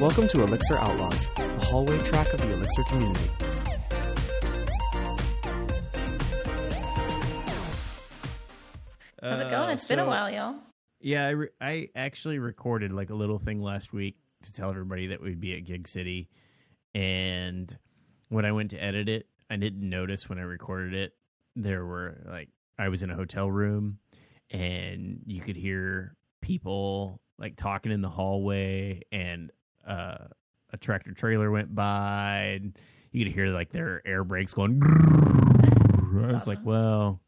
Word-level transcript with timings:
Welcome 0.00 0.28
to 0.28 0.42
Elixir 0.42 0.76
Outlaws, 0.76 1.30
the 1.34 1.66
hallway 1.66 1.98
track 2.00 2.32
of 2.32 2.40
the 2.40 2.50
Elixir 2.50 2.82
community. 2.84 3.30
How's 9.22 9.40
it 9.40 9.50
going? 9.50 9.70
Uh, 9.70 9.72
it's 9.72 9.86
been 9.86 9.98
a 9.98 10.02
so- 10.02 10.06
while, 10.08 10.30
y'all. 10.30 10.56
Yeah, 11.00 11.26
I, 11.26 11.30
re- 11.30 11.48
I 11.60 11.88
actually 11.94 12.38
recorded 12.38 12.90
like 12.92 13.10
a 13.10 13.14
little 13.14 13.38
thing 13.38 13.60
last 13.60 13.92
week 13.92 14.16
to 14.44 14.52
tell 14.52 14.70
everybody 14.70 15.08
that 15.08 15.20
we'd 15.22 15.40
be 15.40 15.54
at 15.54 15.64
Gig 15.64 15.86
City, 15.86 16.28
and 16.94 17.76
when 18.30 18.44
I 18.44 18.52
went 18.52 18.70
to 18.70 18.82
edit 18.82 19.08
it, 19.08 19.26
I 19.50 19.56
didn't 19.56 19.88
notice 19.88 20.28
when 20.28 20.38
I 20.38 20.42
recorded 20.42 20.94
it 20.94 21.12
there 21.56 21.84
were 21.84 22.22
like 22.26 22.48
I 22.78 22.88
was 22.88 23.02
in 23.02 23.10
a 23.10 23.14
hotel 23.14 23.50
room, 23.50 23.98
and 24.50 25.20
you 25.26 25.40
could 25.42 25.56
hear 25.56 26.16
people 26.40 27.20
like 27.38 27.56
talking 27.56 27.92
in 27.92 28.00
the 28.00 28.08
hallway, 28.08 29.02
and 29.12 29.50
uh, 29.86 30.26
a 30.72 30.76
tractor 30.76 31.12
trailer 31.12 31.50
went 31.50 31.74
by, 31.74 32.58
and 32.60 32.78
you 33.12 33.24
could 33.24 33.32
hear 33.32 33.48
like 33.48 33.70
their 33.70 34.02
air 34.06 34.24
brakes 34.24 34.54
going. 34.54 34.80
I 36.28 36.32
was 36.32 36.46
like, 36.46 36.64
well, 36.64 37.20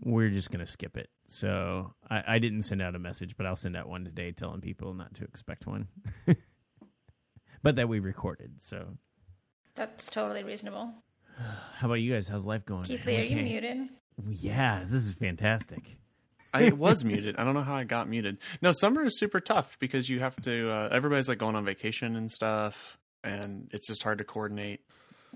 we're 0.00 0.30
just 0.30 0.50
gonna 0.50 0.66
skip 0.66 0.96
it. 0.96 1.10
So 1.26 1.92
I, 2.10 2.22
I 2.26 2.38
didn't 2.38 2.62
send 2.62 2.80
out 2.82 2.94
a 2.94 2.98
message, 2.98 3.36
but 3.36 3.46
I'll 3.46 3.56
send 3.56 3.76
out 3.76 3.88
one 3.88 4.04
today 4.04 4.32
telling 4.32 4.60
people 4.60 4.94
not 4.94 5.14
to 5.14 5.24
expect 5.24 5.66
one. 5.66 5.88
but 7.62 7.76
that 7.76 7.88
we 7.88 8.00
recorded. 8.00 8.52
So 8.60 8.96
That's 9.74 10.08
totally 10.10 10.42
reasonable. 10.44 10.92
how 11.74 11.86
about 11.86 11.94
you 12.00 12.12
guys? 12.12 12.28
How's 12.28 12.46
life 12.46 12.64
going? 12.64 12.84
Keathley, 12.84 13.18
are 13.18 13.24
you 13.24 13.36
Okay. 13.36 13.42
muted? 13.42 13.88
Yeah, 14.28 14.80
this 14.84 15.04
is 15.06 15.14
fantastic. 15.14 15.98
I 16.54 16.70
was 16.70 17.04
muted. 17.04 17.36
I 17.36 17.44
don't 17.44 17.54
know 17.54 17.62
how 17.62 17.74
I 17.74 17.84
got 17.84 18.08
muted. 18.08 18.38
No, 18.62 18.72
summer 18.72 19.04
is 19.04 19.18
super 19.18 19.40
tough 19.40 19.78
because 19.78 20.08
you 20.08 20.20
have 20.20 20.36
to. 20.42 20.70
Uh, 20.70 20.88
everybody's 20.90 21.28
like 21.28 21.38
going 21.38 21.56
on 21.56 21.64
vacation 21.64 22.16
and 22.16 22.30
stuff, 22.30 22.98
and 23.22 23.68
it's 23.72 23.86
just 23.86 24.02
hard 24.02 24.18
to 24.18 24.24
coordinate. 24.24 24.80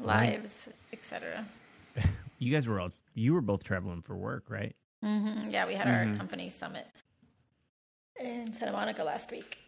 Lives, 0.01 0.69
etc. 0.93 1.45
You 2.39 2.53
guys 2.53 2.67
were 2.67 2.81
all 2.81 2.91
you 3.15 3.35
were 3.35 3.43
both 3.43 3.63
traveling 3.63 4.01
for 4.03 4.17
work, 4.17 4.45
right? 4.49 4.75
Mm-hmm. 5.05 5.51
Yeah, 5.51 5.67
we 5.67 5.75
had 5.75 5.87
our 5.89 6.17
company 6.17 6.49
summit 6.49 6.87
in 8.19 8.53
Santa 8.53 8.73
Monica 8.73 9.05
last 9.05 9.31
week. 9.31 9.59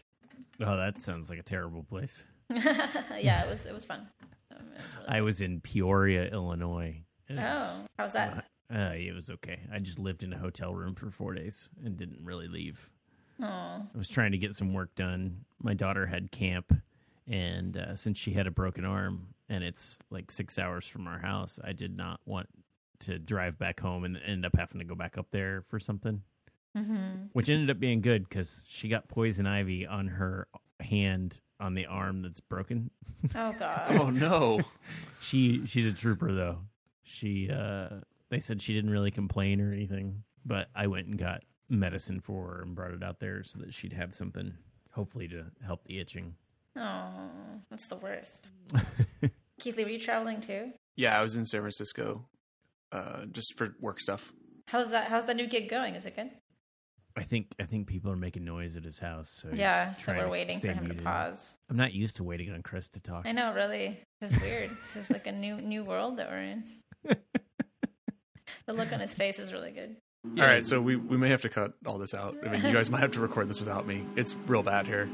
Oh, 0.61 0.77
that 0.77 1.01
sounds 1.01 1.29
like 1.29 1.39
a 1.39 1.43
terrible 1.43 1.83
place. 1.83 2.23
yeah, 2.49 3.43
it 3.43 3.49
was 3.49 3.65
it 3.65 3.73
was 3.73 3.85
fun. 3.85 4.07
Um, 4.51 4.57
it 4.73 4.77
was 4.81 4.95
really- 4.95 5.07
I 5.17 5.21
was 5.21 5.41
in 5.41 5.61
Peoria, 5.61 6.25
Illinois. 6.31 7.01
It 7.29 7.33
was- 7.35 7.43
oh, 7.45 7.85
how's 7.99 8.13
that? 8.13 8.45
Uh, 8.73 8.93
it 8.95 9.13
was 9.13 9.29
okay. 9.29 9.59
I 9.71 9.79
just 9.79 9.99
lived 9.99 10.23
in 10.23 10.33
a 10.33 10.37
hotel 10.37 10.73
room 10.73 10.95
for 10.95 11.11
four 11.11 11.33
days 11.33 11.69
and 11.83 11.95
didn't 11.97 12.19
really 12.23 12.47
leave. 12.47 12.89
Oh, 13.41 13.45
I 13.45 13.97
was 13.97 14.09
trying 14.09 14.31
to 14.31 14.37
get 14.37 14.55
some 14.55 14.73
work 14.73 14.95
done. 14.95 15.41
My 15.61 15.73
daughter 15.73 16.05
had 16.05 16.31
camp, 16.31 16.73
and 17.27 17.77
uh, 17.77 17.95
since 17.95 18.17
she 18.17 18.31
had 18.31 18.47
a 18.47 18.51
broken 18.51 18.85
arm 18.85 19.27
and 19.49 19.63
it's 19.63 19.97
like 20.09 20.31
six 20.31 20.57
hours 20.57 20.87
from 20.87 21.05
our 21.07 21.19
house, 21.19 21.59
I 21.63 21.73
did 21.73 21.95
not 21.95 22.19
want 22.25 22.47
to 23.01 23.19
drive 23.19 23.59
back 23.59 23.79
home 23.79 24.03
and 24.05 24.17
end 24.25 24.45
up 24.45 24.55
having 24.57 24.79
to 24.79 24.85
go 24.85 24.95
back 24.95 25.17
up 25.17 25.27
there 25.31 25.63
for 25.67 25.79
something, 25.79 26.21
hmm 26.75 27.25
which 27.33 27.49
ended 27.49 27.69
up 27.69 27.79
being 27.79 28.01
good 28.01 28.27
because 28.27 28.63
she 28.67 28.87
got 28.87 29.07
poison 29.09 29.45
ivy 29.45 29.85
on 29.85 30.07
her 30.07 30.47
hand 30.79 31.39
on 31.59 31.73
the 31.75 31.85
arm 31.85 32.21
that's 32.21 32.39
broken. 32.39 32.89
oh 33.35 33.53
god. 33.59 33.97
Oh 33.99 34.09
no! 34.09 34.61
She 35.21 35.65
she's 35.65 35.85
a 35.85 35.93
trooper 35.93 36.31
though. 36.31 36.59
She 37.03 37.49
uh 37.51 37.89
they 38.29 38.39
said 38.39 38.61
she 38.61 38.73
didn't 38.73 38.89
really 38.89 39.11
complain 39.11 39.61
or 39.61 39.71
anything, 39.71 40.23
but 40.45 40.67
I 40.75 40.87
went 40.87 41.07
and 41.07 41.17
got 41.17 41.43
medicine 41.69 42.19
for 42.19 42.47
her 42.47 42.61
and 42.61 42.75
brought 42.75 42.91
it 42.91 43.03
out 43.03 43.19
there 43.19 43.43
so 43.43 43.59
that 43.59 43.73
she'd 43.73 43.93
have 43.93 44.15
something 44.15 44.53
hopefully 44.91 45.27
to 45.29 45.45
help 45.65 45.83
the 45.85 45.99
itching. 45.99 46.35
Oh, 46.77 47.29
that's 47.69 47.87
the 47.87 47.95
worst. 47.97 48.47
Keathley, 49.61 49.83
were 49.83 49.89
you 49.89 49.99
traveling 49.99 50.41
too? 50.41 50.71
Yeah, 50.95 51.17
I 51.17 51.21
was 51.21 51.35
in 51.35 51.45
San 51.45 51.61
Francisco, 51.61 52.27
uh, 52.91 53.25
just 53.31 53.57
for 53.57 53.75
work 53.79 53.99
stuff. 53.99 54.31
How's 54.67 54.91
that? 54.91 55.07
How's 55.07 55.25
that 55.25 55.35
new 55.35 55.47
gig 55.47 55.69
going? 55.69 55.95
Is 55.95 56.05
it 56.05 56.15
good? 56.15 56.31
I 57.17 57.23
think 57.23 57.47
I 57.59 57.63
think 57.63 57.87
people 57.87 58.11
are 58.11 58.17
making 58.17 58.43
noise 58.43 58.75
at 58.75 58.83
his 58.83 58.99
house. 58.99 59.29
So 59.29 59.49
Yeah, 59.53 59.93
so 59.95 60.13
we're 60.13 60.27
waiting 60.27 60.55
for 60.55 60.67
stay 60.67 60.73
him 60.73 60.89
to 60.89 60.95
pause. 60.95 61.57
I'm 61.69 61.77
not 61.77 61.93
used 61.93 62.17
to 62.17 62.23
waiting 62.23 62.51
on 62.51 62.61
Chris 62.61 62.89
to 62.89 62.99
talk. 62.99 63.25
I 63.25 63.31
know, 63.31 63.53
really. 63.53 63.99
This 64.19 64.31
is 64.31 64.41
weird. 64.41 64.69
this 64.83 64.95
is 64.97 65.11
like 65.11 65.27
a 65.27 65.31
new 65.31 65.57
new 65.57 65.83
world 65.85 66.17
that 66.17 66.29
we're 66.29 66.41
in. 66.41 66.63
the 68.67 68.73
look 68.73 68.91
on 68.93 68.99
his 68.99 69.13
face 69.13 69.39
is 69.39 69.53
really 69.53 69.71
good. 69.71 69.95
All 70.39 70.45
right, 70.45 70.65
so 70.65 70.81
we 70.81 70.95
we 70.95 71.17
may 71.17 71.29
have 71.29 71.41
to 71.43 71.49
cut 71.49 71.73
all 71.85 71.97
this 71.99 72.13
out. 72.13 72.35
I 72.45 72.49
mean, 72.49 72.65
you 72.65 72.73
guys 72.73 72.89
might 72.89 73.01
have 73.01 73.11
to 73.11 73.19
record 73.19 73.47
this 73.47 73.59
without 73.59 73.85
me. 73.85 74.03
It's 74.15 74.35
real 74.47 74.63
bad 74.63 74.87
here. 74.87 75.07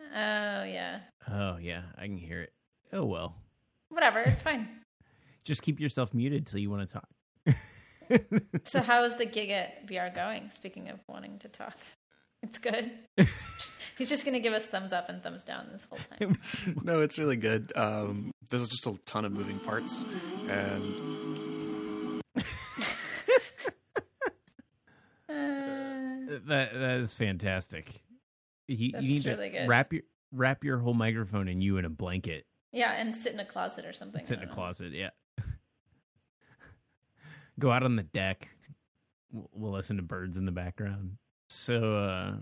Oh 0.00 0.64
yeah. 0.64 1.00
Oh 1.30 1.58
yeah, 1.58 1.82
I 1.96 2.02
can 2.06 2.16
hear 2.16 2.40
it. 2.42 2.52
Oh 2.92 3.04
well, 3.04 3.36
Whatever, 3.90 4.20
it's 4.20 4.42
fine. 4.42 4.68
just 5.44 5.62
keep 5.62 5.78
yourself 5.80 6.12
muted 6.12 6.46
till 6.46 6.58
you 6.60 6.70
want 6.70 6.88
to 6.88 6.94
talk. 6.94 7.08
So 8.64 8.80
how 8.82 9.02
is 9.02 9.16
the 9.16 9.26
gig 9.26 9.50
at 9.50 9.86
BR 9.88 10.14
going? 10.14 10.52
Speaking 10.52 10.88
of 10.90 11.00
wanting 11.08 11.40
to 11.40 11.48
talk. 11.48 11.76
It's 12.42 12.58
good. 12.58 12.88
He's 13.98 14.08
just 14.08 14.24
gonna 14.24 14.38
give 14.38 14.52
us 14.52 14.64
thumbs 14.64 14.92
up 14.92 15.08
and 15.08 15.20
thumbs 15.22 15.42
down 15.42 15.66
this 15.72 15.86
whole 15.90 15.98
time. 16.18 16.38
No, 16.84 17.00
it's 17.00 17.18
really 17.18 17.36
good. 17.36 17.72
Um, 17.74 18.30
there's 18.48 18.68
just 18.68 18.86
a 18.86 18.96
ton 19.06 19.24
of 19.24 19.32
moving 19.32 19.58
parts, 19.58 20.04
and 20.48 22.22
Uh, 25.28 26.35
That 26.46 26.72
that 26.74 26.98
is 27.00 27.14
fantastic. 27.14 27.90
You, 28.68 28.92
That's 28.92 29.02
you 29.04 29.08
need 29.10 29.26
really 29.26 29.50
to 29.50 29.58
good. 29.60 29.68
wrap 29.68 29.92
your 29.92 30.02
wrap 30.32 30.64
your 30.64 30.78
whole 30.78 30.94
microphone 30.94 31.48
and 31.48 31.62
you 31.62 31.76
in 31.78 31.84
a 31.84 31.90
blanket. 31.90 32.46
yeah, 32.72 32.92
and 32.92 33.14
sit 33.14 33.32
in 33.32 33.40
a 33.40 33.44
closet 33.44 33.84
or 33.84 33.92
something. 33.92 34.24
Sit 34.24 34.38
in 34.38 34.44
a 34.44 34.46
know. 34.46 34.54
closet. 34.54 34.92
Yeah. 34.92 35.10
Go 37.58 37.70
out 37.70 37.82
on 37.82 37.96
the 37.96 38.02
deck. 38.02 38.48
We'll, 39.32 39.72
listen 39.72 39.96
to 39.96 40.02
birds 40.02 40.36
in 40.36 40.44
the 40.44 40.52
background. 40.52 41.16
So, 41.48 41.94
uh, 41.94 42.36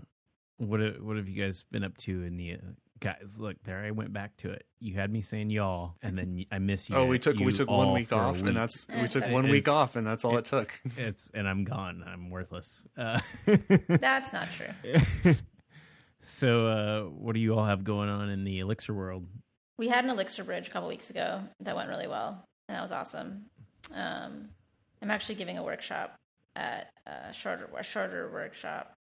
what 0.57 0.79
have- 0.79 1.01
what 1.01 1.17
have 1.17 1.27
you 1.27 1.41
guys 1.41 1.63
been 1.71 1.83
up 1.83 1.95
to 1.97 2.23
in 2.23 2.37
the 2.37 2.57
guys? 2.99 3.23
Look, 3.37 3.57
there 3.63 3.79
I 3.79 3.91
went 3.91 4.13
back 4.13 4.35
to 4.37 4.51
it. 4.51 4.65
You 4.79 4.95
had 4.95 5.11
me 5.11 5.21
saying 5.21 5.49
y'all, 5.49 5.95
and 6.01 6.17
then 6.17 6.45
I 6.51 6.59
miss 6.59 6.89
you. 6.89 6.95
oh, 6.95 7.05
we 7.05 7.19
took 7.19 7.37
we 7.37 7.51
took 7.51 7.69
one 7.69 7.93
week 7.93 8.11
off, 8.13 8.37
week. 8.37 8.47
and 8.47 8.57
that's 8.57 8.87
we 8.89 9.03
took 9.03 9.13
that's- 9.13 9.33
one 9.33 9.49
week 9.49 9.67
off, 9.67 9.95
and 9.95 10.05
that's 10.05 10.25
all 10.25 10.37
it 10.37 10.45
took. 10.45 10.79
it's 10.97 11.31
and 11.33 11.47
I'm 11.47 11.63
gone. 11.63 12.03
I'm 12.05 12.29
worthless. 12.29 12.83
Uh, 12.97 13.19
That's 13.89 14.33
not 14.33 14.47
true. 14.51 15.35
so, 16.23 16.67
uh, 16.67 17.01
what 17.09 17.33
do 17.33 17.39
you 17.39 17.55
all 17.55 17.65
have 17.65 17.83
going 17.83 18.09
on 18.09 18.29
in 18.29 18.43
the 18.43 18.59
elixir 18.59 18.93
world? 18.93 19.25
We 19.77 19.87
had 19.89 20.05
an 20.05 20.09
Elixir 20.11 20.43
Bridge 20.43 20.67
a 20.67 20.71
couple 20.71 20.87
weeks 20.87 21.09
ago 21.09 21.41
that 21.59 21.75
went 21.75 21.89
really 21.89 22.07
well, 22.07 22.45
and 22.69 22.77
that 22.77 22.81
was 22.81 22.91
awesome. 22.91 23.45
Um, 23.93 24.49
I'm 25.01 25.11
actually 25.11 25.35
giving 25.35 25.57
a 25.57 25.63
workshop 25.63 26.15
at 26.55 26.89
a 27.05 27.33
shorter 27.33 27.69
a 27.77 27.83
shorter 27.83 28.29
workshop 28.31 28.93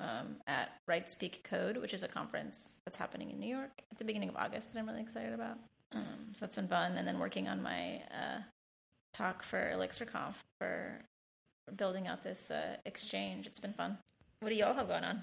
um, 0.00 0.36
at 0.46 0.80
Write/Speak/Code, 0.86 1.76
which 1.76 1.94
is 1.94 2.02
a 2.02 2.08
conference 2.08 2.80
that's 2.84 2.96
happening 2.96 3.30
in 3.30 3.38
New 3.38 3.48
York 3.48 3.82
at 3.90 3.98
the 3.98 4.04
beginning 4.04 4.28
of 4.28 4.36
August 4.36 4.72
that 4.72 4.78
I'm 4.78 4.88
really 4.88 5.02
excited 5.02 5.32
about. 5.32 5.58
Um, 5.92 6.30
so 6.32 6.40
that's 6.44 6.56
been 6.56 6.68
fun, 6.68 6.92
and 6.96 7.06
then 7.06 7.18
working 7.18 7.48
on 7.48 7.62
my 7.62 8.02
uh, 8.10 8.40
talk 9.12 9.42
for 9.42 9.70
ElixirConf 9.74 10.34
for, 10.58 11.00
for 11.66 11.74
building 11.76 12.08
out 12.08 12.22
this 12.24 12.50
uh, 12.50 12.76
exchange. 12.84 13.46
It's 13.46 13.60
been 13.60 13.72
fun. 13.72 13.96
What 14.40 14.48
do 14.48 14.56
you 14.56 14.64
all 14.64 14.74
have 14.74 14.88
going 14.88 15.04
on? 15.04 15.22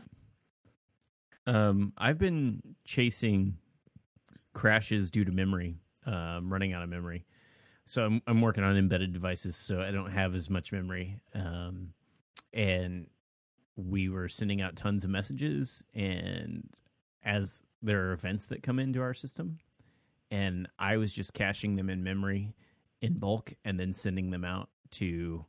Um, 1.45 1.93
I've 1.97 2.17
been 2.17 2.61
chasing 2.85 3.57
crashes 4.53 5.11
due 5.11 5.25
to 5.25 5.31
memory, 5.31 5.75
um, 6.05 6.51
running 6.51 6.73
out 6.73 6.83
of 6.83 6.89
memory. 6.89 7.25
So 7.85 8.05
I'm 8.05 8.21
I'm 8.27 8.41
working 8.41 8.63
on 8.63 8.77
embedded 8.77 9.11
devices, 9.11 9.55
so 9.55 9.81
I 9.81 9.91
don't 9.91 10.11
have 10.11 10.33
as 10.35 10.49
much 10.49 10.71
memory. 10.71 11.19
Um, 11.35 11.89
and 12.53 13.07
we 13.75 14.09
were 14.09 14.29
sending 14.29 14.61
out 14.61 14.75
tons 14.75 15.03
of 15.03 15.09
messages, 15.09 15.83
and 15.93 16.69
as 17.23 17.61
there 17.81 18.07
are 18.07 18.13
events 18.13 18.45
that 18.45 18.63
come 18.63 18.79
into 18.79 19.01
our 19.01 19.13
system, 19.13 19.59
and 20.29 20.67
I 20.79 20.97
was 20.97 21.13
just 21.13 21.33
caching 21.33 21.75
them 21.75 21.89
in 21.89 22.03
memory 22.03 22.53
in 23.01 23.17
bulk 23.17 23.53
and 23.65 23.79
then 23.79 23.93
sending 23.93 24.29
them 24.31 24.45
out 24.45 24.69
to 24.91 25.45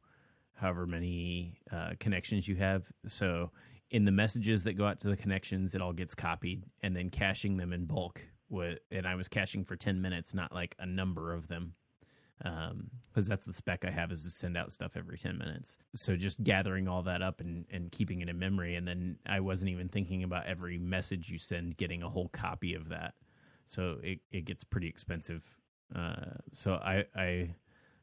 however 0.55 0.87
many 0.87 1.59
uh, 1.73 1.91
connections 2.01 2.49
you 2.49 2.57
have. 2.57 2.85
So 3.07 3.51
in 3.91 4.05
the 4.05 4.11
messages 4.11 4.65
that 4.65 4.75
go 4.75 4.87
out 4.87 5.01
to 5.01 5.09
the 5.09 5.17
connections, 5.17 5.75
it 5.75 5.83
all 5.83 5.93
gets 5.93 6.15
copied 6.15 6.65
and 6.83 6.97
then 6.97 7.11
caching 7.11 7.57
them 7.57 7.73
in 7.73 7.85
bulk. 7.85 8.21
And 8.91 9.07
I 9.07 9.15
was 9.15 9.29
caching 9.29 9.65
for 9.65 9.77
10 9.77 10.01
minutes, 10.01 10.35
not 10.35 10.53
like 10.53 10.75
a 10.79 10.87
number 10.87 11.33
of 11.33 11.49
them. 11.49 11.75
Because 12.43 13.29
that's 13.29 13.47
the 13.47 13.53
spec 13.53 13.85
I 13.85 13.91
have 13.91 14.11
is 14.11 14.25
to 14.25 14.31
send 14.31 14.57
out 14.57 14.73
stuff 14.73 14.93
every 14.97 15.19
10 15.19 15.39
minutes. 15.39 15.77
So 15.95 16.17
just 16.17 16.43
gathering 16.43 16.89
all 16.89 17.03
that 17.03 17.23
up 17.23 17.41
and, 17.41 17.65
and 17.71 17.93
keeping 17.93 18.21
it 18.21 18.29
in 18.29 18.39
memory. 18.39 18.75
And 18.75 18.87
then 18.87 19.17
I 19.27 19.41
wasn't 19.41 19.71
even 19.71 19.89
thinking 19.89 20.25
about 20.25 20.47
every 20.47 20.79
message 20.79 21.29
you 21.29 21.39
send 21.39 21.77
getting 21.77 22.03
a 22.03 22.09
whole 22.09 22.29
copy 22.29 22.75
of 22.75 22.89
that. 22.89 23.15
So 23.69 23.99
it, 24.03 24.21
it 24.31 24.45
gets 24.45 24.65
pretty 24.65 24.89
expensive. 24.89 25.45
Uh, 25.95 26.37
so 26.53 26.75
I, 26.75 27.05
I 27.15 27.55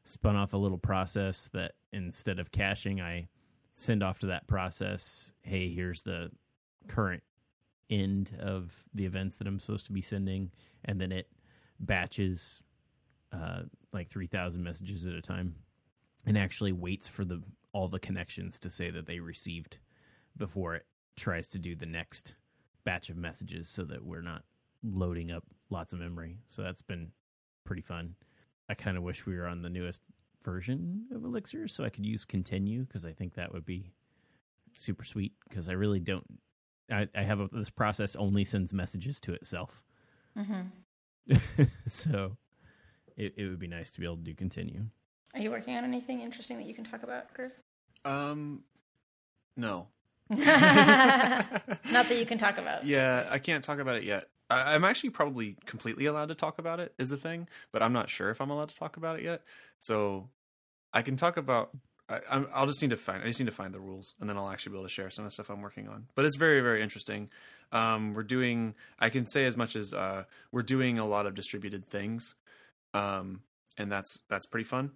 spun 0.04 0.36
off 0.36 0.52
a 0.52 0.56
little 0.56 0.78
process 0.78 1.48
that 1.52 1.72
instead 1.92 2.38
of 2.38 2.50
caching, 2.50 3.00
I 3.00 3.28
send 3.74 4.02
off 4.02 4.20
to 4.20 4.26
that 4.26 4.46
process, 4.46 5.32
hey, 5.42 5.72
here's 5.72 6.02
the 6.02 6.30
current 6.88 7.22
end 7.88 8.30
of 8.40 8.72
the 8.94 9.04
events 9.04 9.36
that 9.36 9.46
I'm 9.46 9.60
supposed 9.60 9.86
to 9.86 9.92
be 9.92 10.02
sending, 10.02 10.50
and 10.84 11.00
then 11.00 11.12
it 11.12 11.28
batches 11.80 12.60
uh, 13.32 13.62
like 13.92 14.08
three 14.08 14.26
thousand 14.26 14.62
messages 14.62 15.06
at 15.06 15.14
a 15.14 15.22
time, 15.22 15.54
and 16.26 16.38
actually 16.38 16.72
waits 16.72 17.08
for 17.08 17.24
the 17.24 17.42
all 17.72 17.88
the 17.88 17.98
connections 17.98 18.58
to 18.58 18.70
say 18.70 18.90
that 18.90 19.06
they 19.06 19.20
received 19.20 19.78
before 20.36 20.74
it 20.74 20.86
tries 21.16 21.48
to 21.48 21.58
do 21.58 21.74
the 21.74 21.86
next 21.86 22.34
batch 22.84 23.10
of 23.10 23.16
messages, 23.16 23.68
so 23.68 23.84
that 23.84 24.04
we're 24.04 24.22
not 24.22 24.42
loading 24.82 25.30
up 25.30 25.44
lots 25.70 25.92
of 25.92 25.98
memory. 25.98 26.38
So 26.48 26.62
that's 26.62 26.82
been 26.82 27.10
pretty 27.64 27.82
fun. 27.82 28.14
I 28.68 28.74
kind 28.74 28.96
of 28.96 29.02
wish 29.02 29.26
we 29.26 29.36
were 29.36 29.46
on 29.46 29.62
the 29.62 29.68
newest 29.68 30.00
version 30.44 31.06
of 31.14 31.24
Elixir 31.24 31.68
so 31.68 31.84
I 31.84 31.90
could 31.90 32.06
use 32.06 32.24
continue 32.24 32.84
because 32.84 33.04
I 33.04 33.12
think 33.12 33.34
that 33.34 33.52
would 33.52 33.66
be 33.66 33.92
super 34.74 35.04
sweet 35.04 35.32
because 35.48 35.68
I 35.68 35.72
really 35.72 36.00
don't. 36.00 36.24
I, 36.90 37.08
I 37.14 37.22
have 37.22 37.40
a, 37.40 37.48
this 37.52 37.70
process 37.70 38.16
only 38.16 38.44
sends 38.44 38.72
messages 38.72 39.20
to 39.20 39.32
itself. 39.34 39.82
hmm 40.36 40.62
so 41.86 42.36
it, 43.20 43.34
it 43.36 43.48
would 43.48 43.58
be 43.58 43.68
nice 43.68 43.90
to 43.92 44.00
be 44.00 44.06
able 44.06 44.16
to 44.16 44.34
continue. 44.34 44.84
Are 45.34 45.40
you 45.40 45.50
working 45.50 45.76
on 45.76 45.84
anything 45.84 46.20
interesting 46.20 46.56
that 46.56 46.66
you 46.66 46.74
can 46.74 46.84
talk 46.84 47.02
about, 47.02 47.32
Chris? 47.34 47.62
Um, 48.04 48.64
no. 49.56 49.88
Not 50.30 50.40
that 50.40 52.16
you 52.18 52.26
can 52.26 52.38
talk 52.38 52.58
about. 52.58 52.86
Yeah, 52.86 53.28
I 53.30 53.38
can't 53.38 53.62
talk 53.62 53.78
about 53.78 53.96
it 53.96 54.04
yet. 54.04 54.28
I, 54.48 54.74
I'm 54.74 54.84
actually 54.84 55.10
probably 55.10 55.56
completely 55.66 56.06
allowed 56.06 56.28
to 56.28 56.34
talk 56.34 56.58
about 56.58 56.80
it, 56.80 56.94
is 56.98 57.10
the 57.10 57.16
thing, 57.16 57.46
but 57.72 57.82
I'm 57.82 57.92
not 57.92 58.08
sure 58.08 58.30
if 58.30 58.40
I'm 58.40 58.50
allowed 58.50 58.70
to 58.70 58.76
talk 58.76 58.96
about 58.96 59.18
it 59.18 59.24
yet. 59.24 59.42
So 59.78 60.28
I 60.92 61.02
can 61.02 61.16
talk 61.16 61.36
about. 61.36 61.70
I, 62.08 62.20
I'm, 62.28 62.48
I'll 62.52 62.66
just 62.66 62.80
need 62.82 62.90
to 62.90 62.96
find. 62.96 63.22
I 63.22 63.26
just 63.26 63.38
need 63.38 63.46
to 63.46 63.52
find 63.52 63.74
the 63.74 63.80
rules, 63.80 64.14
and 64.20 64.28
then 64.28 64.36
I'll 64.36 64.50
actually 64.50 64.72
be 64.72 64.78
able 64.78 64.88
to 64.88 64.92
share 64.92 65.10
some 65.10 65.24
of 65.24 65.30
the 65.30 65.34
stuff 65.34 65.50
I'm 65.50 65.62
working 65.62 65.88
on. 65.88 66.06
But 66.14 66.24
it's 66.24 66.36
very, 66.36 66.60
very 66.60 66.82
interesting. 66.82 67.28
Um, 67.70 68.14
we're 68.14 68.24
doing. 68.24 68.74
I 68.98 69.10
can 69.10 69.26
say 69.26 69.44
as 69.46 69.56
much 69.56 69.76
as 69.76 69.92
uh, 69.92 70.24
we're 70.50 70.62
doing 70.62 70.98
a 70.98 71.06
lot 71.06 71.26
of 71.26 71.34
distributed 71.34 71.86
things, 71.86 72.34
um, 72.94 73.42
and 73.78 73.90
that's 73.90 74.20
that's 74.28 74.46
pretty 74.46 74.64
fun 74.64 74.92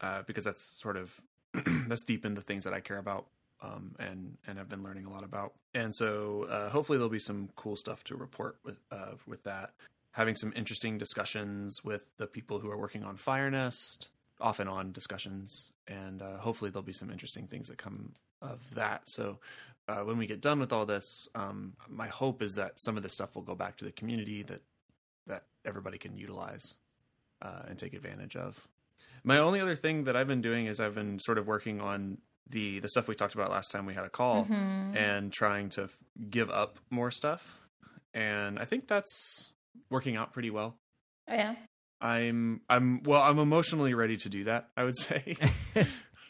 uh, 0.00 0.22
because 0.26 0.44
that's 0.44 0.80
sort 0.80 0.96
of 0.96 1.20
that's 1.88 2.04
deep 2.04 2.24
into 2.24 2.40
things 2.40 2.64
that 2.64 2.72
I 2.72 2.80
care 2.80 2.98
about 2.98 3.26
um, 3.62 3.94
and 3.98 4.36
and 4.46 4.58
have 4.58 4.68
been 4.68 4.82
learning 4.82 5.06
a 5.06 5.10
lot 5.10 5.24
about. 5.24 5.54
And 5.74 5.94
so 5.94 6.46
uh, 6.50 6.70
hopefully 6.70 6.98
there'll 6.98 7.10
be 7.10 7.18
some 7.18 7.50
cool 7.56 7.76
stuff 7.76 8.04
to 8.04 8.16
report 8.16 8.56
with 8.64 8.78
uh, 8.90 9.14
with 9.26 9.44
that. 9.44 9.72
Having 10.12 10.36
some 10.36 10.52
interesting 10.56 10.98
discussions 10.98 11.84
with 11.84 12.02
the 12.16 12.26
people 12.26 12.58
who 12.58 12.70
are 12.70 12.78
working 12.78 13.04
on 13.04 13.16
FireNest, 13.16 14.08
off 14.40 14.58
and 14.58 14.68
on 14.68 14.90
discussions, 14.90 15.72
and 15.86 16.22
uh, 16.22 16.38
hopefully 16.38 16.70
there'll 16.70 16.82
be 16.82 16.92
some 16.92 17.10
interesting 17.10 17.46
things 17.46 17.68
that 17.68 17.78
come 17.78 18.14
of 18.40 18.74
that. 18.74 19.02
So 19.06 19.38
uh, 19.86 20.00
when 20.00 20.18
we 20.18 20.26
get 20.26 20.40
done 20.40 20.60
with 20.60 20.72
all 20.72 20.86
this, 20.86 21.28
um, 21.34 21.74
my 21.88 22.08
hope 22.08 22.42
is 22.42 22.54
that 22.54 22.80
some 22.80 22.96
of 22.96 23.02
this 23.02 23.12
stuff 23.12 23.34
will 23.34 23.42
go 23.42 23.54
back 23.54 23.76
to 23.76 23.84
the 23.84 23.92
community 23.92 24.42
that 24.44 24.62
that 25.26 25.44
everybody 25.64 25.98
can 25.98 26.16
utilize 26.16 26.76
uh, 27.42 27.62
and 27.68 27.78
take 27.78 27.94
advantage 27.94 28.36
of. 28.36 28.68
My 29.24 29.38
only 29.38 29.60
other 29.60 29.74
thing 29.76 30.04
that 30.04 30.16
I've 30.16 30.28
been 30.28 30.40
doing 30.42 30.66
is 30.66 30.80
I've 30.80 30.94
been 30.94 31.18
sort 31.20 31.38
of 31.38 31.46
working 31.46 31.80
on 31.80 32.18
the 32.50 32.78
the 32.80 32.88
stuff 32.88 33.08
we 33.08 33.14
talked 33.14 33.34
about 33.34 33.50
last 33.50 33.70
time 33.70 33.84
we 33.84 33.92
had 33.94 34.04
a 34.04 34.08
call 34.10 34.46
Mhm. 34.46 34.96
and 34.96 35.32
trying 35.32 35.68
to 35.70 35.82
f- 35.84 35.98
give 36.30 36.48
up 36.50 36.78
more 36.88 37.10
stuff. 37.10 37.60
And 38.14 38.58
I 38.58 38.64
think 38.64 38.88
that's 38.88 39.52
working 39.90 40.16
out 40.16 40.32
pretty 40.32 40.50
well. 40.50 40.76
Oh 41.28 41.34
yeah. 41.34 41.56
I'm 42.00 42.62
I'm 42.70 43.02
well 43.02 43.20
I'm 43.22 43.38
emotionally 43.38 43.92
ready 43.92 44.16
to 44.18 44.28
do 44.28 44.44
that, 44.44 44.70
I 44.76 44.84
would 44.84 44.96
say. 44.96 45.36
so 45.74 45.84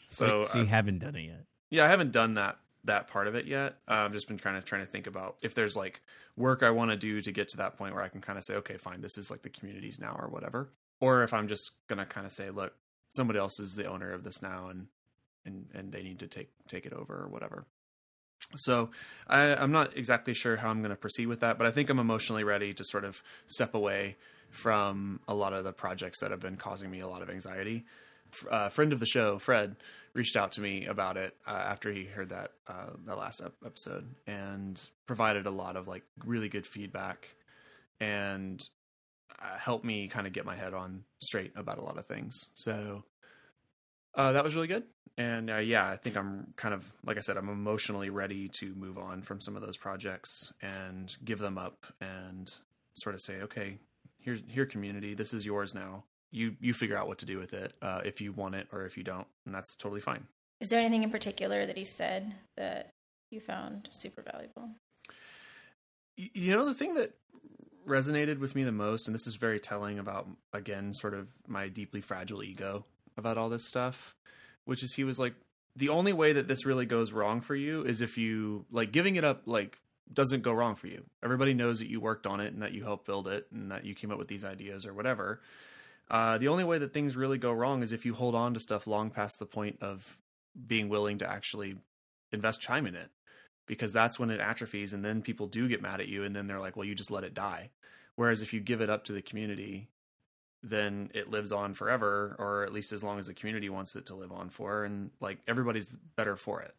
so, 0.07 0.43
so 0.43 0.57
you 0.59 0.65
uh, 0.65 0.67
haven't 0.67 0.99
done 0.99 1.15
it 1.15 1.21
yet. 1.23 1.45
yeah, 1.71 1.85
I 1.85 1.87
haven't 1.89 2.11
done 2.11 2.33
that 2.33 2.57
that 2.85 3.07
part 3.07 3.27
of 3.27 3.35
it 3.35 3.45
yet. 3.45 3.77
Uh, 3.87 3.93
I've 4.05 4.13
just 4.13 4.27
been 4.27 4.39
kind 4.39 4.57
of 4.57 4.65
trying 4.65 4.85
to 4.85 4.91
think 4.91 5.05
about 5.07 5.37
if 5.41 5.53
there's 5.53 5.75
like 5.75 6.01
work 6.35 6.63
I 6.63 6.71
want 6.71 6.91
to 6.91 6.97
do 6.97 7.21
to 7.21 7.31
get 7.31 7.47
to 7.49 7.57
that 7.57 7.77
point 7.77 7.93
where 7.93 8.03
I 8.03 8.07
can 8.09 8.19
kind 8.21 8.37
of 8.37 8.43
say, 8.43 8.55
okay, 8.55 8.77
fine, 8.77 9.01
this 9.01 9.17
is 9.17 9.29
like 9.29 9.41
the 9.43 9.49
communities 9.49 9.99
now 10.01 10.15
or 10.19 10.27
whatever. 10.29 10.69
Or 10.99 11.23
if 11.23 11.33
I'm 11.33 11.47
just 11.47 11.71
gonna 11.87 12.05
kind 12.05 12.25
of 12.25 12.31
say, 12.31 12.49
look, 12.49 12.73
somebody 13.09 13.39
else 13.39 13.59
is 13.59 13.75
the 13.75 13.85
owner 13.85 14.11
of 14.11 14.23
this 14.23 14.41
now, 14.41 14.67
and 14.67 14.87
and 15.45 15.67
and 15.73 15.91
they 15.91 16.03
need 16.03 16.19
to 16.19 16.27
take 16.27 16.49
take 16.67 16.85
it 16.85 16.93
over 16.93 17.15
or 17.15 17.27
whatever. 17.27 17.65
So 18.55 18.89
I, 19.27 19.55
I'm 19.55 19.71
not 19.71 19.95
exactly 19.95 20.33
sure 20.33 20.57
how 20.57 20.69
I'm 20.69 20.79
going 20.79 20.91
to 20.91 20.95
proceed 20.95 21.27
with 21.27 21.41
that, 21.41 21.57
but 21.57 21.67
I 21.67 21.71
think 21.71 21.89
I'm 21.89 21.99
emotionally 21.99 22.43
ready 22.43 22.73
to 22.73 22.83
sort 22.83 23.05
of 23.05 23.21
step 23.45 23.75
away 23.75 24.15
from 24.49 25.19
a 25.27 25.35
lot 25.35 25.53
of 25.53 25.63
the 25.63 25.73
projects 25.73 26.21
that 26.21 26.31
have 26.31 26.39
been 26.39 26.55
causing 26.55 26.89
me 26.89 27.01
a 27.01 27.07
lot 27.07 27.21
of 27.21 27.29
anxiety. 27.29 27.85
A 28.49 28.69
friend 28.69 28.93
of 28.93 28.99
the 28.99 29.05
show, 29.05 29.37
Fred, 29.37 29.75
reached 30.13 30.35
out 30.35 30.53
to 30.53 30.61
me 30.61 30.85
about 30.85 31.17
it 31.17 31.35
uh, 31.45 31.51
after 31.51 31.91
he 31.91 32.05
heard 32.05 32.29
that 32.29 32.53
uh, 32.67 32.91
the 33.05 33.15
last 33.15 33.41
ep- 33.43 33.53
episode 33.65 34.07
and 34.25 34.81
provided 35.05 35.45
a 35.45 35.51
lot 35.51 35.75
of 35.75 35.87
like 35.87 36.03
really 36.25 36.49
good 36.49 36.65
feedback 36.65 37.27
and 37.99 38.61
uh, 38.61 38.65
helped 39.57 39.85
me 39.85 40.07
kind 40.07 40.27
of 40.27 40.33
get 40.33 40.45
my 40.45 40.55
head 40.55 40.73
on 40.73 41.03
straight 41.19 41.53
about 41.55 41.77
a 41.77 41.83
lot 41.83 41.97
of 41.97 42.05
things. 42.05 42.49
So 42.53 43.03
uh, 44.15 44.33
that 44.33 44.43
was 44.43 44.55
really 44.55 44.67
good. 44.67 44.83
And 45.17 45.49
uh, 45.49 45.57
yeah, 45.57 45.87
I 45.89 45.97
think 45.97 46.15
I'm 46.15 46.53
kind 46.55 46.73
of 46.73 46.91
like 47.05 47.17
I 47.17 47.19
said, 47.19 47.37
I'm 47.37 47.49
emotionally 47.49 48.09
ready 48.09 48.47
to 48.59 48.73
move 48.75 48.97
on 48.97 49.21
from 49.21 49.41
some 49.41 49.55
of 49.55 49.61
those 49.61 49.77
projects 49.77 50.53
and 50.61 51.15
give 51.23 51.39
them 51.39 51.57
up 51.57 51.87
and 51.99 52.51
sort 52.93 53.15
of 53.15 53.21
say, 53.21 53.41
okay, 53.41 53.79
here's 54.19 54.41
here 54.47 54.65
community, 54.65 55.13
this 55.13 55.33
is 55.33 55.45
yours 55.45 55.75
now. 55.75 56.03
You 56.31 56.55
you 56.59 56.73
figure 56.73 56.95
out 56.95 57.07
what 57.07 57.17
to 57.19 57.25
do 57.25 57.37
with 57.37 57.53
it 57.53 57.73
uh, 57.81 58.01
if 58.05 58.21
you 58.21 58.31
want 58.31 58.55
it 58.55 58.67
or 58.71 58.85
if 58.85 58.97
you 58.97 59.03
don't, 59.03 59.27
and 59.45 59.53
that's 59.53 59.75
totally 59.75 60.01
fine. 60.01 60.27
Is 60.61 60.69
there 60.69 60.79
anything 60.79 61.03
in 61.03 61.09
particular 61.09 61.65
that 61.65 61.77
he 61.77 61.83
said 61.83 62.35
that 62.55 62.91
you 63.31 63.39
found 63.39 63.89
super 63.91 64.21
valuable? 64.21 64.69
You 66.15 66.55
know 66.55 66.65
the 66.65 66.73
thing 66.73 66.93
that 66.95 67.13
resonated 67.89 68.39
with 68.39 68.55
me 68.55 68.63
the 68.63 68.71
most 68.71 69.07
and 69.07 69.15
this 69.15 69.27
is 69.27 69.35
very 69.35 69.59
telling 69.59 69.99
about 69.99 70.27
again 70.53 70.93
sort 70.93 71.13
of 71.13 71.27
my 71.47 71.67
deeply 71.67 72.01
fragile 72.01 72.43
ego 72.43 72.85
about 73.17 73.37
all 73.37 73.49
this 73.49 73.67
stuff 73.67 74.15
which 74.65 74.83
is 74.83 74.93
he 74.93 75.03
was 75.03 75.19
like 75.19 75.33
the 75.75 75.89
only 75.89 76.13
way 76.13 76.33
that 76.33 76.47
this 76.47 76.65
really 76.65 76.85
goes 76.85 77.11
wrong 77.11 77.41
for 77.41 77.55
you 77.55 77.83
is 77.83 78.01
if 78.01 78.17
you 78.17 78.65
like 78.71 78.91
giving 78.91 79.15
it 79.15 79.23
up 79.23 79.41
like 79.45 79.79
doesn't 80.11 80.41
go 80.41 80.51
wrong 80.51 80.75
for 80.75 80.87
you. 80.87 81.03
Everybody 81.23 81.53
knows 81.53 81.79
that 81.79 81.89
you 81.89 81.99
worked 81.99 82.25
on 82.25 82.39
it 82.39 82.53
and 82.53 82.61
that 82.61 82.73
you 82.73 82.83
helped 82.83 83.05
build 83.05 83.27
it 83.27 83.47
and 83.53 83.71
that 83.71 83.85
you 83.85 83.93
came 83.93 84.11
up 84.11 84.17
with 84.17 84.27
these 84.27 84.43
ideas 84.43 84.85
or 84.85 84.93
whatever. 84.93 85.41
Uh, 86.09 86.37
the 86.39 86.47
only 86.47 86.63
way 86.63 86.79
that 86.79 86.93
things 86.93 87.15
really 87.15 87.37
go 87.37 87.51
wrong 87.51 87.83
is 87.83 87.91
if 87.91 88.05
you 88.05 88.13
hold 88.13 88.33
on 88.33 88.53
to 88.53 88.59
stuff 88.59 88.87
long 88.87 89.11
past 89.11 89.37
the 89.37 89.45
point 89.45 89.77
of 89.81 90.17
being 90.67 90.89
willing 90.89 91.19
to 91.19 91.29
actually 91.29 91.75
invest 92.31 92.63
time 92.63 92.87
in 92.87 92.95
it 92.95 93.09
because 93.69 93.93
that's 93.93 94.19
when 94.19 94.31
it 94.31 94.41
atrophies 94.41 94.91
and 94.91 95.05
then 95.05 95.21
people 95.21 95.47
do 95.47 95.69
get 95.69 95.81
mad 95.81 96.01
at 96.01 96.09
you 96.09 96.23
and 96.23 96.35
then 96.35 96.47
they're 96.47 96.59
like 96.59 96.75
well 96.75 96.85
you 96.85 96.95
just 96.95 97.11
let 97.11 97.23
it 97.23 97.33
die. 97.33 97.69
Whereas 98.15 98.41
if 98.41 98.51
you 98.51 98.59
give 98.59 98.81
it 98.81 98.89
up 98.89 99.05
to 99.05 99.13
the 99.13 99.21
community 99.21 99.87
then 100.61 101.09
it 101.13 101.29
lives 101.29 101.53
on 101.53 101.73
forever 101.73 102.35
or 102.37 102.63
at 102.63 102.73
least 102.73 102.91
as 102.91 103.01
long 103.01 103.17
as 103.17 103.27
the 103.27 103.33
community 103.33 103.69
wants 103.69 103.95
it 103.95 104.07
to 104.07 104.15
live 104.15 104.33
on 104.33 104.49
for 104.49 104.83
and 104.83 105.11
like 105.21 105.37
everybody's 105.47 105.87
better 106.17 106.35
for 106.35 106.61
it. 106.61 106.75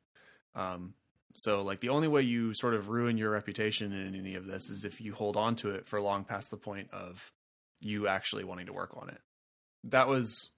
Um 0.54 0.92
so 1.32 1.62
like 1.62 1.80
the 1.80 1.90
only 1.90 2.08
way 2.08 2.22
you 2.22 2.52
sort 2.52 2.74
of 2.74 2.88
ruin 2.88 3.16
your 3.16 3.30
reputation 3.30 3.92
in 3.92 4.14
any 4.14 4.34
of 4.34 4.46
this 4.46 4.68
is 4.68 4.84
if 4.84 5.00
you 5.00 5.14
hold 5.14 5.36
on 5.36 5.54
to 5.56 5.70
it 5.70 5.86
for 5.86 6.00
long 6.00 6.24
past 6.24 6.50
the 6.50 6.56
point 6.56 6.90
of 6.92 7.32
you 7.80 8.08
actually 8.08 8.44
wanting 8.44 8.66
to 8.66 8.72
work 8.72 8.96
on 9.00 9.08
it. 9.08 9.20
That 9.84 10.08
was 10.08 10.50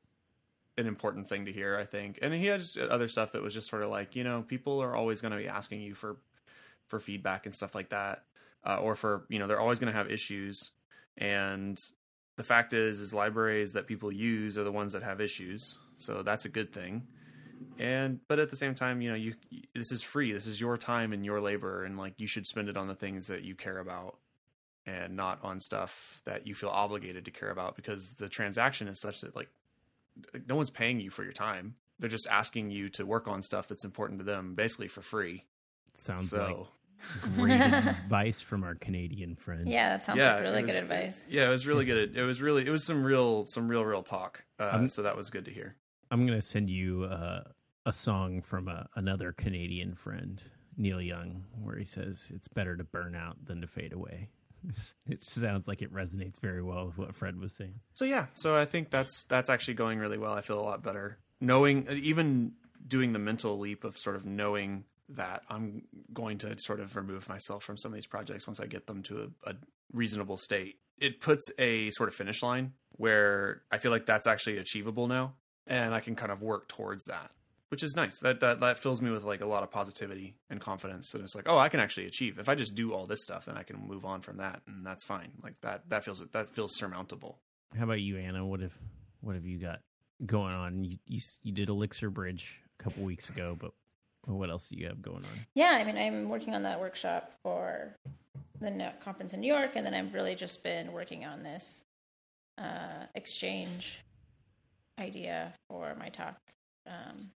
an 0.78 0.86
important 0.86 1.28
thing 1.28 1.44
to 1.44 1.52
hear 1.52 1.76
i 1.76 1.84
think. 1.84 2.18
And 2.22 2.32
he 2.32 2.46
has 2.46 2.78
other 2.90 3.08
stuff 3.08 3.32
that 3.32 3.42
was 3.42 3.54
just 3.54 3.68
sort 3.68 3.82
of 3.82 3.90
like 3.90 4.16
you 4.16 4.24
know 4.24 4.42
people 4.42 4.82
are 4.82 4.96
always 4.96 5.20
going 5.20 5.32
to 5.32 5.38
be 5.38 5.48
asking 5.48 5.80
you 5.80 5.94
for 5.94 6.16
for 6.88 7.00
feedback 7.00 7.46
and 7.46 7.54
stuff 7.54 7.74
like 7.74 7.90
that 7.90 8.24
uh, 8.64 8.76
or 8.76 8.94
for 8.94 9.26
you 9.28 9.38
know 9.38 9.46
they're 9.46 9.60
always 9.60 9.78
going 9.78 9.92
to 9.92 9.96
have 9.96 10.10
issues. 10.10 10.70
And 11.18 11.78
the 12.36 12.44
fact 12.44 12.72
is 12.72 13.00
is 13.00 13.12
libraries 13.12 13.72
that 13.74 13.86
people 13.86 14.12
use 14.12 14.56
are 14.56 14.64
the 14.64 14.72
ones 14.72 14.92
that 14.92 15.02
have 15.02 15.20
issues. 15.20 15.78
So 15.96 16.22
that's 16.22 16.44
a 16.44 16.48
good 16.48 16.72
thing. 16.72 17.06
And 17.78 18.20
but 18.28 18.38
at 18.38 18.50
the 18.50 18.56
same 18.56 18.74
time 18.74 19.00
you 19.00 19.10
know 19.10 19.16
you 19.16 19.34
this 19.74 19.92
is 19.92 20.02
free. 20.02 20.32
This 20.32 20.46
is 20.46 20.60
your 20.60 20.76
time 20.76 21.12
and 21.12 21.24
your 21.24 21.40
labor. 21.40 21.84
And 21.84 21.98
like 21.98 22.14
you 22.18 22.26
should 22.26 22.46
spend 22.46 22.68
it 22.68 22.76
on 22.76 22.88
the 22.88 22.94
things 22.94 23.26
that 23.28 23.42
you 23.42 23.54
care 23.54 23.78
about 23.78 24.18
and 24.84 25.14
not 25.14 25.38
on 25.44 25.60
stuff 25.60 26.20
that 26.24 26.46
you 26.46 26.54
feel 26.54 26.70
obligated 26.70 27.24
to 27.24 27.30
care 27.30 27.50
about 27.50 27.76
because 27.76 28.14
the 28.14 28.28
transaction 28.28 28.88
is 28.88 28.98
such 28.98 29.20
that 29.20 29.36
like 29.36 29.48
no 30.46 30.56
one's 30.56 30.70
paying 30.70 31.00
you 31.00 31.10
for 31.10 31.22
your 31.22 31.32
time 31.32 31.74
they're 31.98 32.10
just 32.10 32.26
asking 32.28 32.70
you 32.70 32.88
to 32.88 33.04
work 33.06 33.28
on 33.28 33.42
stuff 33.42 33.68
that's 33.68 33.84
important 33.84 34.18
to 34.20 34.24
them 34.24 34.54
basically 34.54 34.88
for 34.88 35.02
free 35.02 35.44
Sounds 35.96 36.30
so 36.30 36.38
like 36.38 36.66
great 37.36 37.60
advice 37.60 38.40
from 38.40 38.62
our 38.62 38.76
Canadian 38.76 39.34
friend. 39.34 39.68
Yeah, 39.68 39.88
that 39.90 40.04
sounds 40.04 40.18
Yeah, 40.18 40.34
like 40.34 40.42
really 40.42 40.60
it 40.62 40.66
good 40.66 40.76
advice. 40.76 41.28
yeah 41.30 41.46
it 41.46 41.50
was 41.50 41.66
really 41.66 41.84
good 41.84 42.16
it 42.16 42.22
was 42.22 42.40
really 42.40 42.64
it 42.66 42.70
was 42.70 42.84
some 42.86 43.04
real 43.04 43.44
some 43.46 43.68
real 43.68 43.84
real 43.84 44.02
talk 44.02 44.44
uh, 44.60 44.70
Um, 44.72 44.88
so 44.88 45.02
that 45.02 45.16
was 45.16 45.28
good 45.30 45.44
to 45.46 45.50
hear 45.50 45.74
I'm 46.10 46.26
going 46.26 46.38
to 46.38 46.46
send 46.46 46.68
you 46.70 47.04
uh, 47.04 47.42
a 47.86 47.92
song 47.92 48.42
from 48.42 48.68
a, 48.68 48.86
another 48.96 49.32
Canadian 49.32 49.94
friend, 49.94 50.42
Neil 50.76 51.00
Young, 51.00 51.42
where 51.60 51.76
he 51.76 51.84
says, 51.86 52.30
It's 52.34 52.48
better 52.48 52.76
to 52.76 52.84
burn 52.84 53.14
out 53.16 53.36
than 53.46 53.62
to 53.62 53.66
fade 53.66 53.92
away. 53.94 54.28
it 55.08 55.22
sounds 55.22 55.68
like 55.68 55.82
it 55.82 55.92
resonates 55.92 56.40
very 56.40 56.62
well 56.62 56.86
with 56.86 56.98
what 56.98 57.14
Fred 57.14 57.38
was 57.38 57.52
saying. 57.52 57.74
So 57.94 58.04
yeah, 58.04 58.26
so 58.34 58.56
I 58.56 58.64
think 58.64 58.90
that's 58.90 59.24
that's 59.24 59.50
actually 59.50 59.74
going 59.74 59.98
really 59.98 60.18
well. 60.18 60.32
I 60.32 60.40
feel 60.40 60.60
a 60.60 60.62
lot 60.62 60.82
better 60.82 61.18
knowing, 61.42 61.88
even 61.90 62.52
doing 62.86 63.12
the 63.12 63.18
mental 63.18 63.58
leap 63.58 63.84
of 63.84 63.98
sort 63.98 64.16
of 64.16 64.24
knowing 64.24 64.84
that 65.10 65.42
I'm 65.50 65.82
going 66.14 66.38
to 66.38 66.58
sort 66.58 66.80
of 66.80 66.96
remove 66.96 67.28
myself 67.28 67.64
from 67.64 67.76
some 67.76 67.92
of 67.92 67.94
these 67.94 68.06
projects 68.06 68.46
once 68.46 68.60
I 68.60 68.66
get 68.66 68.86
them 68.86 69.02
to 69.04 69.32
a, 69.44 69.50
a 69.50 69.54
reasonable 69.92 70.38
state. 70.38 70.76
It 70.98 71.20
puts 71.20 71.50
a 71.58 71.90
sort 71.90 72.08
of 72.08 72.14
finish 72.14 72.42
line 72.42 72.72
where 72.92 73.62
I 73.70 73.78
feel 73.78 73.90
like 73.90 74.06
that's 74.06 74.26
actually 74.26 74.58
achievable 74.58 75.08
now, 75.08 75.34
and 75.66 75.94
I 75.94 76.00
can 76.00 76.14
kind 76.14 76.30
of 76.32 76.40
work 76.40 76.68
towards 76.68 77.04
that, 77.06 77.30
which 77.72 77.82
is 77.82 77.96
nice. 77.96 78.18
That 78.20 78.40
that 78.40 78.60
that 78.60 78.76
fills 78.76 79.00
me 79.00 79.10
with 79.10 79.24
like 79.24 79.40
a 79.40 79.46
lot 79.46 79.62
of 79.62 79.70
positivity 79.70 80.36
and 80.50 80.60
confidence. 80.60 81.10
That 81.10 81.22
it's 81.22 81.34
like, 81.34 81.48
oh, 81.48 81.56
I 81.56 81.70
can 81.70 81.80
actually 81.80 82.04
achieve. 82.06 82.38
If 82.38 82.50
I 82.50 82.54
just 82.54 82.74
do 82.74 82.92
all 82.92 83.06
this 83.06 83.22
stuff, 83.22 83.46
then 83.46 83.56
I 83.56 83.62
can 83.62 83.88
move 83.88 84.04
on 84.04 84.20
from 84.20 84.36
that, 84.36 84.60
and 84.66 84.84
that's 84.84 85.04
fine. 85.04 85.32
Like 85.42 85.54
that 85.62 85.88
that 85.88 86.04
feels 86.04 86.22
that 86.32 86.48
feels 86.48 86.76
surmountable. 86.76 87.38
How 87.74 87.84
about 87.84 88.02
you, 88.02 88.18
Anna? 88.18 88.44
What 88.44 88.60
have 88.60 88.74
what 89.22 89.36
have 89.36 89.46
you 89.46 89.58
got 89.58 89.80
going 90.26 90.52
on? 90.52 90.84
You 90.84 90.98
you, 91.06 91.20
you 91.42 91.52
did 91.52 91.70
Elixir 91.70 92.10
Bridge 92.10 92.60
a 92.78 92.82
couple 92.82 93.04
weeks 93.04 93.30
ago, 93.30 93.56
but 93.58 93.70
what 94.26 94.50
else 94.50 94.68
do 94.68 94.76
you 94.76 94.86
have 94.88 95.00
going 95.00 95.24
on? 95.24 95.32
Yeah, 95.54 95.78
I 95.80 95.84
mean, 95.84 95.96
I'm 95.96 96.28
working 96.28 96.54
on 96.54 96.64
that 96.64 96.78
workshop 96.78 97.32
for 97.42 97.96
the 98.60 98.92
conference 99.02 99.32
in 99.32 99.40
New 99.40 99.52
York, 99.52 99.76
and 99.76 99.86
then 99.86 99.94
I've 99.94 100.12
really 100.12 100.34
just 100.34 100.62
been 100.62 100.92
working 100.92 101.24
on 101.24 101.42
this 101.42 101.84
uh, 102.58 103.06
exchange 103.14 104.04
idea 104.98 105.54
for 105.70 105.96
my 105.98 106.10
talk. 106.10 106.36
Um, 106.86 107.30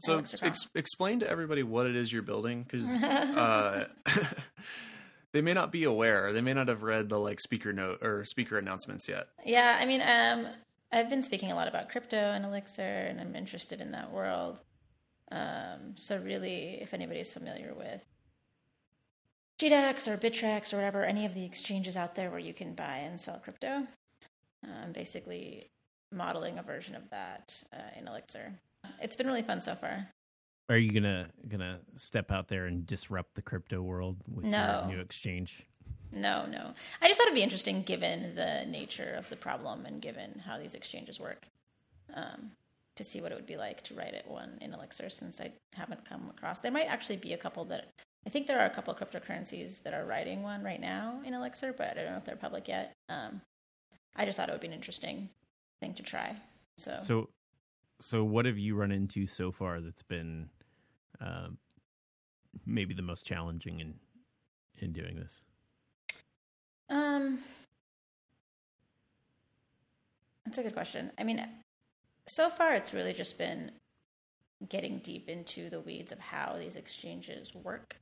So 0.00 0.22
ex- 0.42 0.68
explain 0.74 1.20
to 1.20 1.28
everybody 1.28 1.62
what 1.62 1.86
it 1.86 1.96
is 1.96 2.12
you're 2.12 2.22
building 2.22 2.62
because 2.62 2.86
uh, 3.02 3.86
they 5.32 5.42
may 5.42 5.52
not 5.52 5.70
be 5.70 5.84
aware. 5.84 6.32
They 6.32 6.40
may 6.40 6.54
not 6.54 6.68
have 6.68 6.82
read 6.82 7.08
the 7.08 7.18
like 7.18 7.40
speaker 7.40 7.72
note 7.72 7.98
or 8.02 8.24
speaker 8.24 8.58
announcements 8.58 9.08
yet. 9.08 9.28
Yeah, 9.44 9.78
I 9.80 9.86
mean, 9.86 10.02
um, 10.02 10.46
I've 10.92 11.08
been 11.08 11.22
speaking 11.22 11.52
a 11.52 11.54
lot 11.54 11.68
about 11.68 11.90
crypto 11.90 12.16
and 12.16 12.44
Elixir, 12.44 12.82
and 12.82 13.20
I'm 13.20 13.36
interested 13.36 13.80
in 13.80 13.92
that 13.92 14.10
world. 14.10 14.60
Um, 15.30 15.94
so, 15.94 16.18
really, 16.18 16.78
if 16.80 16.92
anybody's 16.92 17.32
familiar 17.32 17.72
with 17.74 18.04
GDAX 19.60 20.08
or 20.08 20.16
Bittrex 20.16 20.72
or 20.72 20.76
whatever, 20.76 21.04
any 21.04 21.26
of 21.26 21.34
the 21.34 21.44
exchanges 21.44 21.96
out 21.96 22.14
there 22.14 22.30
where 22.30 22.40
you 22.40 22.52
can 22.52 22.74
buy 22.74 22.96
and 22.96 23.20
sell 23.20 23.38
crypto, 23.38 23.86
I'm 24.64 24.92
basically 24.92 25.70
modeling 26.12 26.58
a 26.58 26.62
version 26.62 26.96
of 26.96 27.08
that 27.10 27.62
uh, 27.72 27.98
in 27.98 28.08
Elixir. 28.08 28.52
It's 29.00 29.16
been 29.16 29.26
really 29.26 29.42
fun 29.42 29.60
so 29.60 29.74
far. 29.74 30.08
Are 30.68 30.76
you 30.78 30.92
gonna 30.92 31.28
gonna 31.48 31.80
step 31.96 32.30
out 32.30 32.48
there 32.48 32.66
and 32.66 32.86
disrupt 32.86 33.34
the 33.34 33.42
crypto 33.42 33.82
world 33.82 34.18
with 34.28 34.44
No. 34.44 34.84
your 34.86 34.96
new 34.96 35.00
exchange? 35.02 35.66
No, 36.12 36.46
no. 36.46 36.74
I 37.00 37.08
just 37.08 37.18
thought 37.18 37.26
it'd 37.26 37.34
be 37.34 37.42
interesting 37.42 37.82
given 37.82 38.34
the 38.34 38.64
nature 38.66 39.14
of 39.14 39.28
the 39.28 39.36
problem 39.36 39.86
and 39.86 40.00
given 40.02 40.38
how 40.44 40.58
these 40.58 40.74
exchanges 40.74 41.18
work 41.20 41.46
um, 42.14 42.52
to 42.96 43.04
see 43.04 43.20
what 43.20 43.32
it 43.32 43.36
would 43.36 43.46
be 43.46 43.56
like 43.56 43.82
to 43.84 43.94
write 43.94 44.14
it 44.14 44.26
one 44.26 44.58
in 44.60 44.74
Elixir 44.74 45.08
since 45.10 45.40
I 45.40 45.52
haven't 45.74 46.04
come 46.04 46.28
across. 46.30 46.60
There 46.60 46.72
might 46.72 46.86
actually 46.88 47.16
be 47.16 47.32
a 47.32 47.38
couple 47.38 47.64
that 47.66 47.88
I 48.26 48.30
think 48.30 48.46
there 48.46 48.58
are 48.60 48.66
a 48.66 48.70
couple 48.70 48.92
of 48.92 48.98
cryptocurrencies 49.00 49.82
that 49.84 49.94
are 49.94 50.04
writing 50.04 50.42
one 50.42 50.62
right 50.62 50.80
now 50.80 51.20
in 51.24 51.32
Elixir, 51.32 51.72
but 51.72 51.96
I 51.96 52.02
don't 52.02 52.12
know 52.12 52.18
if 52.18 52.24
they're 52.24 52.36
public 52.36 52.68
yet. 52.68 52.92
Um, 53.08 53.40
I 54.14 54.24
just 54.24 54.36
thought 54.36 54.48
it 54.48 54.52
would 54.52 54.60
be 54.60 54.66
an 54.66 54.72
interesting 54.74 55.30
thing 55.80 55.94
to 55.94 56.02
try. 56.02 56.36
So, 56.76 56.98
So, 57.00 57.30
so 58.00 58.24
what 58.24 58.46
have 58.46 58.58
you 58.58 58.74
run 58.74 58.92
into 58.92 59.26
so 59.26 59.52
far 59.52 59.80
that's 59.80 60.02
been 60.02 60.48
um, 61.20 61.58
maybe 62.66 62.94
the 62.94 63.02
most 63.02 63.26
challenging 63.26 63.80
in 63.80 63.94
in 64.78 64.92
doing 64.92 65.16
this? 65.16 65.40
Um, 66.88 67.38
that's 70.44 70.58
a 70.58 70.62
good 70.62 70.74
question. 70.74 71.12
I 71.18 71.24
mean, 71.24 71.46
so 72.26 72.50
far 72.50 72.74
it's 72.74 72.92
really 72.92 73.12
just 73.12 73.38
been 73.38 73.70
getting 74.68 74.98
deep 74.98 75.28
into 75.28 75.70
the 75.70 75.80
weeds 75.80 76.12
of 76.12 76.18
how 76.18 76.56
these 76.58 76.76
exchanges 76.76 77.54
work 77.54 77.96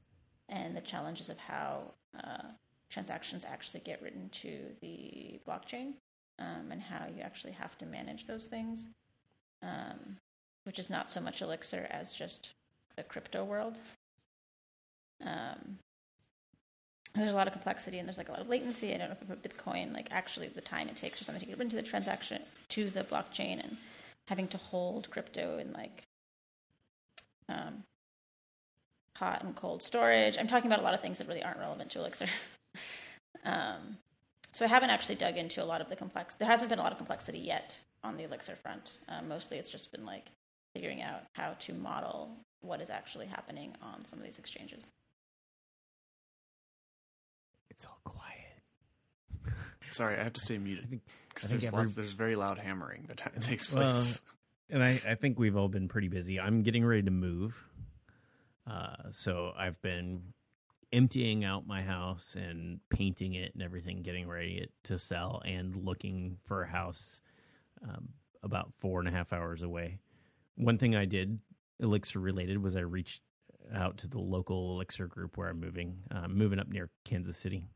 and 0.48 0.76
the 0.76 0.80
challenges 0.80 1.28
of 1.28 1.38
how 1.38 1.92
uh, 2.18 2.48
transactions 2.90 3.44
actually 3.44 3.80
get 3.80 4.00
written 4.02 4.28
to 4.30 4.60
the 4.80 5.40
blockchain 5.46 5.92
um, 6.38 6.70
and 6.70 6.80
how 6.80 7.06
you 7.14 7.20
actually 7.22 7.52
have 7.52 7.76
to 7.78 7.86
manage 7.86 8.26
those 8.26 8.46
things, 8.46 8.88
um, 9.62 10.16
which 10.64 10.78
is 10.78 10.90
not 10.90 11.10
so 11.10 11.20
much 11.20 11.42
Elixir 11.42 11.86
as 11.90 12.12
just 12.12 12.50
the 12.96 13.02
crypto 13.02 13.44
world. 13.44 13.80
Um, 15.24 15.78
there's 17.14 17.32
a 17.32 17.36
lot 17.36 17.46
of 17.46 17.52
complexity 17.52 17.98
and 17.98 18.06
there's 18.06 18.18
like 18.18 18.28
a 18.28 18.32
lot 18.32 18.40
of 18.40 18.48
latency. 18.48 18.94
I 18.94 18.98
don't 18.98 19.08
know 19.08 19.16
if 19.20 19.26
for 19.26 19.36
Bitcoin, 19.36 19.92
like 19.94 20.08
actually 20.10 20.48
the 20.48 20.60
time 20.60 20.88
it 20.88 20.96
takes 20.96 21.18
for 21.18 21.24
something 21.24 21.42
to 21.42 21.48
get 21.48 21.60
into 21.60 21.76
the 21.76 21.82
transaction 21.82 22.42
to 22.68 22.90
the 22.90 23.04
blockchain 23.04 23.62
and 23.62 23.76
having 24.26 24.46
to 24.48 24.58
hold 24.58 25.10
crypto 25.10 25.58
in 25.58 25.72
like 25.72 26.04
um, 27.48 27.82
hot 29.16 29.42
and 29.42 29.56
cold 29.56 29.82
storage. 29.82 30.38
I'm 30.38 30.46
talking 30.46 30.70
about 30.70 30.80
a 30.80 30.84
lot 30.84 30.94
of 30.94 31.00
things 31.00 31.18
that 31.18 31.28
really 31.28 31.42
aren't 31.42 31.58
relevant 31.58 31.90
to 31.90 31.98
Elixir. 32.00 32.26
um, 33.44 33.96
so 34.52 34.64
I 34.64 34.68
haven't 34.68 34.90
actually 34.90 35.16
dug 35.16 35.36
into 35.36 35.62
a 35.62 35.66
lot 35.66 35.80
of 35.80 35.88
the 35.88 35.96
complex. 35.96 36.34
There 36.34 36.48
hasn't 36.48 36.70
been 36.70 36.78
a 36.78 36.82
lot 36.82 36.92
of 36.92 36.98
complexity 36.98 37.38
yet 37.38 37.78
on 38.08 38.16
the 38.16 38.24
Elixir 38.24 38.56
front. 38.56 38.96
Um, 39.08 39.28
mostly, 39.28 39.58
it's 39.58 39.68
just 39.70 39.92
been 39.92 40.04
like 40.06 40.26
figuring 40.74 41.02
out 41.02 41.22
how 41.34 41.52
to 41.60 41.74
model 41.74 42.30
what 42.60 42.80
is 42.80 42.90
actually 42.90 43.26
happening 43.26 43.72
on 43.82 44.04
some 44.04 44.18
of 44.18 44.24
these 44.24 44.38
exchanges. 44.38 44.84
It's 47.70 47.84
all 47.86 48.00
quiet. 48.04 49.54
Sorry, 49.90 50.18
I 50.18 50.24
have 50.24 50.32
to 50.34 50.40
say 50.40 50.58
muted 50.58 50.84
I 50.84 50.88
think, 50.88 51.02
I 51.06 51.12
because 51.34 51.50
there's 51.50 51.64
every- 51.72 51.86
there's 51.92 52.12
very 52.12 52.36
loud 52.36 52.58
hammering 52.58 53.04
that 53.08 53.20
ha- 53.20 53.30
takes 53.40 53.70
Well, 53.72 53.84
place. 53.92 54.22
and 54.70 54.82
I, 54.82 55.00
I 55.06 55.14
think 55.14 55.38
we've 55.38 55.56
all 55.56 55.68
been 55.68 55.88
pretty 55.88 56.08
busy. 56.08 56.40
I'm 56.40 56.62
getting 56.62 56.84
ready 56.84 57.02
to 57.02 57.10
move, 57.10 57.56
uh, 58.66 58.96
so 59.12 59.52
I've 59.56 59.80
been 59.82 60.22
emptying 60.92 61.44
out 61.44 61.66
my 61.66 61.82
house 61.82 62.34
and 62.38 62.80
painting 62.90 63.34
it 63.34 63.52
and 63.54 63.62
everything, 63.62 64.02
getting 64.02 64.26
ready 64.26 64.68
to 64.84 64.98
sell, 64.98 65.42
and 65.44 65.76
looking 65.84 66.38
for 66.46 66.62
a 66.62 66.68
house 66.68 67.20
um, 67.82 68.08
about 68.42 68.73
four 68.80 69.00
and 69.00 69.08
a 69.08 69.12
half 69.12 69.32
hours 69.32 69.62
away. 69.62 69.99
One 70.56 70.78
thing 70.78 70.97
I 70.97 71.04
did, 71.04 71.38
Elixir 71.80 72.18
related, 72.20 72.62
was 72.62 72.76
I 72.76 72.80
reached 72.80 73.23
out 73.75 73.99
to 73.99 74.08
the 74.08 74.18
local 74.18 74.73
Elixir 74.75 75.06
group 75.06 75.37
where 75.37 75.49
I'm 75.49 75.61
moving. 75.61 75.99
Uh, 76.11 76.28
moving 76.28 76.58
up 76.58 76.68
near 76.68 76.90
Kansas 77.04 77.37
City, 77.37 77.68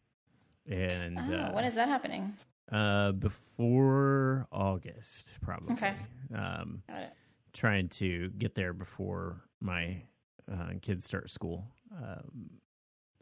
and 0.68 1.18
Oh, 1.18 1.22
uh, 1.34 1.52
when 1.52 1.64
is 1.64 1.74
that 1.74 1.88
happening? 1.88 2.32
uh, 2.70 3.12
before 3.12 4.46
August, 4.52 5.34
probably. 5.42 5.74
Okay. 5.74 5.94
Um, 6.34 6.82
Got 6.88 7.02
it. 7.02 7.12
trying 7.52 7.88
to 7.90 8.30
get 8.38 8.54
there 8.54 8.72
before 8.72 9.42
my 9.60 10.02
uh, 10.50 10.70
kids 10.80 11.04
start 11.04 11.30
school. 11.30 11.66
Um, 11.94 12.50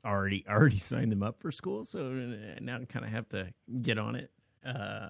already 0.05 0.45
already 0.49 0.79
signed 0.79 1.11
them 1.13 1.23
up 1.23 1.41
for 1.41 1.51
school, 1.53 1.85
so 1.85 2.01
now 2.61 2.79
I 2.81 2.85
kind 2.85 3.05
of 3.05 3.11
have 3.11 3.29
to 3.31 3.53
get 3.83 3.99
on 3.99 4.15
it. 4.17 4.31
Uh, 4.65 5.09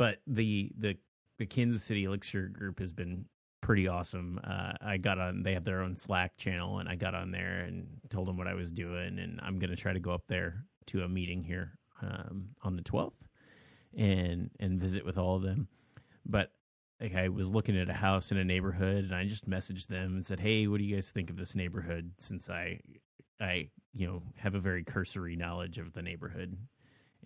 but 0.00 0.16
the 0.26 0.72
the 0.78 0.96
the 1.38 1.44
Kansas 1.44 1.84
City 1.84 2.04
Elixir 2.04 2.48
group 2.48 2.78
has 2.78 2.90
been 2.90 3.26
pretty 3.60 3.86
awesome. 3.86 4.40
Uh, 4.42 4.72
I 4.80 4.96
got 4.96 5.18
on; 5.18 5.42
they 5.42 5.52
have 5.52 5.64
their 5.66 5.82
own 5.82 5.94
Slack 5.94 6.38
channel, 6.38 6.78
and 6.78 6.88
I 6.88 6.94
got 6.94 7.14
on 7.14 7.30
there 7.30 7.64
and 7.64 7.86
told 8.08 8.26
them 8.26 8.38
what 8.38 8.48
I 8.48 8.54
was 8.54 8.72
doing, 8.72 9.18
and 9.18 9.38
I'm 9.42 9.58
going 9.58 9.68
to 9.68 9.76
try 9.76 9.92
to 9.92 10.00
go 10.00 10.12
up 10.12 10.22
there 10.26 10.64
to 10.86 11.02
a 11.02 11.08
meeting 11.08 11.42
here 11.42 11.78
um, 12.00 12.48
on 12.62 12.76
the 12.76 12.82
12th 12.82 13.12
and 13.94 14.48
and 14.58 14.80
visit 14.80 15.04
with 15.04 15.18
all 15.18 15.36
of 15.36 15.42
them. 15.42 15.68
But 16.24 16.50
like 16.98 17.14
I 17.14 17.28
was 17.28 17.50
looking 17.50 17.78
at 17.78 17.90
a 17.90 17.94
house 17.94 18.30
in 18.30 18.38
a 18.38 18.44
neighborhood 18.44 19.04
and 19.04 19.14
I 19.14 19.26
just 19.26 19.50
messaged 19.50 19.88
them 19.88 20.16
and 20.16 20.24
said, 20.24 20.40
"Hey, 20.40 20.66
what 20.66 20.78
do 20.78 20.84
you 20.84 20.94
guys 20.94 21.10
think 21.10 21.28
of 21.28 21.36
this 21.36 21.54
neighborhood?" 21.54 22.10
Since 22.16 22.48
I 22.48 22.80
I 23.38 23.68
you 23.92 24.06
know 24.06 24.22
have 24.36 24.54
a 24.54 24.60
very 24.60 24.82
cursory 24.82 25.36
knowledge 25.36 25.76
of 25.76 25.92
the 25.92 26.00
neighborhood, 26.00 26.56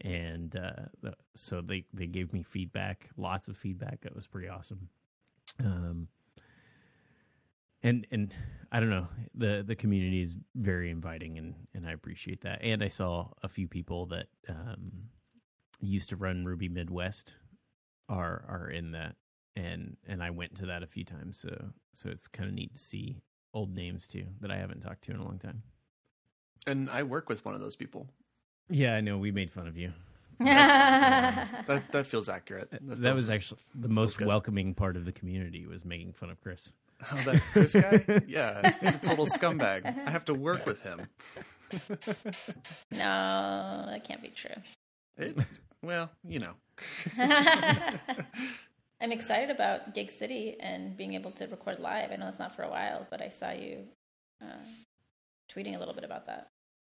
and 0.01 0.57
uh, 0.57 1.11
so 1.35 1.61
they 1.61 1.85
they 1.93 2.07
gave 2.07 2.33
me 2.33 2.43
feedback, 2.43 3.09
lots 3.17 3.49
of 3.49 3.57
feedback. 3.57 4.01
That 4.03 4.15
was 4.15 4.27
pretty 4.27 4.49
awesome. 4.49 4.89
Um, 5.61 6.09
and 7.83 8.07
and 8.11 8.35
I 8.73 8.81
don't 8.81 8.91
know 8.91 9.09
the 9.35 9.63
the 9.67 9.77
community 9.77 10.23
is 10.23 10.35
very 10.55 10.91
inviting 10.91 11.39
and 11.39 11.55
and 11.75 11.87
I 11.87 11.93
appreciate 11.93 12.43
that. 12.43 12.61
And 12.63 12.83
I 12.83 12.89
saw 12.89 13.29
a 13.43 13.49
few 13.49 13.69
people 13.69 14.07
that 14.07 14.27
um, 14.49 14.93
used 15.81 16.11
to 16.11 16.17
run 16.17 16.45
Ruby 16.45 16.69
Midwest 16.69 17.33
are 18.09 18.45
are 18.49 18.71
in 18.71 18.93
that 18.93 19.17
and 19.57 19.97
and 20.07 20.23
I 20.23 20.31
went 20.31 20.57
to 20.57 20.67
that 20.67 20.83
a 20.83 20.87
few 20.87 21.05
times 21.05 21.39
so 21.39 21.57
so 21.95 22.11
it's 22.11 22.27
kind 22.27 22.49
of 22.49 22.55
neat 22.55 22.75
to 22.75 22.83
see 22.83 23.23
old 23.55 23.75
names 23.75 24.07
too 24.09 24.27
that 24.41 24.51
I 24.51 24.57
haven't 24.57 24.81
talked 24.81 25.05
to 25.05 25.13
in 25.13 25.19
a 25.19 25.25
long 25.25 25.39
time. 25.39 25.63
And 26.67 26.91
I 26.91 27.03
work 27.03 27.29
with 27.29 27.45
one 27.45 27.55
of 27.55 27.61
those 27.61 27.77
people. 27.77 28.09
Yeah, 28.71 28.94
I 28.97 29.00
know 29.00 29.18
we 29.18 29.30
made 29.30 29.50
fun 29.52 29.66
of 29.66 29.76
you. 29.76 29.92
That 30.40 31.85
that 31.92 32.06
feels 32.06 32.28
accurate. 32.28 32.71
That, 32.71 32.80
feels- 32.99 33.16
was 33.16 33.30
actually 33.30 33.61
the 33.75 33.88
most 33.88 34.21
welcoming 34.21 34.75
part 34.75 34.97
of 34.97 35.04
the 35.04 35.12
community 35.12 35.64
was 35.66 35.85
making 35.85 36.12
fun 36.12 36.30
of 36.30 36.40
Chris. 36.42 36.73
Oh, 37.12 37.16
that 37.25 37.40
Chris 37.52 37.75
guy? 37.75 38.04
Yeah, 38.26 38.73
he's 38.80 38.97
a 38.97 38.99
total 38.99 39.26
scumbag. 39.26 39.87
I 40.06 40.11
have 40.11 40.25
to 40.26 40.35
work 40.35 40.66
with 40.66 40.83
him. 40.83 41.06
no, 42.90 43.85
that 43.87 44.02
can't 44.04 44.23
be 44.23 44.28
true. 44.28 44.54
It, 45.16 45.37
well, 45.83 46.11
you 46.26 46.40
know. 46.40 46.52
I'm 47.18 49.12
excited 49.12 49.50
about 49.50 49.92
Gig 49.94 50.11
City 50.11 50.56
and 50.61 50.97
being 50.97 51.14
able 51.14 51.30
to 51.33 51.47
record 51.47 51.78
live. 51.80 52.11
I 52.11 52.16
know 52.16 52.28
it's 52.28 52.38
not 52.38 52.54
for 52.56 52.62
a 52.62 52.71
while, 52.71 53.06
but 53.11 53.21
I 53.21 53.28
saw 53.28 53.50
you 53.52 53.85
uh, 54.42 54.64
tweeting 55.52 55.76
a 55.76 55.78
little 55.78 55.94
bit 55.94 56.04
about 56.04 56.26
that. 56.26 56.49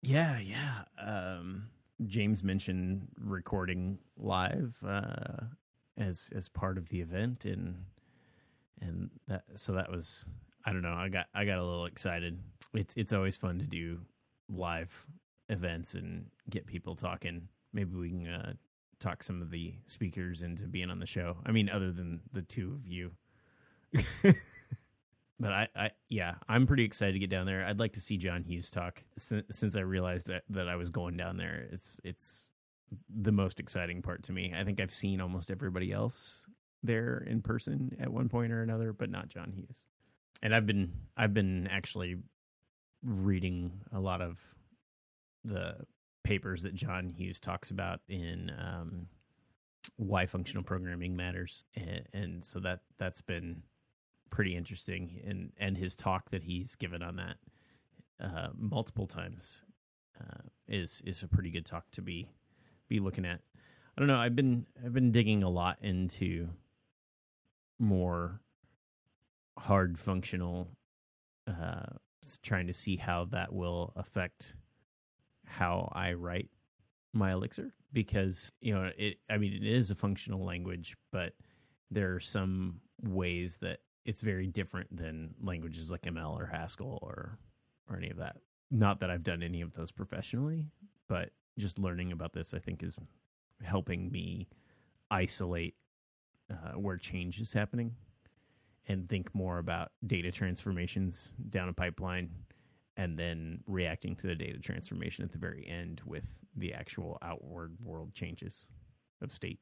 Yeah, 0.01 0.39
yeah. 0.39 0.83
Um, 0.99 1.67
James 2.07 2.43
mentioned 2.43 3.07
recording 3.19 3.97
live 4.17 4.75
uh, 4.85 5.45
as 5.97 6.29
as 6.35 6.47
part 6.49 6.77
of 6.77 6.87
the 6.89 7.01
event, 7.01 7.45
and 7.45 7.75
and 8.81 9.09
that 9.27 9.43
so 9.55 9.73
that 9.73 9.89
was 9.91 10.25
I 10.65 10.73
don't 10.73 10.81
know. 10.81 10.93
I 10.93 11.09
got 11.09 11.27
I 11.33 11.45
got 11.45 11.57
a 11.57 11.63
little 11.63 11.85
excited. 11.85 12.37
It's 12.73 12.93
it's 12.97 13.13
always 13.13 13.35
fun 13.37 13.59
to 13.59 13.65
do 13.65 13.99
live 14.49 15.05
events 15.49 15.93
and 15.95 16.25
get 16.49 16.65
people 16.67 16.95
talking. 16.95 17.47
Maybe 17.73 17.95
we 17.95 18.09
can 18.09 18.27
uh, 18.27 18.53
talk 18.99 19.23
some 19.23 19.41
of 19.41 19.49
the 19.49 19.73
speakers 19.85 20.41
into 20.41 20.63
being 20.63 20.89
on 20.89 20.99
the 20.99 21.05
show. 21.05 21.37
I 21.45 21.51
mean, 21.51 21.69
other 21.69 21.91
than 21.91 22.21
the 22.33 22.41
two 22.43 22.73
of 22.73 22.87
you. 22.87 23.11
but 25.39 25.51
I, 25.51 25.67
I, 25.75 25.91
yeah, 26.09 26.35
I'm 26.47 26.65
pretty 26.65 26.85
excited 26.85 27.13
to 27.13 27.19
get 27.19 27.29
down 27.29 27.45
there. 27.45 27.65
I'd 27.65 27.79
like 27.79 27.93
to 27.93 28.01
see 28.01 28.17
John 28.17 28.43
Hughes 28.43 28.71
talk 28.71 29.03
since, 29.17 29.45
since 29.51 29.75
I 29.75 29.81
realized 29.81 30.27
that, 30.27 30.43
that 30.49 30.69
I 30.69 30.75
was 30.75 30.89
going 30.89 31.17
down 31.17 31.37
there. 31.37 31.67
It's 31.71 31.99
it's 32.03 32.47
the 33.09 33.31
most 33.31 33.59
exciting 33.59 34.01
part 34.01 34.23
to 34.23 34.31
me. 34.31 34.53
I 34.55 34.63
think 34.63 34.79
I've 34.79 34.93
seen 34.93 35.19
almost 35.19 35.51
everybody 35.51 35.91
else 35.91 36.45
there 36.83 37.25
in 37.27 37.41
person 37.41 37.95
at 37.99 38.09
one 38.09 38.29
point 38.29 38.53
or 38.53 38.61
another, 38.61 38.93
but 38.93 39.09
not 39.09 39.27
John 39.27 39.51
Hughes. 39.51 39.81
And 40.41 40.55
I've 40.55 40.65
been 40.65 40.93
I've 41.17 41.33
been 41.33 41.67
actually 41.67 42.17
reading 43.03 43.71
a 43.91 43.99
lot 43.99 44.21
of 44.21 44.39
the 45.43 45.75
papers 46.23 46.63
that 46.63 46.75
John 46.75 47.13
Hughes 47.15 47.39
talks 47.39 47.71
about 47.71 47.99
in 48.07 48.51
um, 48.57 49.07
why 49.97 50.25
functional 50.25 50.63
programming 50.63 51.15
matters, 51.15 51.63
and, 51.75 52.07
and 52.13 52.45
so 52.45 52.59
that 52.59 52.79
that's 52.97 53.21
been 53.21 53.63
pretty 54.35 54.55
interesting. 54.57 55.21
And 55.25 55.51
and 55.57 55.77
his 55.77 55.95
talk 55.95 56.29
that 56.31 56.43
he's 56.43 56.75
given 56.75 57.01
on 57.01 57.15
that 57.15 57.37
uh, 58.21 58.49
multiple 58.57 59.07
times 59.07 59.61
uh, 60.19 60.41
is 60.67 61.01
is 61.05 61.23
a 61.23 61.27
pretty 61.27 61.49
good 61.49 61.65
talk 61.65 61.89
to 61.91 62.01
be 62.01 62.27
be 62.89 62.99
looking 62.99 63.25
at. 63.25 63.39
I 63.97 64.01
don't 64.01 64.07
know. 64.07 64.17
I've 64.17 64.35
been 64.35 64.65
I've 64.83 64.91
been 64.91 65.13
digging 65.13 65.43
a 65.43 65.49
lot 65.49 65.77
into 65.81 66.49
more 67.79 68.41
hard 69.57 69.97
functional, 69.97 70.67
uh, 71.47 71.85
trying 72.43 72.67
to 72.67 72.73
see 72.73 72.97
how 72.97 73.29
that 73.31 73.53
will 73.53 73.93
affect 73.95 74.53
how 75.45 75.89
I 75.95 76.11
write 76.11 76.49
my 77.13 77.31
Elixir 77.31 77.71
because 77.93 78.51
you 78.59 78.75
know 78.75 78.91
it. 78.97 79.15
I 79.29 79.37
mean, 79.37 79.53
it 79.53 79.65
is 79.65 79.91
a 79.91 79.95
functional 79.95 80.43
language, 80.43 80.97
but 81.13 81.31
there 81.89 82.13
are 82.13 82.19
some 82.19 82.81
ways 83.01 83.57
that 83.61 83.79
it's 84.05 84.21
very 84.21 84.47
different 84.47 84.95
than 84.95 85.33
languages 85.41 85.89
like 85.89 86.03
ML 86.03 86.39
or 86.39 86.45
Haskell 86.45 86.99
or 87.01 87.37
or 87.89 87.97
any 87.97 88.09
of 88.09 88.17
that. 88.17 88.37
Not 88.71 88.99
that 88.99 89.09
I've 89.09 89.23
done 89.23 89.43
any 89.43 89.61
of 89.61 89.73
those 89.73 89.91
professionally, 89.91 90.65
but 91.07 91.29
just 91.57 91.77
learning 91.77 92.11
about 92.11 92.33
this, 92.33 92.53
I 92.53 92.59
think, 92.59 92.83
is 92.83 92.95
helping 93.63 94.11
me 94.11 94.47
isolate 95.11 95.75
uh, 96.51 96.73
where 96.73 96.97
change 96.97 97.39
is 97.39 97.53
happening 97.53 97.95
and 98.87 99.07
think 99.07 99.33
more 99.33 99.59
about 99.59 99.91
data 100.05 100.31
transformations 100.31 101.31
down 101.49 101.69
a 101.69 101.73
pipeline 101.73 102.29
and 102.97 103.17
then 103.17 103.59
reacting 103.67 104.15
to 104.15 104.27
the 104.27 104.35
data 104.35 104.59
transformation 104.59 105.23
at 105.23 105.31
the 105.31 105.37
very 105.37 105.67
end 105.67 106.01
with 106.05 106.25
the 106.55 106.73
actual 106.73 107.17
outward 107.21 107.75
world 107.83 108.13
changes 108.13 108.67
of 109.21 109.31
state. 109.31 109.59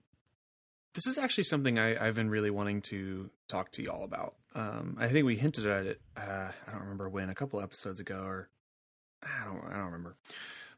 This 0.93 1.07
is 1.07 1.17
actually 1.17 1.45
something 1.45 1.79
I, 1.79 2.05
have 2.05 2.15
been 2.15 2.29
really 2.29 2.51
wanting 2.51 2.81
to 2.83 3.29
talk 3.47 3.71
to 3.71 3.83
y'all 3.83 4.03
about. 4.03 4.35
Um, 4.53 4.95
I 4.99 5.07
think 5.07 5.25
we 5.25 5.35
hinted 5.35 5.65
at 5.65 5.85
it. 5.87 6.01
Uh, 6.15 6.49
I 6.67 6.71
don't 6.71 6.81
remember 6.81 7.09
when, 7.09 7.29
a 7.29 7.35
couple 7.35 7.59
episodes 7.61 7.99
ago, 7.99 8.21
or 8.23 8.49
I 9.23 9.45
don't, 9.45 9.63
I 9.65 9.75
don't 9.75 9.85
remember. 9.85 10.15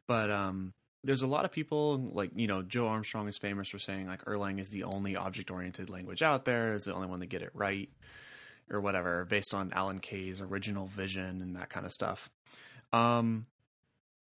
But 0.07 0.31
um, 0.31 0.73
there's 1.03 1.21
a 1.21 1.27
lot 1.27 1.45
of 1.45 1.51
people 1.51 1.97
like 1.97 2.31
you 2.35 2.47
know 2.47 2.61
Joe 2.61 2.87
Armstrong 2.87 3.27
is 3.27 3.37
famous 3.37 3.69
for 3.69 3.79
saying 3.79 4.07
like 4.07 4.23
Erlang 4.25 4.59
is 4.59 4.69
the 4.69 4.83
only 4.83 5.15
object 5.15 5.51
oriented 5.51 5.89
language 5.89 6.21
out 6.21 6.45
there. 6.45 6.73
Is 6.73 6.85
the 6.85 6.93
only 6.93 7.07
one 7.07 7.19
that 7.19 7.27
get 7.27 7.41
it 7.41 7.51
right, 7.53 7.89
or 8.69 8.79
whatever, 8.81 9.25
based 9.25 9.53
on 9.53 9.73
Alan 9.73 9.99
Kay's 9.99 10.41
original 10.41 10.87
vision 10.87 11.41
and 11.41 11.55
that 11.55 11.69
kind 11.69 11.85
of 11.85 11.91
stuff. 11.91 12.29
Um, 12.93 13.47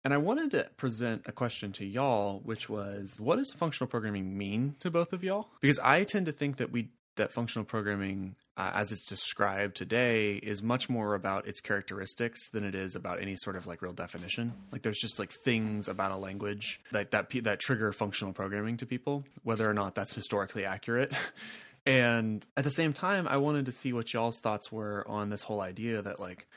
and 0.04 0.14
I 0.14 0.18
wanted 0.18 0.52
to 0.52 0.70
present 0.78 1.24
a 1.26 1.32
question 1.32 1.72
to 1.74 1.86
y'all, 1.86 2.42
which 2.44 2.70
was, 2.70 3.20
what 3.20 3.38
does 3.38 3.52
functional 3.52 3.88
programming 3.88 4.38
mean 4.38 4.76
to 4.80 4.92
both 4.92 5.14
of 5.14 5.24
y'all? 5.24 5.48
Because 5.62 5.80
I 5.80 6.04
tend 6.04 6.26
to 6.26 6.32
think 6.32 6.58
that 6.58 6.72
we 6.72 6.90
that 7.16 7.32
functional 7.32 7.64
programming, 7.64 8.36
uh, 8.58 8.72
as 8.74 8.92
it's 8.92 9.08
described 9.08 9.76
today, 9.76 10.34
is 10.36 10.64
much 10.64 10.90
more 10.90 11.14
about 11.14 11.48
its 11.48 11.62
characteristics 11.62 12.50
than 12.50 12.64
it 12.64 12.74
is 12.74 12.96
about 12.96 13.22
any 13.22 13.36
sort 13.36 13.56
of 13.56 13.68
like 13.68 13.82
real 13.82 13.94
definition. 13.94 14.54
Like 14.72 14.82
there's 14.82 14.98
just 14.98 15.20
like 15.20 15.32
things 15.32 15.88
about 15.88 16.12
a 16.12 16.18
language 16.18 16.82
that 16.92 17.12
that 17.12 17.30
that 17.44 17.60
trigger 17.60 17.94
functional 17.94 18.34
programming 18.34 18.78
to 18.78 18.86
people, 18.86 19.26
whether 19.44 19.70
or 19.70 19.74
not 19.74 19.96
that's 19.96 20.16
historically 20.16 20.66
accurate. 20.66 21.14
and 21.86 22.46
at 22.58 22.64
the 22.64 22.72
same 22.72 22.94
time, 22.94 23.28
I 23.28 23.38
wanted 23.38 23.68
to 23.68 23.72
see 23.72 23.94
what 23.94 24.12
y'all's 24.12 24.40
thoughts 24.40 24.72
were 24.72 25.08
on 25.08 25.30
this 25.30 25.44
whole 25.44 25.62
idea 25.62 26.02
that 26.02 26.20
like 26.20 26.48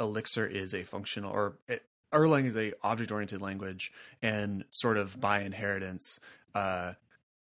Elixir 0.00 0.46
is 0.46 0.74
a 0.74 0.82
functional 0.82 1.30
or 1.30 1.58
Erlang 2.16 2.46
is 2.46 2.56
a 2.56 2.72
object 2.82 3.12
oriented 3.12 3.40
language, 3.40 3.92
and 4.22 4.64
sort 4.70 4.96
of 4.96 5.20
by 5.20 5.42
inheritance, 5.42 6.18
uh, 6.54 6.94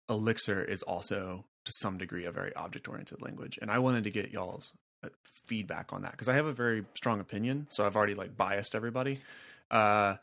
Elixir 0.09 0.63
is 0.63 0.81
also 0.83 1.45
to 1.65 1.71
some 1.79 1.97
degree 1.97 2.25
a 2.25 2.31
very 2.31 2.55
object 2.55 2.87
oriented 2.87 3.21
language. 3.21 3.57
And 3.61 3.71
I 3.71 3.79
wanted 3.79 4.03
to 4.03 4.11
get 4.11 4.31
y'all's 4.31 4.73
uh, 5.03 5.09
feedback 5.23 5.91
on 5.91 6.03
that 6.03 6.11
because 6.11 6.29
I 6.29 6.35
have 6.35 6.45
a 6.45 6.53
very 6.53 6.85
strong 6.95 7.19
opinion. 7.19 7.67
So 7.69 7.85
I've 7.85 7.95
already 7.95 8.15
like 8.15 8.37
biased 8.37 8.75
everybody. 8.75 9.19
Uh, 9.71 10.15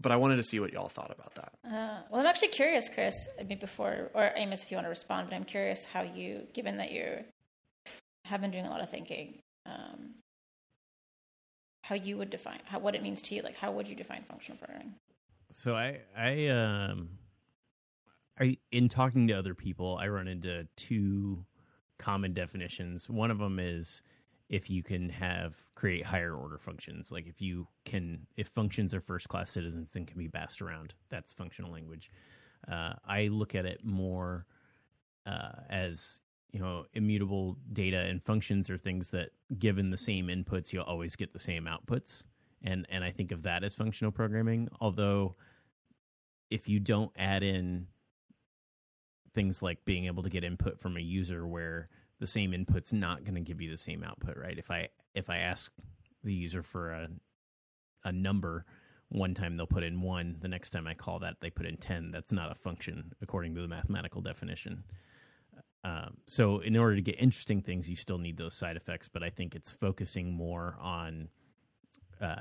but 0.00 0.12
I 0.12 0.16
wanted 0.16 0.36
to 0.36 0.42
see 0.42 0.60
what 0.60 0.72
y'all 0.72 0.88
thought 0.88 1.10
about 1.10 1.34
that. 1.36 1.52
Uh, 1.64 2.02
well, 2.10 2.20
I'm 2.20 2.26
actually 2.26 2.48
curious, 2.48 2.88
Chris. 2.88 3.14
I 3.40 3.44
mean, 3.44 3.58
before 3.58 4.10
or 4.12 4.30
Amos, 4.36 4.62
if 4.62 4.70
you 4.70 4.76
want 4.76 4.84
to 4.84 4.90
respond, 4.90 5.28
but 5.30 5.36
I'm 5.36 5.44
curious 5.44 5.86
how 5.86 6.02
you, 6.02 6.46
given 6.52 6.76
that 6.78 6.92
you 6.92 7.24
have 8.24 8.40
been 8.40 8.50
doing 8.50 8.66
a 8.66 8.70
lot 8.70 8.82
of 8.82 8.90
thinking, 8.90 9.38
um, 9.64 10.10
how 11.86 11.94
you 11.94 12.16
would 12.16 12.30
define 12.30 12.60
how 12.64 12.80
what 12.80 12.94
it 12.94 13.02
means 13.02 13.22
to 13.22 13.34
you. 13.34 13.42
Like, 13.42 13.56
how 13.56 13.70
would 13.70 13.88
you 13.88 13.94
define 13.94 14.24
functional 14.28 14.58
programming? 14.58 14.94
So 15.52 15.74
I 15.76 16.00
I 16.16 16.48
um 16.48 17.10
I 18.38 18.58
in 18.72 18.88
talking 18.88 19.28
to 19.28 19.34
other 19.34 19.54
people, 19.54 19.96
I 20.00 20.08
run 20.08 20.26
into 20.26 20.66
two 20.76 21.44
common 21.98 22.34
definitions. 22.34 23.08
One 23.08 23.30
of 23.30 23.38
them 23.38 23.58
is 23.60 24.02
if 24.48 24.68
you 24.68 24.82
can 24.82 25.08
have 25.08 25.56
create 25.74 26.04
higher 26.04 26.34
order 26.36 26.56
functions 26.56 27.10
like 27.10 27.26
if 27.26 27.40
you 27.40 27.66
can 27.84 28.24
if 28.36 28.46
functions 28.46 28.94
are 28.94 29.00
first 29.00 29.28
class 29.28 29.50
citizens 29.50 29.96
and 29.96 30.06
can 30.06 30.16
be 30.16 30.28
passed 30.28 30.62
around 30.62 30.94
that's 31.10 31.32
functional 31.32 31.72
language 31.72 32.12
uh, 32.70 32.92
i 33.04 33.26
look 33.26 33.56
at 33.56 33.66
it 33.66 33.84
more 33.84 34.46
uh, 35.26 35.50
as 35.68 36.20
you 36.56 36.62
know 36.62 36.86
immutable 36.94 37.58
data 37.74 37.98
and 37.98 38.22
functions 38.24 38.70
are 38.70 38.78
things 38.78 39.10
that 39.10 39.28
given 39.58 39.90
the 39.90 39.96
same 39.96 40.28
inputs 40.28 40.72
you'll 40.72 40.84
always 40.84 41.14
get 41.14 41.32
the 41.32 41.38
same 41.38 41.66
outputs. 41.66 42.22
And 42.64 42.86
and 42.88 43.04
i 43.04 43.10
think 43.10 43.30
of 43.30 43.42
that 43.42 43.62
as 43.62 43.74
functional 43.74 44.10
programming 44.10 44.68
although 44.80 45.36
if 46.50 46.66
you 46.66 46.80
don't 46.80 47.12
add 47.16 47.42
in 47.42 47.86
things 49.34 49.62
like 49.62 49.84
being 49.84 50.06
able 50.06 50.22
to 50.22 50.30
get 50.30 50.44
input 50.44 50.80
from 50.80 50.96
a 50.96 51.00
user 51.00 51.46
where 51.46 51.90
the 52.20 52.26
same 52.26 52.52
input's 52.52 52.94
not 52.94 53.24
going 53.24 53.34
to 53.34 53.42
give 53.42 53.60
you 53.60 53.70
the 53.70 53.76
same 53.76 54.02
output 54.02 54.38
right? 54.38 54.58
If 54.58 54.70
i 54.70 54.88
if 55.14 55.28
i 55.28 55.36
ask 55.36 55.70
the 56.24 56.32
user 56.32 56.62
for 56.62 56.92
a 56.92 57.08
a 58.04 58.12
number 58.12 58.64
one 59.10 59.34
time 59.34 59.56
they'll 59.56 59.66
put 59.66 59.84
in 59.84 60.00
1 60.00 60.36
the 60.40 60.48
next 60.48 60.70
time 60.70 60.86
i 60.86 60.94
call 60.94 61.18
that 61.18 61.36
they 61.40 61.50
put 61.50 61.66
in 61.66 61.76
10 61.76 62.10
that's 62.10 62.32
not 62.32 62.50
a 62.50 62.54
function 62.54 63.12
according 63.22 63.54
to 63.54 63.60
the 63.60 63.68
mathematical 63.68 64.20
definition 64.20 64.82
um, 65.86 66.16
so 66.26 66.58
in 66.58 66.76
order 66.76 66.96
to 66.96 67.02
get 67.02 67.14
interesting 67.20 67.62
things, 67.62 67.88
you 67.88 67.94
still 67.94 68.18
need 68.18 68.36
those 68.36 68.54
side 68.54 68.76
effects, 68.76 69.06
but 69.06 69.22
I 69.22 69.30
think 69.30 69.54
it's 69.54 69.70
focusing 69.70 70.32
more 70.32 70.76
on 70.80 71.28
uh, 72.20 72.40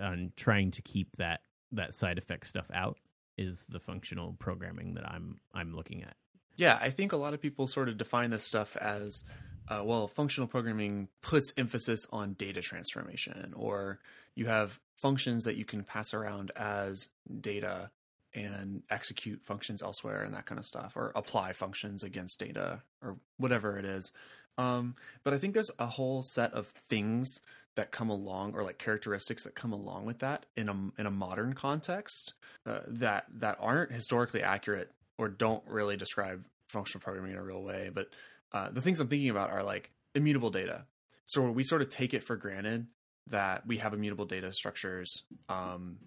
on 0.00 0.32
trying 0.36 0.70
to 0.70 0.82
keep 0.82 1.08
that 1.16 1.40
that 1.72 1.94
side 1.94 2.16
effect 2.16 2.46
stuff 2.46 2.70
out 2.72 2.98
is 3.36 3.64
the 3.68 3.80
functional 3.80 4.36
programming 4.38 4.94
that 4.94 5.04
I'm 5.04 5.40
I'm 5.52 5.74
looking 5.74 6.04
at. 6.04 6.14
Yeah, 6.54 6.78
I 6.80 6.90
think 6.90 7.10
a 7.10 7.16
lot 7.16 7.34
of 7.34 7.42
people 7.42 7.66
sort 7.66 7.88
of 7.88 7.98
define 7.98 8.30
this 8.30 8.44
stuff 8.44 8.76
as 8.76 9.24
uh, 9.68 9.82
well, 9.84 10.06
functional 10.06 10.46
programming 10.46 11.08
puts 11.22 11.52
emphasis 11.56 12.06
on 12.12 12.34
data 12.34 12.60
transformation, 12.60 13.52
or 13.56 13.98
you 14.36 14.46
have 14.46 14.78
functions 14.94 15.42
that 15.42 15.56
you 15.56 15.64
can 15.64 15.82
pass 15.82 16.14
around 16.14 16.52
as 16.54 17.08
data 17.40 17.90
and 18.34 18.82
execute 18.90 19.42
functions 19.42 19.82
elsewhere 19.82 20.22
and 20.22 20.34
that 20.34 20.46
kind 20.46 20.58
of 20.58 20.66
stuff, 20.66 20.96
or 20.96 21.12
apply 21.14 21.52
functions 21.52 22.02
against 22.02 22.38
data 22.38 22.82
or 23.02 23.16
whatever 23.36 23.78
it 23.78 23.84
is. 23.84 24.12
Um, 24.58 24.94
but 25.24 25.32
I 25.34 25.38
think 25.38 25.54
there's 25.54 25.70
a 25.78 25.86
whole 25.86 26.22
set 26.22 26.52
of 26.52 26.66
things 26.88 27.40
that 27.76 27.92
come 27.92 28.10
along, 28.10 28.54
or 28.54 28.62
like 28.62 28.78
characteristics 28.78 29.44
that 29.44 29.54
come 29.54 29.72
along 29.72 30.04
with 30.04 30.18
that 30.18 30.46
in 30.56 30.68
a 30.68 30.74
in 30.98 31.06
a 31.06 31.10
modern 31.10 31.54
context 31.54 32.34
uh, 32.66 32.80
that 32.86 33.26
that 33.38 33.56
aren't 33.60 33.92
historically 33.92 34.42
accurate 34.42 34.90
or 35.18 35.28
don't 35.28 35.62
really 35.66 35.96
describe 35.96 36.44
functional 36.68 37.02
programming 37.02 37.32
in 37.32 37.38
a 37.38 37.42
real 37.42 37.62
way. 37.62 37.90
But 37.92 38.08
uh, 38.52 38.70
the 38.70 38.80
things 38.80 39.00
I'm 39.00 39.08
thinking 39.08 39.30
about 39.30 39.50
are 39.50 39.62
like 39.62 39.90
immutable 40.14 40.50
data. 40.50 40.84
So 41.24 41.50
we 41.50 41.62
sort 41.62 41.82
of 41.82 41.88
take 41.88 42.12
it 42.12 42.24
for 42.24 42.36
granted 42.36 42.86
that 43.28 43.66
we 43.66 43.78
have 43.78 43.94
immutable 43.94 44.24
data 44.24 44.52
structures 44.52 45.24
um, 45.48 45.98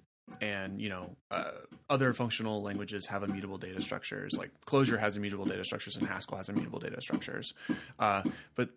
and 0.41 0.81
you 0.81 0.89
know 0.89 1.15
uh, 1.31 1.51
other 1.89 2.13
functional 2.13 2.61
languages 2.61 3.05
have 3.07 3.23
immutable 3.23 3.57
data 3.57 3.81
structures. 3.81 4.33
Like 4.37 4.51
clojure 4.65 4.99
has 4.99 5.17
immutable 5.17 5.45
data 5.45 5.63
structures 5.63 5.97
and 5.97 6.07
haskell 6.07 6.37
has 6.37 6.49
immutable 6.49 6.79
data 6.79 7.01
structures. 7.01 7.53
Uh, 7.99 8.23
but 8.55 8.69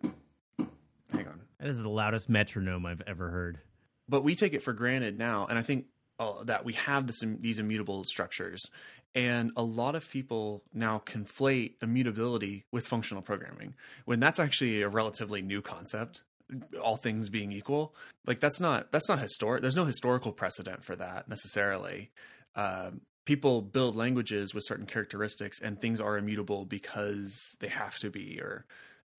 hang 1.11 1.27
on. 1.27 1.41
That 1.59 1.69
is 1.69 1.81
the 1.81 1.89
loudest 1.89 2.29
metronome 2.29 2.85
I've 2.85 3.01
ever 3.07 3.29
heard. 3.29 3.59
but 4.07 4.23
we 4.23 4.35
take 4.35 4.53
it 4.53 4.61
for 4.61 4.73
granted 4.73 5.17
now 5.17 5.45
and 5.49 5.57
i 5.59 5.61
think 5.61 5.85
uh, 6.19 6.43
that 6.43 6.65
we 6.65 6.73
have 6.73 7.07
this 7.07 7.23
these 7.39 7.59
immutable 7.59 8.03
structures. 8.03 8.71
And 9.15 9.51
a 9.55 9.63
lot 9.63 9.95
of 9.95 10.09
people 10.09 10.63
now 10.73 11.01
conflate 11.05 11.73
immutability 11.81 12.65
with 12.71 12.85
functional 12.85 13.23
programming 13.23 13.73
when 14.05 14.19
that's 14.19 14.39
actually 14.39 14.81
a 14.81 14.89
relatively 14.89 15.41
new 15.41 15.61
concept 15.61 16.23
all 16.81 16.95
things 16.95 17.29
being 17.29 17.51
equal 17.51 17.93
like 18.25 18.39
that's 18.39 18.61
not 18.61 18.91
that's 18.91 19.09
not 19.09 19.19
historic 19.19 19.61
there's 19.61 19.75
no 19.75 19.85
historical 19.85 20.31
precedent 20.31 20.83
for 20.83 20.95
that 20.95 21.27
necessarily. 21.27 22.11
Um, 22.55 23.01
people 23.25 23.61
build 23.61 23.95
languages 23.95 24.53
with 24.53 24.63
certain 24.65 24.85
characteristics 24.85 25.59
and 25.61 25.79
things 25.79 25.99
are 25.99 26.17
immutable 26.17 26.65
because 26.65 27.55
they 27.59 27.67
have 27.67 27.97
to 27.97 28.09
be 28.09 28.39
or 28.41 28.65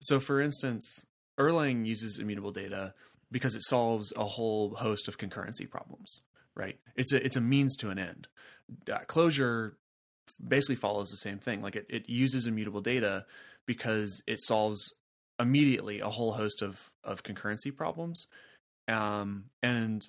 so 0.01 0.19
for 0.19 0.41
instance 0.41 1.05
erlang 1.37 1.85
uses 1.85 2.19
immutable 2.19 2.51
data 2.51 2.93
because 3.31 3.55
it 3.55 3.63
solves 3.63 4.11
a 4.17 4.25
whole 4.25 4.73
host 4.75 5.07
of 5.07 5.17
concurrency 5.17 5.69
problems 5.69 6.21
right? 6.59 6.77
It's 6.95 7.13
a 7.13 7.25
it's 7.25 7.37
a 7.37 7.41
means 7.41 7.75
to 7.77 7.89
an 7.89 7.97
end. 7.97 8.27
Uh, 8.91 8.99
Clojure 9.07 9.73
basically 10.45 10.75
follows 10.75 11.09
the 11.09 11.17
same 11.17 11.39
thing 11.39 11.61
like 11.61 11.75
it, 11.75 11.87
it 11.89 12.09
uses 12.09 12.45
immutable 12.45 12.81
data 12.81 13.25
because 13.65 14.21
it 14.27 14.39
solves 14.41 14.93
immediately 15.39 15.99
a 15.99 16.09
whole 16.09 16.33
host 16.33 16.61
of 16.61 16.91
of 17.03 17.23
concurrency 17.23 17.75
problems. 17.75 18.27
Um, 18.87 19.45
and 19.61 20.01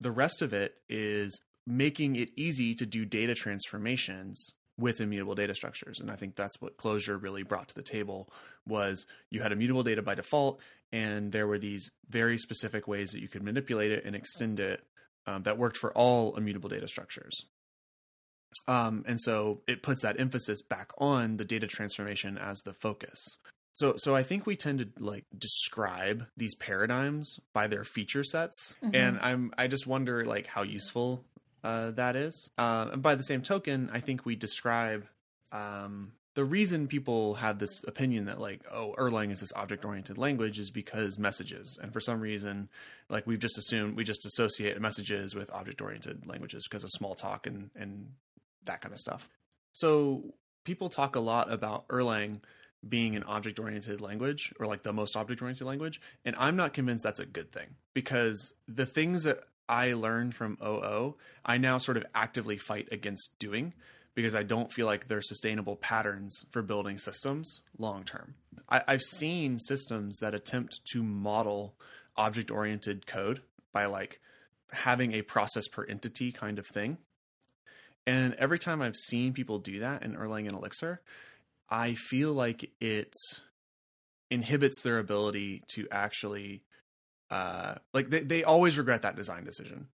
the 0.00 0.12
rest 0.12 0.42
of 0.42 0.52
it 0.52 0.76
is 0.88 1.40
making 1.66 2.16
it 2.16 2.30
easy 2.36 2.74
to 2.74 2.86
do 2.86 3.04
data 3.04 3.34
transformations 3.34 4.54
with 4.78 5.00
immutable 5.00 5.34
data 5.34 5.54
structures. 5.54 6.00
And 6.00 6.10
i 6.10 6.14
think 6.14 6.36
that's 6.36 6.60
what 6.60 6.78
Clojure 6.78 7.20
really 7.20 7.42
brought 7.42 7.68
to 7.68 7.74
the 7.74 7.82
table 7.82 8.30
was 8.66 9.06
you 9.30 9.42
had 9.42 9.52
immutable 9.52 9.82
data 9.82 10.02
by 10.02 10.14
default 10.14 10.60
and 10.92 11.32
there 11.32 11.46
were 11.46 11.58
these 11.58 11.90
very 12.08 12.38
specific 12.38 12.88
ways 12.88 13.10
that 13.10 13.20
you 13.20 13.28
could 13.28 13.42
manipulate 13.42 13.90
it 13.90 14.04
and 14.04 14.16
extend 14.16 14.60
it 14.60 14.84
um, 15.26 15.42
that 15.42 15.58
worked 15.58 15.76
for 15.76 15.92
all 15.92 16.34
immutable 16.36 16.70
data 16.70 16.88
structures. 16.88 17.44
Um, 18.66 19.04
and 19.06 19.20
so 19.20 19.60
it 19.66 19.82
puts 19.82 20.02
that 20.02 20.18
emphasis 20.18 20.62
back 20.62 20.92
on 20.96 21.36
the 21.36 21.44
data 21.44 21.66
transformation 21.66 22.38
as 22.38 22.60
the 22.62 22.72
focus 22.72 23.36
so 23.78 23.94
so 23.96 24.16
I 24.16 24.24
think 24.24 24.44
we 24.44 24.56
tend 24.56 24.78
to 24.80 24.88
like 25.04 25.24
describe 25.36 26.26
these 26.36 26.54
paradigms 26.56 27.38
by 27.52 27.66
their 27.68 27.84
feature 27.84 28.24
sets, 28.24 28.76
Mhm. 28.82 28.94
and 28.94 29.18
I'm 29.20 29.52
I 29.56 29.68
just 29.68 29.86
wonder 29.86 30.24
like 30.24 30.46
how 30.48 30.62
useful 30.62 31.24
uh, 31.64 31.90
that 31.92 32.14
is. 32.16 32.50
Uh, 32.58 32.88
and 32.92 33.02
by 33.02 33.14
the 33.14 33.22
same 33.22 33.42
token, 33.42 33.88
I 33.92 34.00
think 34.00 34.24
we 34.24 34.34
describe 34.36 35.06
um, 35.52 36.12
the 36.34 36.44
reason 36.44 36.86
people 36.88 37.34
have 37.34 37.58
this 37.58 37.84
opinion 37.86 38.26
that 38.26 38.40
like 38.40 38.60
oh 38.70 38.94
Erlang 38.98 39.30
is 39.30 39.40
this 39.40 39.52
object 39.54 39.84
oriented 39.84 40.18
language 40.18 40.58
is 40.58 40.70
because 40.70 41.18
messages, 41.18 41.78
and 41.80 41.92
for 41.92 42.00
some 42.00 42.20
reason 42.20 42.68
like 43.08 43.26
we've 43.28 43.40
just 43.40 43.58
assumed 43.58 43.96
we 43.96 44.02
just 44.04 44.26
associate 44.26 44.80
messages 44.80 45.34
with 45.36 45.52
object 45.52 45.80
oriented 45.80 46.26
languages 46.26 46.66
because 46.68 46.82
of 46.84 46.90
Smalltalk 46.98 47.46
and 47.46 47.70
and 47.76 48.12
that 48.64 48.80
kind 48.80 48.92
of 48.92 48.98
stuff. 49.00 49.28
So 49.72 50.34
people 50.64 50.88
talk 50.88 51.14
a 51.16 51.20
lot 51.20 51.52
about 51.52 51.86
Erlang 51.88 52.40
being 52.86 53.16
an 53.16 53.24
object 53.24 53.58
oriented 53.58 54.00
language 54.00 54.52
or 54.60 54.66
like 54.66 54.82
the 54.82 54.92
most 54.92 55.16
object 55.16 55.42
oriented 55.42 55.66
language. 55.66 56.00
And 56.24 56.36
I'm 56.38 56.56
not 56.56 56.74
convinced 56.74 57.04
that's 57.04 57.20
a 57.20 57.26
good 57.26 57.50
thing 57.50 57.76
because 57.94 58.54
the 58.66 58.86
things 58.86 59.24
that 59.24 59.40
I 59.68 59.92
learned 59.92 60.34
from 60.34 60.58
OO, 60.64 61.16
I 61.44 61.58
now 61.58 61.78
sort 61.78 61.96
of 61.96 62.04
actively 62.14 62.56
fight 62.56 62.88
against 62.90 63.38
doing 63.38 63.74
because 64.14 64.34
I 64.34 64.42
don't 64.42 64.72
feel 64.72 64.86
like 64.86 65.08
they're 65.08 65.22
sustainable 65.22 65.76
patterns 65.76 66.44
for 66.50 66.62
building 66.62 66.98
systems 66.98 67.60
long 67.78 68.04
term. 68.04 68.34
I've 68.68 69.02
seen 69.02 69.58
systems 69.58 70.18
that 70.18 70.34
attempt 70.34 70.80
to 70.92 71.02
model 71.02 71.74
object 72.16 72.50
oriented 72.50 73.06
code 73.06 73.40
by 73.72 73.86
like 73.86 74.20
having 74.72 75.14
a 75.14 75.22
process 75.22 75.68
per 75.68 75.84
entity 75.84 76.32
kind 76.32 76.58
of 76.58 76.66
thing. 76.66 76.98
And 78.06 78.34
every 78.34 78.58
time 78.58 78.82
I've 78.82 78.96
seen 78.96 79.32
people 79.32 79.58
do 79.58 79.80
that 79.80 80.02
in 80.02 80.16
Erlang 80.16 80.46
and 80.46 80.52
Elixir, 80.52 81.00
I 81.70 81.94
feel 81.94 82.32
like 82.32 82.70
it 82.80 83.14
inhibits 84.30 84.82
their 84.82 84.98
ability 84.98 85.62
to 85.68 85.88
actually 85.90 86.62
uh 87.30 87.74
like 87.94 88.10
they, 88.10 88.20
they 88.20 88.44
always 88.44 88.78
regret 88.78 89.02
that 89.02 89.16
design 89.16 89.44
decision. 89.44 89.88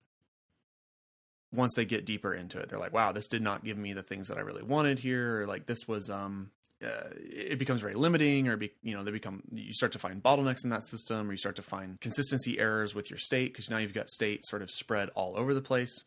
Once 1.52 1.76
they 1.76 1.86
get 1.86 2.06
deeper 2.06 2.34
into 2.34 2.60
it 2.60 2.70
they're 2.70 2.80
like 2.80 2.94
wow 2.94 3.12
this 3.12 3.28
did 3.28 3.42
not 3.42 3.64
give 3.64 3.78
me 3.78 3.94
the 3.94 4.02
things 4.02 4.28
that 4.28 4.40
i 4.40 4.42
really 4.42 4.64
wanted 4.64 4.98
here 4.98 5.42
or 5.42 5.46
like 5.46 5.68
this 5.68 5.88
was 5.88 6.10
um 6.10 6.50
uh, 6.84 7.10
it 7.16 7.60
becomes 7.60 7.82
very 7.82 7.94
limiting 7.94 8.48
or 8.48 8.58
be, 8.58 8.72
you 8.82 8.96
know 8.96 9.04
they 9.04 9.12
become 9.12 9.42
you 9.54 9.74
start 9.74 9.92
to 9.92 10.00
find 10.00 10.22
bottlenecks 10.22 10.64
in 10.64 10.70
that 10.70 10.84
system 10.84 11.30
or 11.30 11.32
you 11.32 11.38
start 11.38 11.56
to 11.56 11.62
find 11.62 12.00
consistency 12.02 12.60
errors 12.60 12.94
with 12.94 13.10
your 13.10 13.18
state 13.18 13.54
because 13.54 13.70
now 13.70 13.78
you've 13.78 13.94
got 13.94 14.10
state 14.10 14.44
sort 14.46 14.62
of 14.62 14.70
spread 14.70 15.10
all 15.16 15.34
over 15.38 15.54
the 15.54 15.62
place. 15.62 16.04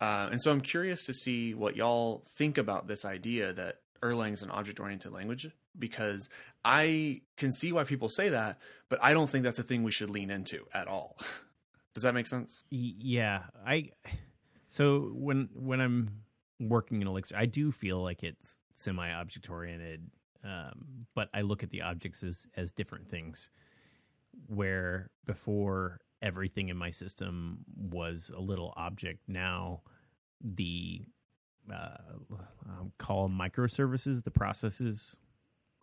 Uh, 0.00 0.28
and 0.30 0.40
so 0.40 0.50
i'm 0.50 0.60
curious 0.60 1.04
to 1.04 1.14
see 1.14 1.54
what 1.54 1.76
y'all 1.76 2.22
think 2.36 2.58
about 2.58 2.86
this 2.88 3.04
idea 3.04 3.52
that 3.52 3.81
Erlang 4.02 4.32
is 4.32 4.42
an 4.42 4.50
object 4.50 4.80
oriented 4.80 5.12
language 5.12 5.48
because 5.78 6.28
I 6.64 7.22
can 7.36 7.52
see 7.52 7.72
why 7.72 7.84
people 7.84 8.08
say 8.08 8.30
that, 8.30 8.58
but 8.88 8.98
I 9.02 9.14
don't 9.14 9.30
think 9.30 9.44
that's 9.44 9.58
a 9.58 9.62
thing 9.62 9.82
we 9.82 9.92
should 9.92 10.10
lean 10.10 10.30
into 10.30 10.66
at 10.74 10.88
all. 10.88 11.16
Does 11.94 12.02
that 12.02 12.14
make 12.14 12.26
sense? 12.26 12.64
Yeah, 12.70 13.42
I. 13.66 13.90
So 14.70 15.10
when 15.14 15.50
when 15.54 15.80
I'm 15.80 16.22
working 16.58 17.02
in 17.02 17.08
Elixir, 17.08 17.36
I 17.36 17.46
do 17.46 17.70
feel 17.70 18.02
like 18.02 18.22
it's 18.22 18.56
semi 18.74 19.12
object 19.12 19.50
oriented, 19.50 20.10
um, 20.42 21.06
but 21.14 21.28
I 21.34 21.42
look 21.42 21.62
at 21.62 21.70
the 21.70 21.82
objects 21.82 22.22
as 22.22 22.46
as 22.56 22.72
different 22.72 23.10
things. 23.10 23.50
Where 24.46 25.10
before 25.26 26.00
everything 26.22 26.70
in 26.70 26.76
my 26.78 26.90
system 26.90 27.58
was 27.76 28.30
a 28.34 28.40
little 28.40 28.72
object, 28.76 29.20
now 29.28 29.82
the 30.40 31.02
uh, 31.70 31.96
um, 32.66 32.92
call 32.98 33.28
microservices. 33.28 34.24
The 34.24 34.30
processes 34.30 35.16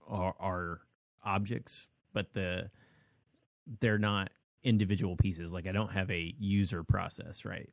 are, 0.08 0.36
are 0.40 0.82
objects, 1.24 1.88
but 2.14 2.34
the 2.34 2.70
they're 3.80 4.00
not 4.00 4.32
individual 4.64 5.16
pieces. 5.16 5.52
Like 5.52 5.68
I 5.68 5.72
don't 5.72 5.92
have 5.92 6.10
a 6.10 6.34
user 6.40 6.84
process, 6.84 7.46
right? 7.46 7.70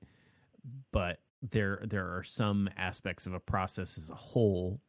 But 0.92 1.18
there 1.50 1.80
there 1.84 2.16
are 2.16 2.22
some 2.22 2.68
aspects 2.76 3.26
of 3.26 3.34
a 3.34 3.40
process 3.40 3.98
as 3.98 4.10
a 4.10 4.14
whole 4.14 4.80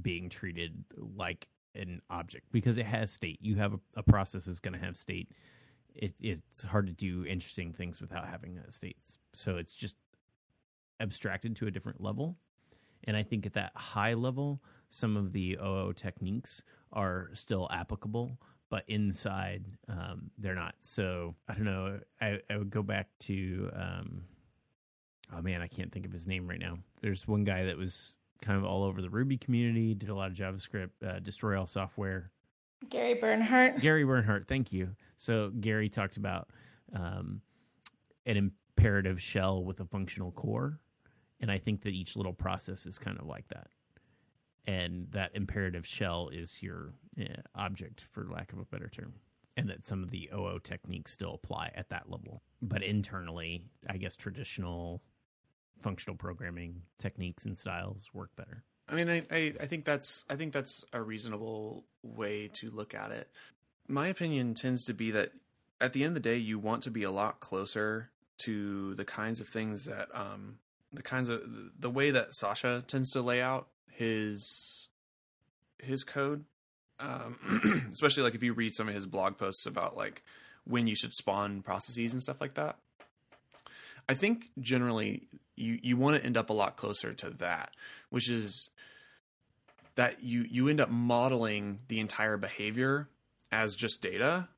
being 0.00 0.28
treated 0.28 0.84
like 1.16 1.46
an 1.74 2.00
object 2.10 2.46
because 2.52 2.78
it 2.78 2.86
has 2.86 3.10
state. 3.10 3.38
You 3.40 3.56
have 3.56 3.74
a, 3.74 3.80
a 3.96 4.02
process 4.02 4.46
is 4.46 4.60
going 4.60 4.74
to 4.74 4.84
have 4.84 4.96
state. 4.96 5.30
It, 5.94 6.12
it's 6.20 6.62
hard 6.62 6.86
to 6.88 6.92
do 6.92 7.24
interesting 7.24 7.72
things 7.72 8.00
without 8.00 8.26
having 8.26 8.56
that 8.56 8.72
state. 8.72 8.96
So 9.32 9.56
it's 9.56 9.76
just 9.76 9.96
abstracted 11.00 11.56
to 11.56 11.66
a 11.66 11.70
different 11.70 12.00
level. 12.00 12.36
And 13.04 13.16
I 13.16 13.22
think 13.22 13.46
at 13.46 13.52
that 13.54 13.72
high 13.74 14.14
level, 14.14 14.62
some 14.88 15.16
of 15.16 15.32
the 15.32 15.58
OO 15.62 15.92
techniques 15.94 16.62
are 16.92 17.30
still 17.34 17.68
applicable, 17.70 18.38
but 18.70 18.84
inside 18.88 19.64
um, 19.88 20.30
they're 20.38 20.54
not. 20.54 20.74
So 20.80 21.34
I 21.48 21.54
don't 21.54 21.64
know. 21.64 22.00
I, 22.20 22.38
I 22.48 22.56
would 22.56 22.70
go 22.70 22.82
back 22.82 23.08
to, 23.20 23.70
um, 23.74 24.22
oh 25.36 25.42
man, 25.42 25.60
I 25.60 25.66
can't 25.66 25.92
think 25.92 26.06
of 26.06 26.12
his 26.12 26.26
name 26.26 26.48
right 26.48 26.60
now. 26.60 26.78
There's 27.02 27.28
one 27.28 27.44
guy 27.44 27.64
that 27.64 27.76
was 27.76 28.14
kind 28.42 28.58
of 28.58 28.64
all 28.64 28.84
over 28.84 29.02
the 29.02 29.10
Ruby 29.10 29.36
community, 29.36 29.94
did 29.94 30.08
a 30.08 30.14
lot 30.14 30.30
of 30.30 30.36
JavaScript, 30.36 30.90
uh, 31.06 31.18
destroy 31.20 31.58
all 31.58 31.66
software. 31.66 32.30
Gary 32.88 33.14
Bernhardt. 33.14 33.80
Gary 33.80 34.04
Bernhardt, 34.04 34.46
thank 34.48 34.72
you. 34.72 34.94
So 35.16 35.50
Gary 35.60 35.88
talked 35.88 36.16
about 36.16 36.50
um, 36.94 37.40
an 38.26 38.36
imperative 38.36 39.20
shell 39.20 39.64
with 39.64 39.80
a 39.80 39.86
functional 39.86 40.32
core, 40.32 40.78
and 41.40 41.50
I 41.50 41.58
think 41.58 41.82
that 41.82 41.92
each 41.92 42.16
little 42.16 42.32
process 42.32 42.86
is 42.86 42.98
kind 42.98 43.18
of 43.18 43.26
like 43.26 43.48
that. 43.48 43.68
And 44.66 45.08
that 45.12 45.32
imperative 45.34 45.86
shell 45.86 46.30
is 46.32 46.62
your 46.62 46.94
uh, 47.20 47.24
object, 47.54 48.06
for 48.12 48.26
lack 48.30 48.52
of 48.52 48.58
a 48.58 48.64
better 48.64 48.88
term, 48.88 49.14
and 49.56 49.68
that 49.68 49.86
some 49.86 50.02
of 50.02 50.10
the 50.10 50.30
OO 50.34 50.58
techniques 50.62 51.12
still 51.12 51.34
apply 51.34 51.70
at 51.74 51.90
that 51.90 52.10
level. 52.10 52.42
But 52.62 52.82
internally, 52.82 53.66
I 53.88 53.98
guess 53.98 54.16
traditional 54.16 55.02
functional 55.82 56.16
programming 56.16 56.80
techniques 56.98 57.44
and 57.44 57.58
styles 57.58 58.08
work 58.14 58.34
better. 58.36 58.64
I 58.88 58.94
mean, 58.94 59.08
I, 59.08 59.22
I, 59.30 59.54
I 59.60 59.66
think 59.66 59.84
that's 59.84 60.24
I 60.28 60.36
think 60.36 60.52
that's 60.52 60.84
a 60.92 61.02
reasonable 61.02 61.84
way 62.02 62.48
to 62.54 62.70
look 62.70 62.94
at 62.94 63.10
it. 63.10 63.28
My 63.86 64.08
opinion 64.08 64.54
tends 64.54 64.84
to 64.86 64.94
be 64.94 65.10
that 65.10 65.32
at 65.80 65.92
the 65.92 66.02
end 66.04 66.16
of 66.16 66.22
the 66.22 66.28
day, 66.28 66.36
you 66.36 66.58
want 66.58 66.82
to 66.84 66.90
be 66.90 67.02
a 67.02 67.10
lot 67.10 67.40
closer 67.40 68.10
to 68.38 68.94
the 68.94 69.04
kinds 69.04 69.40
of 69.40 69.46
things 69.46 69.84
that 69.84 70.08
um, 70.14 70.58
the 70.94 71.02
kinds 71.02 71.28
of 71.28 71.42
the 71.78 71.90
way 71.90 72.10
that 72.10 72.34
Sasha 72.34 72.84
tends 72.86 73.10
to 73.10 73.22
lay 73.22 73.40
out 73.42 73.68
his 73.90 74.88
his 75.78 76.04
code, 76.04 76.44
um, 76.98 77.88
especially 77.92 78.22
like 78.22 78.34
if 78.34 78.42
you 78.42 78.52
read 78.52 78.74
some 78.74 78.88
of 78.88 78.94
his 78.94 79.06
blog 79.06 79.36
posts 79.36 79.66
about 79.66 79.96
like 79.96 80.22
when 80.64 80.86
you 80.86 80.94
should 80.94 81.14
spawn 81.14 81.62
processes 81.62 82.12
and 82.12 82.22
stuff 82.22 82.40
like 82.40 82.54
that. 82.54 82.78
I 84.08 84.14
think 84.14 84.50
generally 84.60 85.28
you 85.56 85.78
you 85.82 85.96
want 85.96 86.16
to 86.16 86.24
end 86.24 86.36
up 86.36 86.50
a 86.50 86.54
lot 86.54 86.76
closer 86.76 87.14
to 87.14 87.30
that, 87.30 87.70
which 88.10 88.28
is 88.28 88.70
that 89.94 90.22
you 90.22 90.44
you 90.48 90.68
end 90.68 90.80
up 90.80 90.90
modeling 90.90 91.80
the 91.88 92.00
entire 92.00 92.36
behavior 92.36 93.08
as 93.52 93.76
just 93.76 94.02
data 94.02 94.48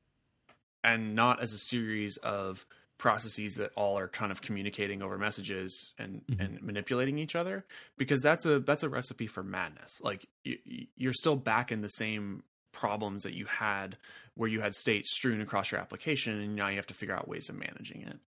and 0.83 1.15
not 1.15 1.41
as 1.41 1.53
a 1.53 1.57
series 1.57 2.17
of 2.17 2.65
processes 2.97 3.55
that 3.55 3.71
all 3.75 3.97
are 3.97 4.07
kind 4.07 4.31
of 4.31 4.41
communicating 4.41 5.01
over 5.01 5.17
messages 5.17 5.93
and 5.99 6.21
Mhm. 6.27 6.39
and 6.39 6.61
manipulating 6.63 7.17
each 7.19 7.35
other 7.35 7.63
because 7.97 8.21
that's 8.21 8.45
a 8.45 8.59
that's 8.59 8.81
a 8.83 8.89
recipe 8.89 9.27
for 9.27 9.43
madness 9.43 10.01
like 10.01 10.25
you, 10.43 10.57
you're 10.95 11.13
still 11.13 11.35
back 11.35 11.71
in 11.71 11.81
the 11.81 11.89
same 11.89 12.43
problems 12.71 13.23
that 13.23 13.33
you 13.33 13.45
had 13.45 13.97
where 14.35 14.49
you 14.49 14.61
had 14.61 14.73
state 14.75 15.05
strewn 15.05 15.41
across 15.41 15.71
your 15.71 15.79
application 15.79 16.39
and 16.39 16.55
now 16.55 16.67
you 16.69 16.75
have 16.75 16.87
to 16.87 16.93
figure 16.93 17.15
out 17.15 17.27
ways 17.27 17.49
of 17.49 17.55
managing 17.55 18.01
it 18.01 18.19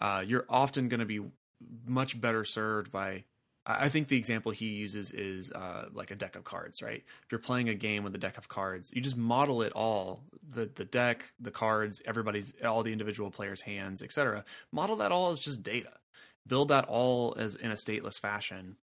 uh, 0.00 0.22
you're 0.26 0.46
often 0.48 0.88
going 0.88 1.00
to 1.00 1.06
be 1.06 1.20
much 1.86 2.20
better 2.20 2.44
served 2.44 2.90
by 2.92 3.24
I 3.70 3.90
think 3.90 4.08
the 4.08 4.16
example 4.16 4.50
he 4.50 4.68
uses 4.68 5.12
is 5.12 5.52
uh, 5.52 5.90
like 5.92 6.10
a 6.10 6.16
deck 6.16 6.36
of 6.36 6.44
cards, 6.44 6.80
right? 6.80 7.04
If 7.24 7.30
you're 7.30 7.38
playing 7.38 7.68
a 7.68 7.74
game 7.74 8.02
with 8.02 8.14
a 8.14 8.18
deck 8.18 8.38
of 8.38 8.48
cards, 8.48 8.90
you 8.94 9.02
just 9.02 9.16
model 9.16 9.60
it 9.60 9.72
all 9.72 10.22
the 10.48 10.70
the 10.74 10.86
deck, 10.86 11.32
the 11.38 11.50
cards, 11.50 12.00
everybody's 12.06 12.54
all 12.64 12.82
the 12.82 12.92
individual 12.92 13.30
players' 13.30 13.60
hands, 13.60 14.02
etc. 14.02 14.44
Model 14.72 14.96
that 14.96 15.12
all 15.12 15.32
as 15.32 15.38
just 15.38 15.62
data. 15.62 15.92
Build 16.46 16.68
that 16.68 16.86
all 16.88 17.36
as 17.38 17.56
in 17.56 17.70
a 17.70 17.74
stateless 17.74 18.18
fashion, 18.18 18.76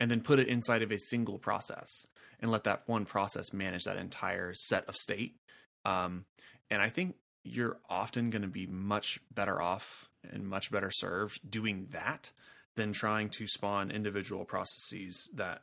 and 0.00 0.10
then 0.10 0.22
put 0.22 0.38
it 0.38 0.48
inside 0.48 0.80
of 0.80 0.90
a 0.90 0.98
single 0.98 1.38
process, 1.38 2.06
and 2.40 2.50
let 2.50 2.64
that 2.64 2.84
one 2.86 3.04
process 3.04 3.52
manage 3.52 3.84
that 3.84 3.98
entire 3.98 4.54
set 4.54 4.88
of 4.88 4.96
state. 4.96 5.36
Um, 5.84 6.24
and 6.70 6.80
I 6.80 6.88
think 6.88 7.16
you're 7.44 7.78
often 7.90 8.30
going 8.30 8.42
to 8.42 8.48
be 8.48 8.66
much 8.66 9.20
better 9.30 9.60
off 9.60 10.08
and 10.30 10.48
much 10.48 10.70
better 10.70 10.90
served 10.90 11.50
doing 11.50 11.88
that 11.90 12.32
than 12.76 12.92
trying 12.92 13.28
to 13.30 13.46
spawn 13.46 13.90
individual 13.90 14.44
processes 14.44 15.28
that 15.34 15.62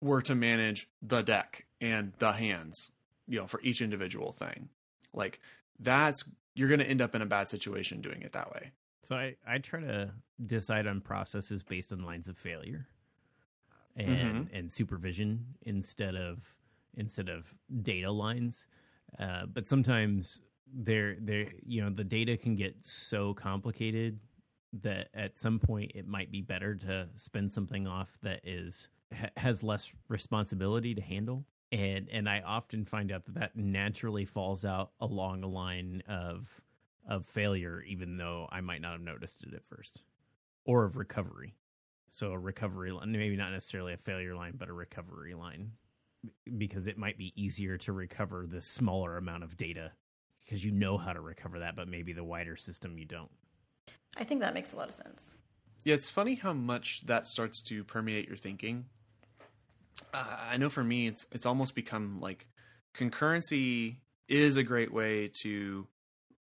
were 0.00 0.22
to 0.22 0.34
manage 0.34 0.88
the 1.00 1.22
deck 1.22 1.66
and 1.80 2.12
the 2.18 2.32
hands, 2.32 2.90
you 3.28 3.38
know, 3.38 3.46
for 3.46 3.60
each 3.62 3.80
individual 3.80 4.32
thing. 4.32 4.68
Like 5.12 5.40
that's 5.78 6.24
you're 6.54 6.68
going 6.68 6.80
to 6.80 6.88
end 6.88 7.00
up 7.00 7.14
in 7.14 7.22
a 7.22 7.26
bad 7.26 7.48
situation 7.48 8.00
doing 8.00 8.22
it 8.22 8.32
that 8.32 8.52
way. 8.52 8.72
So 9.08 9.16
I, 9.16 9.36
I 9.46 9.58
try 9.58 9.80
to 9.80 10.10
decide 10.46 10.86
on 10.86 11.00
processes 11.00 11.62
based 11.62 11.92
on 11.92 12.04
lines 12.04 12.28
of 12.28 12.36
failure 12.36 12.86
and 13.96 14.46
Mm-hmm. 14.46 14.56
and 14.56 14.72
supervision 14.72 15.44
instead 15.62 16.14
of 16.16 16.38
instead 16.96 17.28
of 17.28 17.52
data 17.82 18.10
lines. 18.10 18.66
Uh, 19.18 19.44
but 19.52 19.68
sometimes 19.68 20.40
there 20.72 21.16
there 21.20 21.48
you 21.66 21.82
know 21.82 21.90
the 21.90 22.04
data 22.04 22.36
can 22.36 22.56
get 22.56 22.74
so 22.80 23.34
complicated 23.34 24.18
that 24.80 25.08
at 25.14 25.38
some 25.38 25.58
point 25.58 25.92
it 25.94 26.06
might 26.06 26.30
be 26.30 26.40
better 26.40 26.74
to 26.74 27.08
spin 27.16 27.50
something 27.50 27.86
off 27.86 28.16
that 28.22 28.40
is 28.44 28.88
ha- 29.14 29.28
has 29.36 29.62
less 29.62 29.92
responsibility 30.08 30.94
to 30.94 31.02
handle. 31.02 31.44
And 31.70 32.08
and 32.10 32.28
I 32.28 32.40
often 32.40 32.84
find 32.84 33.12
out 33.12 33.24
that 33.26 33.34
that 33.34 33.56
naturally 33.56 34.24
falls 34.24 34.64
out 34.64 34.92
along 35.00 35.42
a 35.42 35.48
line 35.48 36.02
of 36.08 36.60
of 37.08 37.26
failure 37.26 37.82
even 37.86 38.16
though 38.16 38.48
I 38.50 38.60
might 38.60 38.80
not 38.80 38.92
have 38.92 39.00
noticed 39.00 39.42
it 39.42 39.54
at 39.54 39.66
first. 39.68 40.02
Or 40.64 40.84
of 40.84 40.96
recovery. 40.96 41.54
So 42.10 42.32
a 42.32 42.38
recovery 42.38 42.92
line 42.92 43.12
maybe 43.12 43.36
not 43.36 43.52
necessarily 43.52 43.92
a 43.92 43.98
failure 43.98 44.34
line 44.34 44.54
but 44.56 44.68
a 44.68 44.74
recovery 44.74 45.34
line. 45.34 45.72
Because 46.56 46.86
it 46.86 46.98
might 46.98 47.18
be 47.18 47.32
easier 47.36 47.76
to 47.78 47.92
recover 47.92 48.46
the 48.46 48.62
smaller 48.62 49.16
amount 49.16 49.42
of 49.42 49.56
data 49.56 49.92
because 50.44 50.64
you 50.64 50.70
know 50.70 50.96
how 50.96 51.12
to 51.12 51.20
recover 51.20 51.58
that 51.58 51.74
but 51.74 51.88
maybe 51.88 52.12
the 52.12 52.22
wider 52.22 52.56
system 52.56 52.96
you 52.96 53.04
don't 53.04 53.30
I 54.16 54.24
think 54.24 54.40
that 54.40 54.54
makes 54.54 54.72
a 54.72 54.76
lot 54.76 54.88
of 54.88 54.94
sense. 54.94 55.38
Yeah, 55.84 55.94
it's 55.94 56.08
funny 56.08 56.36
how 56.36 56.52
much 56.52 57.02
that 57.06 57.26
starts 57.26 57.60
to 57.62 57.82
permeate 57.84 58.28
your 58.28 58.36
thinking. 58.36 58.86
Uh, 60.14 60.36
I 60.50 60.56
know 60.56 60.70
for 60.70 60.84
me, 60.84 61.06
it's 61.06 61.26
it's 61.32 61.46
almost 61.46 61.74
become 61.74 62.20
like 62.20 62.46
concurrency 62.94 63.96
is 64.28 64.56
a 64.56 64.62
great 64.62 64.92
way 64.92 65.30
to, 65.42 65.86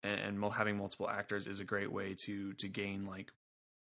and, 0.03 0.45
and 0.45 0.53
having 0.53 0.77
multiple 0.77 1.09
actors 1.09 1.47
is 1.47 1.61
a 1.61 1.65
great 1.65 1.93
way 1.93 2.15
to 2.27 2.53
to 2.55 2.69
gain 2.69 3.05
like 3.05 3.33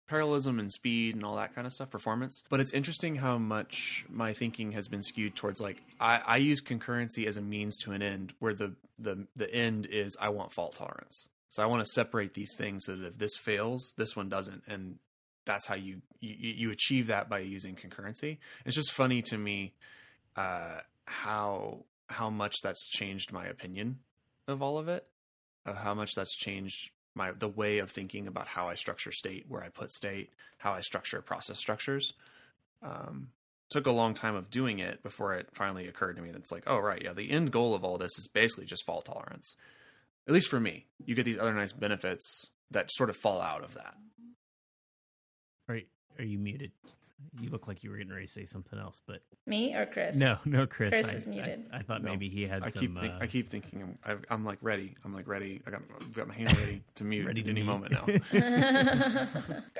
parallelism 0.07 0.59
and 0.59 0.71
speed 0.71 1.15
and 1.15 1.25
all 1.25 1.35
that 1.35 1.55
kind 1.55 1.65
of 1.65 1.73
stuff, 1.73 1.89
performance. 1.89 2.43
But 2.49 2.59
it's 2.59 2.73
interesting 2.73 3.15
how 3.15 3.37
much 3.37 4.05
my 4.09 4.33
thinking 4.33 4.73
has 4.73 4.87
been 4.87 5.01
skewed 5.01 5.35
towards 5.35 5.59
like 5.59 5.81
I, 5.99 6.21
I 6.25 6.37
use 6.37 6.61
concurrency 6.61 7.25
as 7.25 7.37
a 7.37 7.41
means 7.41 7.77
to 7.79 7.91
an 7.91 8.01
end, 8.01 8.33
where 8.39 8.53
the 8.53 8.75
the 8.97 9.27
the 9.35 9.53
end 9.53 9.87
is 9.87 10.15
I 10.21 10.29
want 10.29 10.53
fault 10.53 10.75
tolerance. 10.75 11.29
So 11.53 11.61
I 11.61 11.67
want 11.67 11.83
to 11.83 11.89
separate 11.91 12.33
these 12.33 12.55
things 12.55 12.85
so 12.85 12.95
that 12.95 13.05
if 13.05 13.17
this 13.19 13.37
fails, 13.37 13.93
this 13.95 14.15
one 14.15 14.27
doesn't, 14.27 14.63
and 14.67 14.97
that's 15.45 15.67
how 15.67 15.75
you 15.75 16.01
you, 16.19 16.35
you 16.39 16.71
achieve 16.71 17.05
that 17.07 17.29
by 17.29 17.39
using 17.39 17.75
concurrency. 17.75 18.39
It's 18.65 18.75
just 18.75 18.91
funny 18.91 19.21
to 19.21 19.37
me 19.37 19.73
uh, 20.35 20.79
how 21.05 21.85
how 22.07 22.31
much 22.31 22.55
that's 22.63 22.89
changed 22.89 23.31
my 23.31 23.45
opinion 23.45 23.99
of 24.47 24.63
all 24.63 24.79
of 24.79 24.87
it, 24.87 25.05
of 25.63 25.77
how 25.77 25.93
much 25.93 26.15
that's 26.15 26.35
changed 26.35 26.89
my 27.13 27.33
the 27.33 27.47
way 27.47 27.77
of 27.77 27.91
thinking 27.91 28.25
about 28.25 28.47
how 28.47 28.67
I 28.67 28.73
structure 28.73 29.11
state, 29.11 29.45
where 29.47 29.61
I 29.61 29.69
put 29.69 29.91
state, 29.91 30.31
how 30.57 30.73
I 30.73 30.81
structure 30.81 31.21
process 31.21 31.59
structures. 31.59 32.13
Um, 32.81 33.27
took 33.69 33.85
a 33.85 33.91
long 33.91 34.15
time 34.15 34.33
of 34.33 34.49
doing 34.49 34.79
it 34.79 35.03
before 35.03 35.35
it 35.35 35.49
finally 35.53 35.87
occurred 35.87 36.15
to 36.15 36.21
me 36.23 36.31
that 36.31 36.39
it's 36.39 36.51
like, 36.51 36.63
oh 36.65 36.79
right, 36.79 37.03
yeah, 37.03 37.13
the 37.13 37.29
end 37.29 37.51
goal 37.51 37.75
of 37.75 37.83
all 37.83 37.99
this 37.99 38.17
is 38.17 38.27
basically 38.27 38.65
just 38.65 38.87
fault 38.87 39.05
tolerance. 39.05 39.55
At 40.27 40.33
least 40.33 40.49
for 40.49 40.59
me, 40.59 40.87
you 41.05 41.15
get 41.15 41.25
these 41.25 41.37
other 41.37 41.53
nice 41.53 41.71
benefits 41.73 42.51
that 42.71 42.91
sort 42.91 43.09
of 43.09 43.17
fall 43.17 43.41
out 43.41 43.63
of 43.63 43.73
that. 43.75 43.95
are, 45.69 45.79
are 46.19 46.23
you 46.25 46.39
muted 46.39 46.71
you 47.39 47.49
look 47.49 47.69
like 47.69 47.83
you 47.85 47.89
were 47.89 47.95
getting 47.95 48.11
ready 48.11 48.25
to 48.25 48.31
say 48.31 48.45
something 48.45 48.77
else 48.77 48.99
but 49.07 49.21
Me 49.47 49.73
or 49.75 49.85
Chris? 49.85 50.17
no 50.17 50.37
no 50.43 50.67
chris 50.67 50.89
Chris 50.89 51.09
I, 51.09 51.13
is 51.13 51.25
muted. 51.25 51.63
I, 51.71 51.77
I 51.77 51.81
thought 51.81 52.03
No. 52.03 52.11
maybe 52.11 52.27
he 52.27 52.43
had 52.43 52.63
I 52.63 52.67
some 52.67 52.81
keep 52.81 52.99
think, 52.99 53.13
uh, 53.13 53.17
I 53.21 53.27
keep 53.27 53.49
thinking 53.49 53.97
I'm, 54.05 54.19
I, 54.29 54.33
I'm 54.33 54.43
like 54.43 54.57
ready. 54.61 54.95
I'm 55.05 55.13
like 55.13 55.25
ready. 55.27 55.61
I 55.65 55.71
got 55.71 55.81
I've 56.01 56.13
got 56.13 56.27
my 56.27 56.33
hand 56.33 56.57
ready 56.57 56.83
to 56.95 57.03
mute 57.05 57.25
ready 57.25 57.39
at 57.39 57.45
to 57.45 57.51
any 57.51 57.61
mute. 57.63 57.71
moment 57.71 57.91
now. 57.93 58.05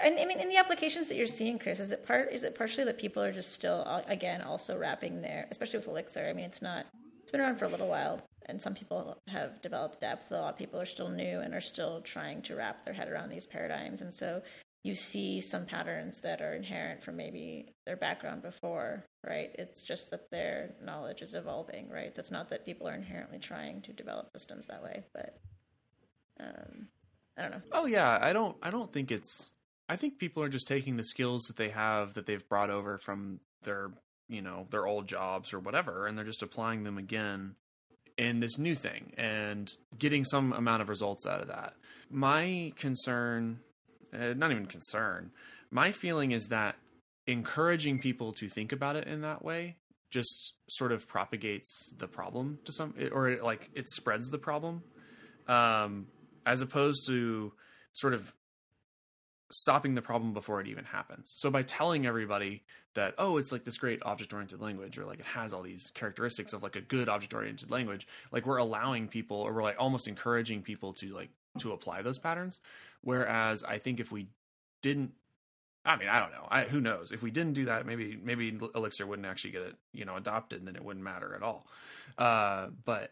and 0.01 0.19
I 0.19 0.25
mean, 0.25 0.39
in 0.39 0.47
the 0.47 0.57
applications 0.57 1.07
that 1.07 1.15
you're 1.17 1.27
seeing, 1.27 1.59
Chris, 1.59 1.81
is 1.81 1.91
it 1.91 2.05
part? 2.07 2.31
Is 2.31 2.43
it 2.43 2.55
partially 2.55 2.85
that 2.85 2.97
people 2.97 3.21
are 3.21 3.31
just 3.33 3.51
still, 3.51 3.83
again, 4.07 4.41
also 4.41 4.77
wrapping 4.77 5.21
their, 5.21 5.45
especially 5.51 5.79
with 5.79 5.87
Elixir? 5.89 6.25
I 6.29 6.31
mean, 6.33 6.45
it's 6.45 6.61
not. 6.61 6.85
It's 7.23 7.31
been 7.31 7.41
around 7.41 7.57
for 7.57 7.65
a 7.65 7.69
little 7.69 7.87
while, 7.89 8.21
and 8.47 8.61
some 8.61 8.73
people 8.73 9.17
have 9.27 9.61
developed 9.61 10.01
depth. 10.01 10.31
A 10.31 10.35
lot 10.35 10.53
of 10.53 10.57
people 10.57 10.79
are 10.79 10.85
still 10.85 11.09
new 11.09 11.39
and 11.39 11.53
are 11.53 11.61
still 11.61 12.01
trying 12.01 12.41
to 12.43 12.55
wrap 12.55 12.85
their 12.85 12.93
head 12.93 13.09
around 13.09 13.29
these 13.29 13.45
paradigms, 13.45 14.01
and 14.01 14.13
so 14.13 14.41
you 14.83 14.95
see 14.95 15.39
some 15.39 15.65
patterns 15.65 16.19
that 16.21 16.41
are 16.41 16.53
inherent 16.53 17.01
from 17.01 17.15
maybe 17.15 17.73
their 17.85 17.95
background 17.95 18.41
before, 18.41 19.05
right? 19.25 19.55
It's 19.57 19.85
just 19.85 20.11
that 20.11 20.29
their 20.29 20.75
knowledge 20.83 21.21
is 21.21 21.35
evolving, 21.35 21.89
right? 21.89 22.13
So 22.13 22.19
it's 22.19 22.31
not 22.31 22.49
that 22.49 22.65
people 22.65 22.87
are 22.87 22.93
inherently 22.93 23.39
trying 23.39 23.81
to 23.83 23.93
develop 23.93 24.29
systems 24.35 24.65
that 24.65 24.83
way, 24.83 25.03
but 25.13 25.37
um, 26.39 26.87
I 27.37 27.41
don't 27.43 27.51
know. 27.51 27.61
oh 27.71 27.85
yeah, 27.85 28.19
I 28.21 28.33
don't 28.33 28.57
I 28.61 28.71
don't 28.71 28.91
think 28.91 29.11
it's 29.11 29.51
I 29.87 29.95
think 29.95 30.17
people 30.19 30.43
are 30.43 30.49
just 30.49 30.67
taking 30.67 30.97
the 30.97 31.03
skills 31.03 31.43
that 31.43 31.55
they 31.55 31.69
have 31.69 32.15
that 32.15 32.25
they've 32.25 32.47
brought 32.47 32.69
over 32.69 32.97
from 32.97 33.39
their 33.63 33.91
you 34.27 34.41
know 34.41 34.67
their 34.69 34.85
old 34.85 35.07
jobs 35.07 35.53
or 35.53 35.59
whatever, 35.59 36.07
and 36.07 36.17
they're 36.17 36.25
just 36.25 36.43
applying 36.43 36.83
them 36.83 36.97
again 36.97 37.55
in 38.17 38.39
this 38.39 38.57
new 38.57 38.75
thing 38.75 39.13
and 39.17 39.75
getting 39.97 40.23
some 40.23 40.53
amount 40.53 40.81
of 40.81 40.89
results 40.89 41.25
out 41.25 41.41
of 41.41 41.47
that. 41.47 41.73
My 42.09 42.73
concern, 42.75 43.59
uh, 44.13 44.33
not 44.35 44.51
even 44.51 44.65
concern, 44.65 45.31
my 45.71 45.91
feeling 45.91 46.31
is 46.31 46.47
that 46.49 46.75
encouraging 47.25 47.99
people 47.99 48.33
to 48.33 48.47
think 48.47 48.71
about 48.71 48.95
it 48.95 49.07
in 49.07 49.21
that 49.21 49.43
way 49.43 49.77
just 50.11 50.53
sort 50.69 50.91
of 50.91 51.07
propagates 51.07 51.91
the 51.97 52.07
problem 52.07 52.59
to 52.65 52.71
some, 52.71 52.93
or 53.11 53.29
it, 53.29 53.43
like 53.43 53.71
it 53.73 53.89
spreads 53.89 54.29
the 54.29 54.37
problem, 54.37 54.83
um, 55.47 56.05
as 56.45 56.61
opposed 56.61 57.07
to 57.07 57.51
sort 57.93 58.13
of 58.13 58.31
stopping 59.53 59.95
the 59.95 60.01
problem 60.01 60.33
before 60.33 60.59
it 60.61 60.67
even 60.67 60.85
happens. 60.85 61.31
So 61.35 61.49
by 61.49 61.63
telling 61.63 62.05
everybody 62.05 62.63
that 62.95 63.15
oh 63.17 63.37
it's 63.37 63.51
like 63.51 63.63
this 63.63 63.77
great 63.77 64.01
object 64.03 64.33
oriented 64.33 64.61
language 64.61 64.97
or 64.97 65.05
like 65.05 65.19
it 65.19 65.25
has 65.25 65.53
all 65.53 65.61
these 65.61 65.91
characteristics 65.93 66.53
of 66.53 66.63
like 66.63 66.75
a 66.75 66.81
good 66.81 67.09
object 67.09 67.33
oriented 67.33 67.71
language, 67.71 68.07
like 68.31 68.45
we're 68.45 68.57
allowing 68.57 69.07
people 69.07 69.37
or 69.37 69.53
we're 69.53 69.63
like 69.63 69.77
almost 69.79 70.07
encouraging 70.07 70.61
people 70.61 70.93
to 70.93 71.07
like 71.13 71.29
to 71.59 71.71
apply 71.71 72.01
those 72.01 72.17
patterns 72.17 72.59
whereas 73.01 73.63
I 73.63 73.77
think 73.77 73.99
if 73.99 74.11
we 74.11 74.27
didn't 74.81 75.11
I 75.85 75.97
mean, 75.97 76.07
I 76.07 76.21
don't 76.21 76.31
know. 76.31 76.47
I, 76.49 76.63
who 76.63 76.79
knows? 76.79 77.11
If 77.11 77.21
we 77.21 77.29
didn't 77.29 77.53
do 77.53 77.65
that, 77.65 77.85
maybe 77.85 78.17
maybe 78.21 78.57
Elixir 78.73 79.05
wouldn't 79.05 79.27
actually 79.27 79.51
get 79.51 79.63
it, 79.63 79.75
you 79.91 80.05
know, 80.05 80.15
adopted, 80.15 80.59
and 80.59 80.67
then 80.67 80.77
it 80.77 80.83
wouldn't 80.83 81.03
matter 81.03 81.35
at 81.35 81.43
all. 81.43 81.67
Uh, 82.17 82.67
but 82.85 83.11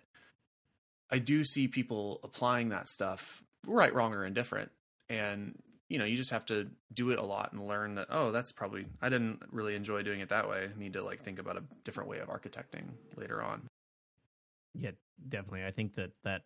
I 1.10 1.20
do 1.20 1.44
see 1.44 1.68
people 1.68 2.22
applying 2.24 2.70
that 2.70 2.88
stuff, 2.88 3.44
right, 3.68 3.94
wrong, 3.94 4.14
or 4.14 4.24
indifferent, 4.24 4.72
and 5.10 5.62
you 5.92 5.98
know, 5.98 6.06
you 6.06 6.16
just 6.16 6.32
have 6.32 6.46
to 6.46 6.70
do 6.94 7.12
it 7.12 7.20
a 7.20 7.22
lot 7.22 7.52
and 7.52 7.68
learn 7.68 7.96
that. 7.96 8.08
Oh, 8.10 8.32
that's 8.32 8.54
probably 8.54 8.86
I 9.02 9.10
didn't 9.10 9.42
really 9.52 9.76
enjoy 9.76 10.04
doing 10.04 10.22
it 10.22 10.30
that 10.30 10.50
way. 10.50 10.70
I 10.74 10.80
need 10.80 10.94
to 10.94 11.04
like 11.04 11.20
think 11.20 11.38
about 11.38 11.58
a 11.58 11.64
different 11.84 12.10
way 12.10 12.20
of 12.20 12.30
architecting 12.30 12.86
later 13.18 13.44
on. 13.44 13.68
Yeah, 14.74 14.92
definitely. 15.28 15.66
I 15.66 15.72
think 15.72 15.96
that 15.96 16.12
that 16.24 16.44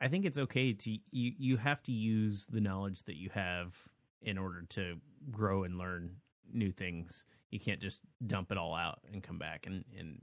I 0.00 0.08
think 0.08 0.24
it's 0.24 0.36
okay 0.36 0.72
to 0.72 0.90
you 0.90 1.32
you 1.38 1.56
have 1.58 1.80
to 1.84 1.92
use 1.92 2.44
the 2.46 2.60
knowledge 2.60 3.04
that 3.04 3.16
you 3.16 3.30
have 3.30 3.76
in 4.20 4.36
order 4.36 4.64
to 4.70 4.96
grow 5.30 5.62
and 5.62 5.78
learn 5.78 6.16
new 6.52 6.72
things. 6.72 7.24
You 7.50 7.60
can't 7.60 7.80
just 7.80 8.02
dump 8.26 8.50
it 8.50 8.58
all 8.58 8.74
out 8.74 8.98
and 9.12 9.22
come 9.22 9.38
back 9.38 9.66
and 9.66 9.84
and 9.96 10.20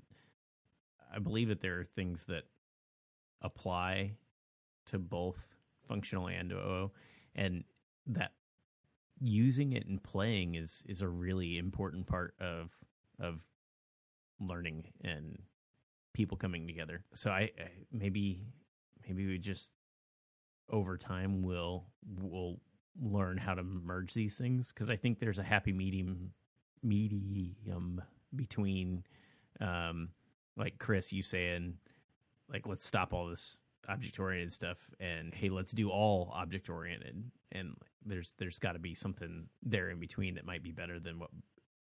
I 1.15 1.19
believe 1.19 1.47
that 1.47 1.61
there 1.61 1.79
are 1.79 1.85
things 1.85 2.25
that 2.27 2.43
apply 3.41 4.11
to 4.87 4.99
both 4.99 5.37
functional 5.87 6.27
and 6.27 6.51
OO 6.51 6.91
and 7.35 7.63
that 8.07 8.31
using 9.21 9.73
it 9.73 9.85
and 9.87 10.01
playing 10.01 10.55
is 10.55 10.83
is 10.87 11.01
a 11.01 11.07
really 11.07 11.57
important 11.57 12.07
part 12.07 12.33
of 12.39 12.71
of 13.19 13.41
learning 14.39 14.85
and 15.01 15.37
people 16.13 16.37
coming 16.37 16.65
together. 16.65 17.03
So 17.13 17.29
I, 17.29 17.51
I 17.59 17.69
maybe 17.91 18.45
maybe 19.07 19.27
we 19.27 19.37
just 19.37 19.71
over 20.69 20.97
time 20.97 21.41
will 21.41 21.85
will 22.21 22.59
learn 23.01 23.37
how 23.37 23.53
to 23.53 23.63
merge 23.63 24.13
these 24.13 24.35
things 24.35 24.69
because 24.73 24.89
I 24.89 24.95
think 24.95 25.19
there's 25.19 25.39
a 25.39 25.43
happy 25.43 25.71
medium 25.71 26.31
medium 26.83 28.01
between 28.35 29.03
um 29.61 30.09
like 30.57 30.77
Chris 30.79 31.11
you 31.11 31.21
saying 31.21 31.75
like 32.51 32.67
let's 32.67 32.85
stop 32.85 33.13
all 33.13 33.27
this 33.27 33.59
object 33.89 34.19
oriented 34.19 34.51
stuff 34.51 34.77
and 34.99 35.33
hey 35.33 35.49
let's 35.49 35.73
do 35.73 35.89
all 35.89 36.31
object 36.33 36.69
oriented 36.69 37.23
and 37.51 37.75
there's 38.05 38.33
there's 38.37 38.59
got 38.59 38.73
to 38.73 38.79
be 38.79 38.93
something 38.95 39.47
there 39.63 39.89
in 39.89 39.99
between 39.99 40.35
that 40.35 40.45
might 40.45 40.63
be 40.63 40.71
better 40.71 40.99
than 40.99 41.19
what 41.19 41.29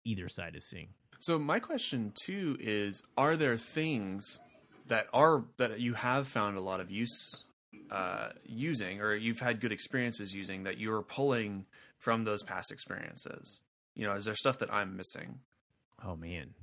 either 0.05 0.29
side 0.29 0.55
is 0.57 0.65
seeing 0.65 0.89
So 1.19 1.39
my 1.39 1.59
question 1.59 2.13
too 2.15 2.57
is: 2.61 3.03
Are 3.17 3.37
there 3.37 3.57
things 3.57 4.41
that 4.87 5.07
are 5.13 5.45
that 5.57 5.81
you 5.81 5.95
have 5.95 6.29
found 6.29 6.57
a 6.57 6.61
lot 6.61 6.81
of 6.81 6.91
use 6.91 7.45
uh, 7.91 8.31
using, 8.45 9.01
or 9.01 9.15
you've 9.15 9.41
had 9.41 9.61
good 9.61 9.73
experiences 9.73 10.35
using 10.35 10.65
that 10.65 10.79
you're 10.79 11.03
pulling 11.03 11.67
from 11.99 12.25
those 12.25 12.43
past 12.43 12.71
experiences? 12.71 13.63
You 13.95 14.07
know, 14.07 14.15
is 14.15 14.27
there 14.27 14.35
stuff 14.35 14.59
that 14.59 14.73
I'm 14.73 14.97
missing? 14.97 15.41
oh 16.05 16.17
man 16.17 16.55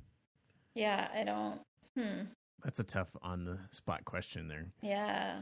Yeah, 0.74 1.08
I 1.14 1.24
don't. 1.24 1.60
Hmm. 1.96 2.24
That's 2.64 2.80
a 2.80 2.84
tough 2.84 3.08
on 3.22 3.44
the 3.44 3.58
spot 3.70 4.04
question 4.04 4.48
there 4.48 4.66
Yeah. 4.82 5.40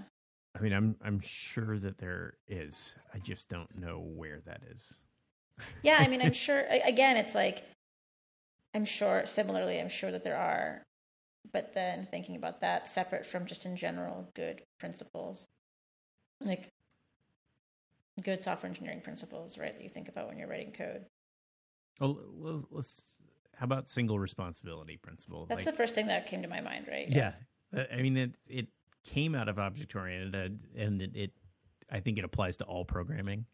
i 0.57 0.61
mean 0.61 0.73
i'm 0.73 0.97
i'm 1.03 1.21
sure 1.21 1.79
that 1.79 1.97
there 1.99 2.35
is 2.49 2.95
i 3.15 3.19
just 3.19 3.49
don't 3.49 3.79
know 3.79 4.01
where 4.01 4.41
that 4.47 4.61
is 4.71 4.99
Yeah, 5.83 5.99
I 6.01 6.09
mean, 6.09 6.23
I'm 6.23 6.33
sure. 6.47 6.65
Again, 6.85 7.17
it's 7.17 7.35
like, 7.35 7.63
I'm 8.75 8.87
sure. 8.87 9.27
Similarly, 9.27 9.79
I'm 9.81 9.91
sure 9.91 10.11
that 10.11 10.25
there 10.25 10.37
are, 10.37 10.83
but 11.53 11.75
then 11.75 12.09
thinking 12.11 12.37
about 12.37 12.63
that 12.63 12.89
separate 12.89 13.25
from 13.27 13.47
just 13.47 13.67
in 13.67 13.77
general 13.77 14.29
good 14.35 14.63
principles, 14.81 15.47
like 16.41 16.69
good 18.25 18.43
software 18.43 18.71
engineering 18.71 19.03
principles, 19.03 19.59
right? 19.59 19.75
That 19.77 19.83
you 19.85 19.91
think 19.91 20.09
about 20.09 20.27
when 20.27 20.39
you're 20.39 20.49
writing 20.49 20.73
code. 20.73 21.05
well 22.01 22.67
let's 22.71 23.03
how 23.63 23.67
about 23.67 23.89
single 23.89 24.19
responsibility 24.19 24.97
principle 24.97 25.47
That's 25.47 25.65
Like- 25.65 25.73
the 25.73 25.77
first 25.77 25.95
thing 25.95 26.09
that 26.09 26.27
came 26.27 26.43
to 26.43 26.49
my 26.49 26.61
mind, 26.61 26.89
right? 26.89 27.09
yeah, 27.09 27.35
Uh, 27.73 27.85
i 27.93 28.03
mean 28.03 28.17
it 28.17 28.35
it 28.49 28.67
came 29.05 29.37
out 29.37 29.49
of 29.49 29.57
object 29.61 29.95
oriented 29.95 30.59
and 30.77 31.01
it, 31.01 31.15
it 31.15 31.31
i 31.89 32.01
think 32.01 32.19
it 32.19 32.25
applies 32.25 32.57
to 32.57 32.65
all 32.65 32.85
programming 32.85 33.47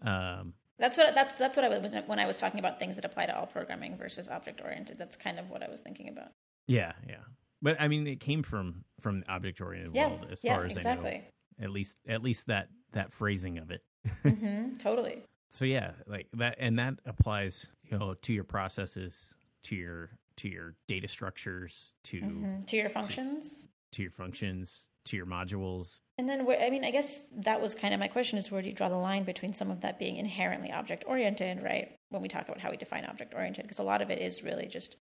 um 0.00 0.54
That's 0.78 0.96
what 0.96 1.14
that's 1.14 1.32
that's 1.32 1.54
what 1.58 1.64
I 1.66 1.68
was 1.68 1.80
when 2.06 2.18
I 2.18 2.26
was 2.26 2.38
talking 2.38 2.60
about 2.60 2.78
things 2.78 2.96
that 2.96 3.04
apply 3.04 3.26
to 3.26 3.38
all 3.38 3.46
programming 3.46 3.96
versus 3.98 4.26
object 4.28 4.62
oriented. 4.62 4.96
That's 4.98 5.16
kind 5.16 5.38
of 5.38 5.50
what 5.50 5.62
I 5.62 5.68
was 5.68 5.80
thinking 5.80 6.08
about. 6.08 6.32
Yeah, 6.66 6.92
yeah. 7.06 7.24
But 7.60 7.76
I 7.78 7.86
mean, 7.88 8.06
it 8.06 8.20
came 8.20 8.42
from 8.42 8.84
from 9.00 9.20
the 9.20 9.30
object 9.30 9.60
oriented 9.60 9.94
Yeah, 9.94 10.08
world, 10.08 10.26
as 10.32 10.40
yeah, 10.42 10.54
far 10.54 10.64
as 10.64 10.72
I 10.76 10.80
exactly. 10.80 11.18
know. 11.58 11.64
At 11.66 11.70
least, 11.70 11.98
at 12.08 12.22
least 12.22 12.46
that 12.46 12.68
that 12.92 13.12
phrasing 13.12 13.58
of 13.58 13.70
it. 13.70 13.82
hmm 14.22 14.74
totally. 14.78 15.22
So 15.50 15.64
yeah, 15.66 15.92
like 16.06 16.26
that, 16.32 16.56
and 16.58 16.76
that 16.78 16.94
applies, 17.06 17.66
you 17.88 17.98
know, 17.98 18.14
to 18.14 18.32
your 18.32 18.44
processes, 18.44 19.34
to 19.64 19.76
your 19.76 20.10
to 20.36 20.48
your 20.48 20.74
data 20.88 21.08
structures, 21.08 21.94
to 22.04 22.20
hmm 22.20 22.60
To 22.62 22.76
your 22.76 22.88
functions. 22.88 23.66
to 23.92 24.02
your 24.02 24.10
functions, 24.10 24.86
to 25.04 25.16
your 25.16 25.26
modules. 25.26 26.00
And 26.18 26.28
then, 26.28 26.46
where, 26.46 26.60
I 26.60 26.70
mean, 26.70 26.84
I 26.84 26.90
guess 26.90 27.28
that 27.38 27.60
was 27.60 27.74
kind 27.74 27.92
of 27.92 28.00
my 28.00 28.08
question: 28.08 28.38
is 28.38 28.50
where 28.50 28.62
do 28.62 28.68
you 28.68 28.74
draw 28.74 28.88
the 28.88 28.96
line 28.96 29.24
between 29.24 29.52
some 29.52 29.70
of 29.70 29.80
that 29.82 29.98
being 29.98 30.16
inherently 30.16 30.70
object 30.72 31.04
oriented, 31.06 31.62
right? 31.62 31.96
When 32.10 32.22
we 32.22 32.28
talk 32.28 32.48
about 32.48 32.60
how 32.60 32.70
we 32.70 32.76
define 32.76 33.04
object 33.04 33.34
oriented, 33.34 33.64
because 33.64 33.78
a 33.78 33.82
lot 33.84 34.00
of 34.02 34.10
it 34.10 34.20
is 34.20 34.42
really 34.42 34.66
just 34.66 34.96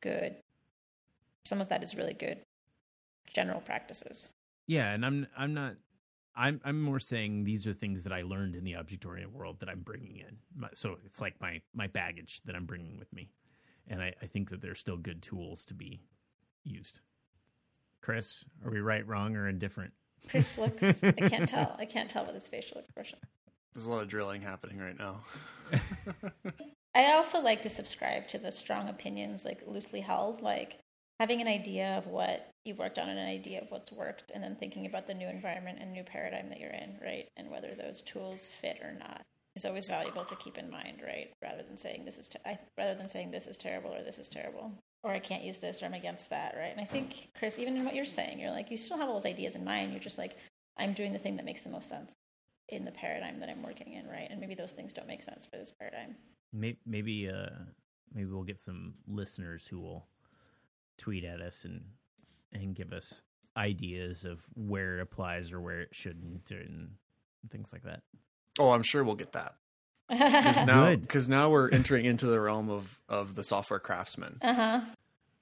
good. 0.00 0.36
Some 1.44 1.60
of 1.60 1.68
that 1.68 1.82
is 1.82 1.94
really 1.96 2.14
good 2.14 2.38
general 3.32 3.60
practices. 3.60 4.32
Yeah, 4.66 4.92
and 4.92 5.04
I'm 5.04 5.26
I'm 5.36 5.54
not. 5.54 5.74
I'm 6.34 6.60
I'm 6.64 6.80
more 6.82 7.00
saying 7.00 7.44
these 7.44 7.66
are 7.66 7.72
things 7.72 8.02
that 8.02 8.12
I 8.12 8.22
learned 8.22 8.56
in 8.56 8.64
the 8.64 8.74
object 8.76 9.04
oriented 9.06 9.34
world 9.34 9.58
that 9.60 9.68
I'm 9.68 9.80
bringing 9.80 10.16
in. 10.18 10.36
So 10.74 10.96
it's 11.04 11.20
like 11.20 11.40
my 11.40 11.60
my 11.74 11.86
baggage 11.86 12.40
that 12.44 12.54
I'm 12.54 12.66
bringing 12.66 12.98
with 12.98 13.12
me, 13.12 13.30
and 13.88 14.02
I, 14.02 14.14
I 14.22 14.26
think 14.26 14.50
that 14.50 14.60
there's 14.60 14.78
still 14.78 14.96
good 14.96 15.22
tools 15.22 15.64
to 15.66 15.74
be 15.74 16.00
used. 16.64 17.00
Chris, 18.00 18.44
are 18.64 18.70
we 18.70 18.80
right, 18.80 19.06
wrong, 19.06 19.36
or 19.36 19.48
indifferent? 19.48 19.92
Chris 20.28 20.58
looks. 20.58 21.02
I 21.02 21.12
can't 21.12 21.48
tell. 21.48 21.76
I 21.78 21.84
can't 21.84 22.10
tell 22.10 22.24
with 22.24 22.34
his 22.34 22.48
facial 22.48 22.78
expression. 22.78 23.18
There's 23.74 23.86
a 23.86 23.90
lot 23.90 24.02
of 24.02 24.08
drilling 24.08 24.40
happening 24.40 24.78
right 24.78 24.98
now. 24.98 25.20
I 26.94 27.12
also 27.12 27.40
like 27.42 27.62
to 27.62 27.68
subscribe 27.68 28.26
to 28.28 28.38
the 28.38 28.50
strong 28.50 28.88
opinions, 28.88 29.44
like 29.44 29.60
loosely 29.66 30.00
held, 30.00 30.40
like 30.40 30.78
having 31.20 31.40
an 31.40 31.46
idea 31.46 31.98
of 31.98 32.06
what 32.06 32.50
you've 32.64 32.78
worked 32.78 32.98
on 32.98 33.08
and 33.08 33.18
an 33.18 33.28
idea 33.28 33.60
of 33.60 33.70
what's 33.70 33.92
worked, 33.92 34.32
and 34.34 34.42
then 34.42 34.56
thinking 34.56 34.86
about 34.86 35.06
the 35.06 35.14
new 35.14 35.28
environment 35.28 35.78
and 35.80 35.92
new 35.92 36.04
paradigm 36.04 36.48
that 36.48 36.58
you're 36.58 36.70
in, 36.70 36.96
right? 37.02 37.28
And 37.36 37.50
whether 37.50 37.74
those 37.74 38.02
tools 38.02 38.48
fit 38.60 38.78
or 38.82 38.92
not 38.98 39.26
is 39.56 39.64
always 39.64 39.88
valuable 39.88 40.24
to 40.24 40.36
keep 40.36 40.58
in 40.58 40.70
mind, 40.70 41.00
right? 41.04 41.32
Rather 41.42 41.62
than 41.62 41.76
saying 41.76 42.04
this 42.04 42.18
is, 42.18 42.28
te- 42.28 42.38
I, 42.44 42.58
rather 42.78 42.94
than 42.94 43.08
saying 43.08 43.30
this 43.30 43.46
is 43.46 43.56
terrible 43.56 43.92
or 43.92 44.04
this 44.04 44.18
is 44.18 44.28
terrible, 44.28 44.70
or 45.02 45.10
I 45.10 45.18
can't 45.18 45.42
use 45.42 45.58
this 45.58 45.82
or 45.82 45.86
I'm 45.86 45.94
against 45.94 46.30
that, 46.30 46.54
right? 46.56 46.70
And 46.70 46.80
I 46.80 46.84
think 46.84 47.28
Chris, 47.38 47.58
even 47.58 47.76
in 47.76 47.84
what 47.84 47.94
you're 47.94 48.04
saying, 48.04 48.38
you're 48.38 48.50
like 48.50 48.70
you 48.70 48.76
still 48.76 48.98
have 48.98 49.08
all 49.08 49.14
those 49.14 49.26
ideas 49.26 49.56
in 49.56 49.64
mind. 49.64 49.92
You're 49.92 50.00
just 50.00 50.18
like 50.18 50.36
I'm 50.76 50.92
doing 50.92 51.12
the 51.12 51.18
thing 51.18 51.36
that 51.36 51.44
makes 51.44 51.62
the 51.62 51.70
most 51.70 51.88
sense 51.88 52.12
in 52.68 52.84
the 52.84 52.90
paradigm 52.90 53.40
that 53.40 53.48
I'm 53.48 53.62
working 53.62 53.94
in, 53.94 54.06
right? 54.08 54.28
And 54.30 54.40
maybe 54.40 54.54
those 54.54 54.72
things 54.72 54.92
don't 54.92 55.08
make 55.08 55.22
sense 55.22 55.46
for 55.46 55.56
this 55.56 55.72
paradigm. 55.78 56.16
Maybe 56.52 56.78
maybe 56.84 57.30
uh 57.30 57.50
maybe 58.14 58.30
we'll 58.30 58.42
get 58.42 58.60
some 58.60 58.94
listeners 59.06 59.66
who 59.66 59.80
will 59.80 60.06
tweet 60.98 61.24
at 61.24 61.40
us 61.40 61.64
and 61.64 61.82
and 62.52 62.74
give 62.74 62.92
us 62.92 63.22
ideas 63.56 64.24
of 64.24 64.40
where 64.54 64.98
it 64.98 65.02
applies 65.02 65.52
or 65.52 65.60
where 65.60 65.80
it 65.80 65.94
shouldn't 65.94 66.50
and 66.50 66.90
things 67.50 67.72
like 67.72 67.82
that. 67.84 68.02
Oh, 68.58 68.70
I'm 68.70 68.82
sure 68.82 69.04
we'll 69.04 69.14
get 69.14 69.32
that. 69.32 69.54
Because 70.08 70.64
now, 70.64 70.94
because 70.94 71.28
now 71.28 71.50
we're 71.50 71.68
entering 71.68 72.04
into 72.04 72.26
the 72.26 72.40
realm 72.40 72.70
of 72.70 73.00
of 73.08 73.34
the 73.34 73.42
software 73.42 73.80
craftsman. 73.80 74.38
Uh 74.40 74.54
huh. 74.54 74.80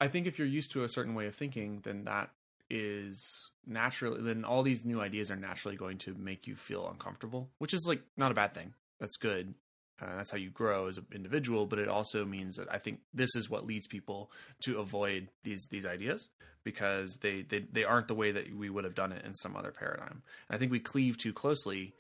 I 0.01 0.09
think 0.09 0.27
if 0.27 0.39
you're 0.39 0.49
used 0.49 0.73
to 0.73 0.85
a 0.85 0.89
certain 0.89 1.15
way 1.15 1.27
of 1.27 1.35
thinking, 1.35 1.81
then 1.83 2.05
that 2.05 2.31
is 2.71 3.51
naturally 3.67 4.23
then 4.23 4.45
all 4.45 4.63
these 4.63 4.85
new 4.85 5.01
ideas 5.01 5.31
are 5.31 5.37
naturally 5.37 5.77
going 5.77 5.99
to 5.99 6.15
make 6.15 6.47
you 6.47 6.57
feel 6.57 6.89
uncomfortable, 6.89 7.51
which 7.59 7.75
is 7.75 7.87
like 7.87 8.03
not 8.17 8.33
a 8.33 8.35
bad 8.35 8.55
thing. 8.55 8.73
That's 9.01 9.17
good. 9.17 9.55
Uh, 10.01 10.17
that's 10.17 10.31
how 10.31 10.39
you 10.39 10.51
grow 10.51 10.87
as 10.87 10.99
an 10.99 11.07
individual, 11.15 11.67
but 11.67 11.79
it 11.79 11.89
also 11.89 12.25
means 12.25 12.57
that 12.57 12.73
I 12.73 12.79
think 12.79 13.01
this 13.13 13.37
is 13.37 13.49
what 13.49 13.65
leads 13.65 13.87
people 13.87 14.31
to 14.65 14.79
avoid 14.79 15.29
these 15.45 15.69
these 15.71 15.87
ideas 15.87 16.31
because 16.65 17.19
they 17.19 17.43
they, 17.43 17.61
they 17.71 17.85
aren't 17.85 18.09
the 18.09 18.15
way 18.15 18.33
that 18.33 18.53
we 18.55 18.71
would 18.71 18.85
have 18.85 18.95
done 18.95 19.13
it 19.13 19.25
in 19.25 19.35
some 19.35 19.57
other 19.57 19.71
paradigm. 19.71 20.23
And 20.49 20.57
I 20.57 20.59
think 20.59 20.73
we 20.73 20.81
cleave 20.81 21.17
too 21.19 21.33
closely 21.33 21.95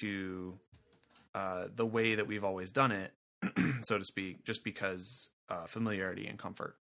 to 0.00 0.58
uh, 1.34 1.66
the 1.74 1.86
way 1.86 2.14
that 2.14 2.26
we've 2.26 2.44
always 2.44 2.72
done 2.72 2.92
it, 2.92 3.12
so 3.82 3.98
to 3.98 4.04
speak, 4.04 4.44
just 4.44 4.64
because 4.64 5.30
uh, 5.48 5.66
familiarity 5.66 6.26
and 6.26 6.38
comfort. 6.38 6.76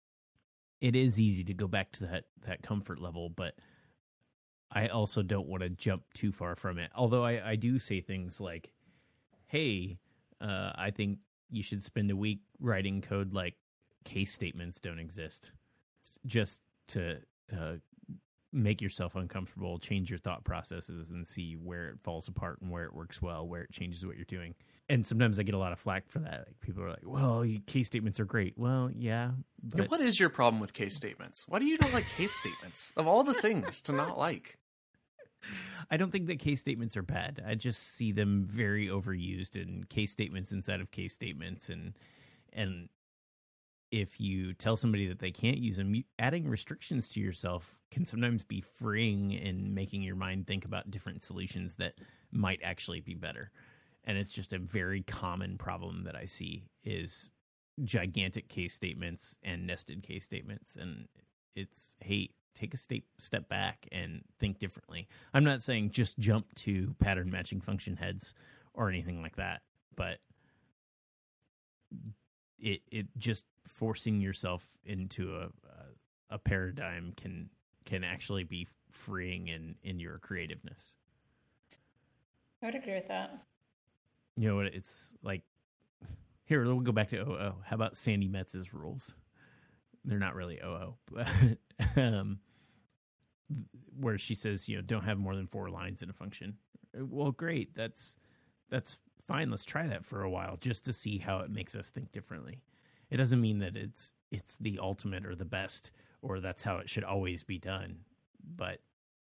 it 0.81 0.95
is 0.95 1.19
easy 1.19 1.43
to 1.45 1.53
go 1.53 1.67
back 1.67 1.91
to 1.93 2.05
that 2.05 2.25
that 2.47 2.61
comfort 2.63 2.99
level, 2.99 3.29
but 3.29 3.55
I 4.71 4.87
also 4.87 5.21
don't 5.21 5.47
want 5.47 5.63
to 5.63 5.69
jump 5.69 6.03
too 6.13 6.31
far 6.31 6.55
from 6.55 6.77
it. 6.79 6.91
Although 6.95 7.23
I, 7.23 7.51
I 7.51 7.55
do 7.55 7.79
say 7.79 8.01
things 8.01 8.41
like, 8.41 8.73
"Hey, 9.47 9.97
uh, 10.41 10.71
I 10.75 10.91
think 10.91 11.19
you 11.49 11.63
should 11.63 11.83
spend 11.83 12.11
a 12.11 12.15
week 12.15 12.41
writing 12.59 13.01
code 13.01 13.33
like 13.33 13.55
case 14.03 14.33
statements 14.33 14.79
don't 14.79 14.99
exist," 14.99 15.51
just 16.25 16.61
to 16.89 17.19
to 17.49 17.81
make 18.55 18.81
yourself 18.81 19.15
uncomfortable, 19.15 19.77
change 19.77 20.09
your 20.09 20.19
thought 20.19 20.43
processes, 20.43 21.11
and 21.11 21.27
see 21.27 21.53
where 21.53 21.89
it 21.89 21.99
falls 22.03 22.27
apart 22.27 22.59
and 22.61 22.71
where 22.71 22.85
it 22.85 22.93
works 22.93 23.21
well, 23.21 23.47
where 23.47 23.63
it 23.63 23.71
changes 23.71 24.05
what 24.05 24.15
you're 24.15 24.25
doing. 24.25 24.55
And 24.89 25.05
sometimes 25.05 25.39
I 25.39 25.43
get 25.43 25.55
a 25.55 25.59
lot 25.59 25.71
of 25.71 25.79
flack 25.79 26.07
for 26.07 26.19
that. 26.19 26.45
Like 26.47 26.59
people 26.61 26.83
are 26.83 26.89
like, 26.89 27.03
"Well, 27.03 27.45
case 27.67 27.87
statements 27.87 28.19
are 28.19 28.25
great." 28.25 28.57
Well, 28.57 28.89
yeah, 28.95 29.31
Yeah, 29.75 29.85
what 29.87 30.01
is 30.01 30.19
your 30.19 30.29
problem 30.29 30.59
with 30.59 30.73
case 30.73 30.95
statements? 30.95 31.45
Why 31.47 31.59
do 31.59 31.65
you 31.65 31.77
not 31.81 31.93
like 31.93 32.07
case 32.09 32.33
statements? 32.35 32.93
Of 32.95 33.07
all 33.07 33.23
the 33.23 33.33
things 33.33 33.81
to 33.81 33.91
not 33.91 34.17
like. 34.17 34.57
I 35.91 35.97
don't 35.97 36.11
think 36.11 36.27
that 36.27 36.39
case 36.39 36.61
statements 36.61 36.97
are 36.97 37.03
bad. 37.03 37.43
I 37.45 37.55
just 37.55 37.95
see 37.95 38.11
them 38.11 38.43
very 38.43 38.87
overused 38.87 39.55
in 39.55 39.83
case 39.85 40.11
statements 40.11 40.51
inside 40.51 40.81
of 40.81 40.91
case 40.91 41.13
statements 41.13 41.69
and 41.69 41.93
and 42.53 42.89
if 43.91 44.19
you 44.19 44.53
tell 44.53 44.75
somebody 44.75 45.07
that 45.07 45.19
they 45.19 45.31
can't 45.31 45.57
use 45.57 45.77
them, 45.77 46.03
adding 46.19 46.47
restrictions 46.47 47.07
to 47.09 47.19
yourself 47.19 47.77
can 47.91 48.05
sometimes 48.05 48.43
be 48.43 48.61
freeing 48.61 49.31
in 49.31 49.73
making 49.73 50.01
your 50.01 50.15
mind 50.15 50.47
think 50.47 50.65
about 50.65 50.91
different 50.91 51.23
solutions 51.23 51.75
that 51.75 51.93
might 52.31 52.59
actually 52.63 52.99
be 52.99 53.15
better. 53.15 53.51
And 54.03 54.17
it's 54.17 54.31
just 54.31 54.53
a 54.53 54.59
very 54.59 55.01
common 55.03 55.57
problem 55.57 56.03
that 56.03 56.15
I 56.15 56.25
see 56.25 56.67
is 56.83 57.29
gigantic 57.83 58.47
case 58.47 58.73
statements 58.73 59.37
and 59.43 59.67
nested 59.67 60.01
case 60.01 60.23
statements 60.23 60.77
and 60.77 61.07
it's 61.55 61.97
hey 61.99 62.29
take 62.53 62.73
a 62.73 62.77
step 62.77 63.01
step 63.19 63.49
back 63.49 63.85
and 63.91 64.21
think 64.39 64.59
differently 64.59 65.07
i'm 65.33 65.43
not 65.43 65.61
saying 65.61 65.89
just 65.89 66.17
jump 66.17 66.45
to 66.55 66.95
pattern 66.99 67.29
matching 67.29 67.59
function 67.59 67.97
heads 67.97 68.33
or 68.73 68.87
anything 68.87 69.21
like 69.21 69.35
that 69.35 69.61
but 69.97 70.19
it 72.59 72.81
it 72.91 73.07
just 73.17 73.45
forcing 73.67 74.21
yourself 74.21 74.67
into 74.85 75.35
a 75.35 75.49
a, 76.29 76.37
paradigm 76.39 77.13
can 77.17 77.49
can 77.85 78.03
actually 78.03 78.43
be 78.43 78.67
freeing 78.89 79.47
in 79.47 79.75
in 79.83 79.99
your 79.99 80.17
creativeness. 80.19 80.95
I 82.61 82.67
would 82.67 82.75
agree 82.75 82.95
with 82.95 83.07
that. 83.07 83.43
you 84.37 84.47
know 84.49 84.55
what? 84.55 84.67
It's 84.67 85.13
like 85.23 85.43
here 86.45 86.63
we'll 86.65 86.79
go 86.79 86.91
back 86.91 87.09
to 87.09 87.17
oo 87.17 87.53
how 87.63 87.75
about 87.75 87.95
Sandi 87.95 88.27
Metz's 88.27 88.73
rules? 88.73 89.13
They're 90.03 90.19
not 90.19 90.35
really 90.35 90.59
oo 90.63 90.95
but 91.11 91.27
um 91.95 92.39
where 93.99 94.17
she 94.17 94.35
says 94.35 94.67
you 94.67 94.75
know 94.75 94.81
don't 94.81 95.03
have 95.03 95.17
more 95.17 95.35
than 95.35 95.47
four 95.47 95.69
lines 95.69 96.01
in 96.01 96.09
a 96.09 96.13
function. 96.13 96.55
Well 96.93 97.31
great. 97.31 97.75
That's 97.75 98.15
that's 98.69 98.97
fine 99.27 99.49
let's 99.49 99.65
try 99.65 99.87
that 99.87 100.05
for 100.05 100.23
a 100.23 100.29
while 100.29 100.57
just 100.57 100.85
to 100.85 100.93
see 100.93 101.17
how 101.17 101.39
it 101.39 101.49
makes 101.49 101.75
us 101.75 101.89
think 101.89 102.11
differently. 102.11 102.61
It 103.09 103.17
doesn't 103.17 103.41
mean 103.41 103.59
that 103.59 103.75
it's 103.75 104.11
it's 104.31 104.57
the 104.57 104.79
ultimate 104.81 105.25
or 105.25 105.35
the 105.35 105.45
best 105.45 105.91
or 106.21 106.39
that's 106.39 106.63
how 106.63 106.77
it 106.77 106.89
should 106.89 107.03
always 107.03 107.43
be 107.43 107.57
done 107.57 107.97
but 108.57 108.79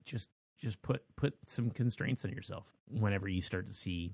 just 0.05 0.29
just 0.59 0.81
put 0.83 1.03
put 1.17 1.35
some 1.47 1.71
constraints 1.71 2.25
on 2.25 2.33
yourself 2.33 2.67
whenever 2.89 3.29
you 3.29 3.43
start 3.43 3.69
to 3.69 3.75
see 3.75 4.13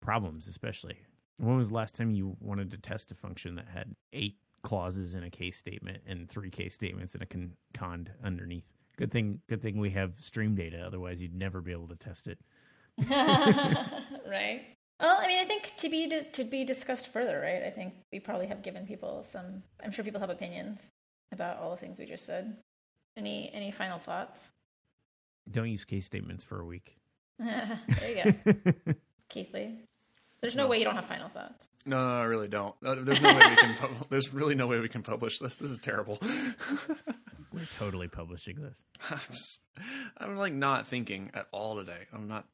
problems 0.00 0.48
especially. 0.48 0.96
When 1.38 1.56
was 1.56 1.68
the 1.68 1.74
last 1.74 1.94
time 1.94 2.10
you 2.10 2.36
wanted 2.40 2.70
to 2.72 2.78
test 2.78 3.12
a 3.12 3.14
function 3.14 3.54
that 3.54 3.68
had 3.68 3.94
eight 4.12 4.36
clauses 4.62 5.14
in 5.14 5.24
a 5.24 5.30
case 5.30 5.56
statement 5.56 6.02
and 6.06 6.28
three 6.28 6.50
case 6.50 6.74
statements 6.74 7.14
and 7.14 7.22
a 7.22 7.26
con- 7.26 7.52
cond 7.74 8.10
underneath? 8.22 8.68
Good 8.96 9.10
thing 9.10 9.40
good 9.48 9.62
thing 9.62 9.78
we 9.78 9.90
have 9.90 10.16
StreamData 10.16 10.84
otherwise 10.84 11.20
you'd 11.20 11.34
never 11.34 11.60
be 11.60 11.72
able 11.72 11.88
to 11.88 11.96
test 11.96 12.28
it. 12.28 12.38
Right. 14.28 14.62
Well, 15.00 15.18
I 15.20 15.26
mean, 15.26 15.38
I 15.38 15.44
think 15.44 15.72
to 15.78 15.88
be 15.88 16.22
to 16.32 16.44
be 16.44 16.64
discussed 16.64 17.08
further, 17.08 17.40
right? 17.40 17.62
I 17.62 17.70
think 17.70 17.94
we 18.12 18.20
probably 18.20 18.46
have 18.48 18.62
given 18.62 18.86
people 18.86 19.22
some. 19.22 19.62
I'm 19.82 19.90
sure 19.92 20.04
people 20.04 20.20
have 20.20 20.30
opinions 20.30 20.90
about 21.32 21.58
all 21.58 21.70
the 21.70 21.76
things 21.76 21.98
we 21.98 22.06
just 22.06 22.26
said. 22.26 22.56
Any 23.16 23.50
any 23.52 23.70
final 23.70 23.98
thoughts? 23.98 24.50
don't 25.50 25.70
use 25.70 25.84
case 25.84 26.04
statements 26.06 26.44
for 26.44 26.60
a 26.60 26.64
week 26.64 26.94
there 27.38 27.68
you 28.08 28.22
go, 28.44 28.52
Keathley. 29.30 29.78
There's 30.40 30.54
no 30.54 30.68
way 30.68 30.78
you 30.78 30.84
don't 30.84 30.94
have 30.94 31.06
final 31.06 31.28
thoughts. 31.28 31.68
No, 31.84 31.96
no, 32.06 32.14
I 32.20 32.24
really 32.24 32.48
don't. 32.48 32.74
Uh, 32.84 32.94
There's 33.00 33.20
no 33.20 33.28
way 33.34 33.40
we 33.50 33.56
can. 33.56 33.74
Pub- 33.76 34.08
there's 34.08 34.32
really 34.32 34.54
no 34.54 34.66
way 34.66 34.80
we 34.80 34.88
can 34.88 35.02
publish 35.02 35.38
this. 35.38 35.58
This 35.58 35.70
is 35.70 35.80
terrible. 35.80 36.18
we're 37.52 37.64
totally 37.76 38.08
publishing 38.08 38.60
this 38.60 38.84
I'm 39.10 39.18
just, 39.30 39.64
I'm 40.18 40.36
like 40.36 40.52
not 40.52 40.86
thinking 40.86 41.30
at 41.34 41.46
all 41.52 41.76
today. 41.76 42.06
I'm 42.12 42.28
not. 42.28 42.46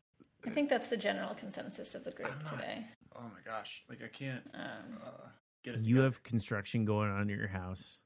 I 0.47 0.51
think 0.51 0.69
that's 0.71 0.89
the 0.89 0.97
general 0.97 1.35
consensus 1.35 1.95
of 1.95 2.05
the 2.05 2.11
group 2.13 2.29
not- 2.31 2.47
today. 2.47 2.85
Oh 3.15 3.23
my 3.23 3.41
gosh! 3.45 3.83
Like 3.89 4.03
I 4.05 4.09
can't 4.09 4.43
Um, 4.55 4.99
uh, 5.05 5.11
get 5.63 5.75
it. 5.75 5.79
you 5.85 5.97
together. 5.97 6.03
have 6.05 6.23
construction 6.23 6.85
going 6.85 7.11
on 7.11 7.23
at 7.31 7.37
your 7.37 7.49
house 7.49 7.99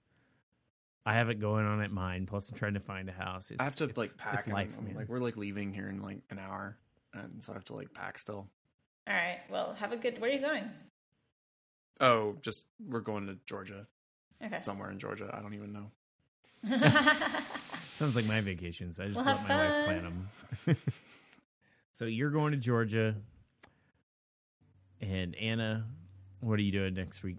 i 1.06 1.14
have 1.14 1.30
it 1.30 1.40
going 1.40 1.64
on 1.66 1.80
at 1.80 1.90
mine 1.90 2.26
plus 2.26 2.50
i'm 2.50 2.58
trying 2.58 2.74
to 2.74 2.80
find 2.80 3.08
a 3.08 3.12
house 3.12 3.50
it's, 3.50 3.58
I 3.58 3.64
have 3.64 3.74
to 3.76 3.84
it's- 3.84 3.96
like 3.96 4.14
pack. 4.18 4.34
it's 4.34 4.46
life 4.46 4.74
I'm, 4.78 4.84
man. 4.84 4.94
like 4.96 5.08
we're 5.08 5.18
like 5.18 5.36
leaving 5.38 5.72
here 5.72 5.88
in 5.88 6.00
like 6.02 6.20
an 6.30 6.38
hour, 6.38 6.76
and 7.14 7.42
so 7.42 7.52
I 7.52 7.54
have 7.56 7.64
to 7.64 7.74
like 7.74 7.92
pack 7.94 8.18
still. 8.18 8.48
all 9.08 9.14
right. 9.14 9.40
Well, 9.50 9.74
have 9.78 9.92
a 9.92 9.96
good. 9.96 10.20
Where 10.20 10.30
are 10.30 10.32
you 10.34 10.40
going? 10.40 10.70
Oh, 12.00 12.36
just 12.42 12.66
we're 12.86 13.00
going 13.00 13.26
to 13.26 13.36
Georgia, 13.46 13.86
Okay. 14.44 14.60
somewhere 14.60 14.90
in 14.90 14.98
Georgia. 14.98 15.30
I 15.36 15.40
don't 15.40 15.54
even 15.54 15.72
know. 15.72 15.90
Sounds 17.94 18.14
like 18.16 18.26
my 18.26 18.40
vacations. 18.42 19.00
I 19.00 19.06
just 19.08 19.16
Well, 19.16 19.24
let 19.24 19.36
have 19.38 19.48
my 19.48 19.56
wife 19.56 19.84
plan 19.86 20.02
them. 20.04 20.76
so 22.00 22.06
you're 22.06 22.30
going 22.30 22.52
to 22.52 22.56
Georgia, 22.56 23.14
and 25.02 25.34
Anna, 25.36 25.84
what 26.40 26.58
are 26.58 26.62
you 26.62 26.72
doing 26.72 26.94
next 26.94 27.22
week 27.22 27.36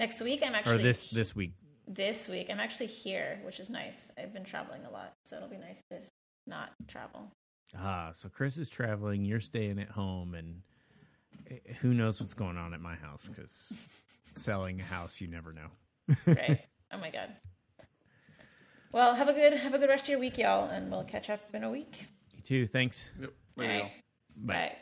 Next 0.00 0.20
week, 0.20 0.42
I'm 0.44 0.56
actually 0.56 0.74
or 0.74 0.78
this 0.78 1.10
this 1.10 1.36
week? 1.36 1.52
this 1.86 2.28
week. 2.28 2.48
I'm 2.50 2.58
actually 2.58 2.86
here, 2.86 3.38
which 3.44 3.60
is 3.60 3.70
nice. 3.70 4.10
I've 4.18 4.32
been 4.32 4.42
traveling 4.42 4.84
a 4.84 4.90
lot, 4.90 5.12
so 5.24 5.36
it'll 5.36 5.48
be 5.48 5.58
nice 5.58 5.80
to 5.92 6.00
not 6.48 6.70
travel. 6.88 7.30
Ah, 7.78 8.10
so 8.12 8.28
Chris 8.28 8.58
is 8.58 8.68
traveling. 8.68 9.24
You're 9.24 9.38
staying 9.38 9.78
at 9.78 9.90
home, 9.90 10.34
and 10.34 10.60
eh, 11.48 11.72
who 11.80 11.94
knows 11.94 12.20
what's 12.20 12.34
going 12.34 12.56
on 12.56 12.74
at 12.74 12.80
my 12.80 12.96
house? 12.96 13.28
Because 13.28 13.72
selling 14.36 14.80
a 14.80 14.84
house, 14.84 15.20
you 15.20 15.28
never 15.28 15.52
know. 15.52 16.16
Right? 16.26 16.62
oh 16.92 16.98
my 16.98 17.10
god. 17.10 17.28
Well, 18.92 19.14
have 19.14 19.28
a 19.28 19.32
good 19.32 19.52
have 19.52 19.72
a 19.72 19.78
good 19.78 19.88
rest 19.88 20.06
of 20.06 20.08
your 20.08 20.18
week, 20.18 20.36
y'all, 20.36 20.68
and 20.68 20.90
we'll 20.90 21.04
catch 21.04 21.30
up 21.30 21.40
in 21.54 21.62
a 21.62 21.70
week. 21.70 22.08
You 22.50 22.66
too. 22.66 22.68
Thanks. 22.68 23.10
Yep. 23.20 23.30
All 23.58 23.64
Later, 23.64 23.90
Bye. 24.36 24.54
Bye. 24.54 24.76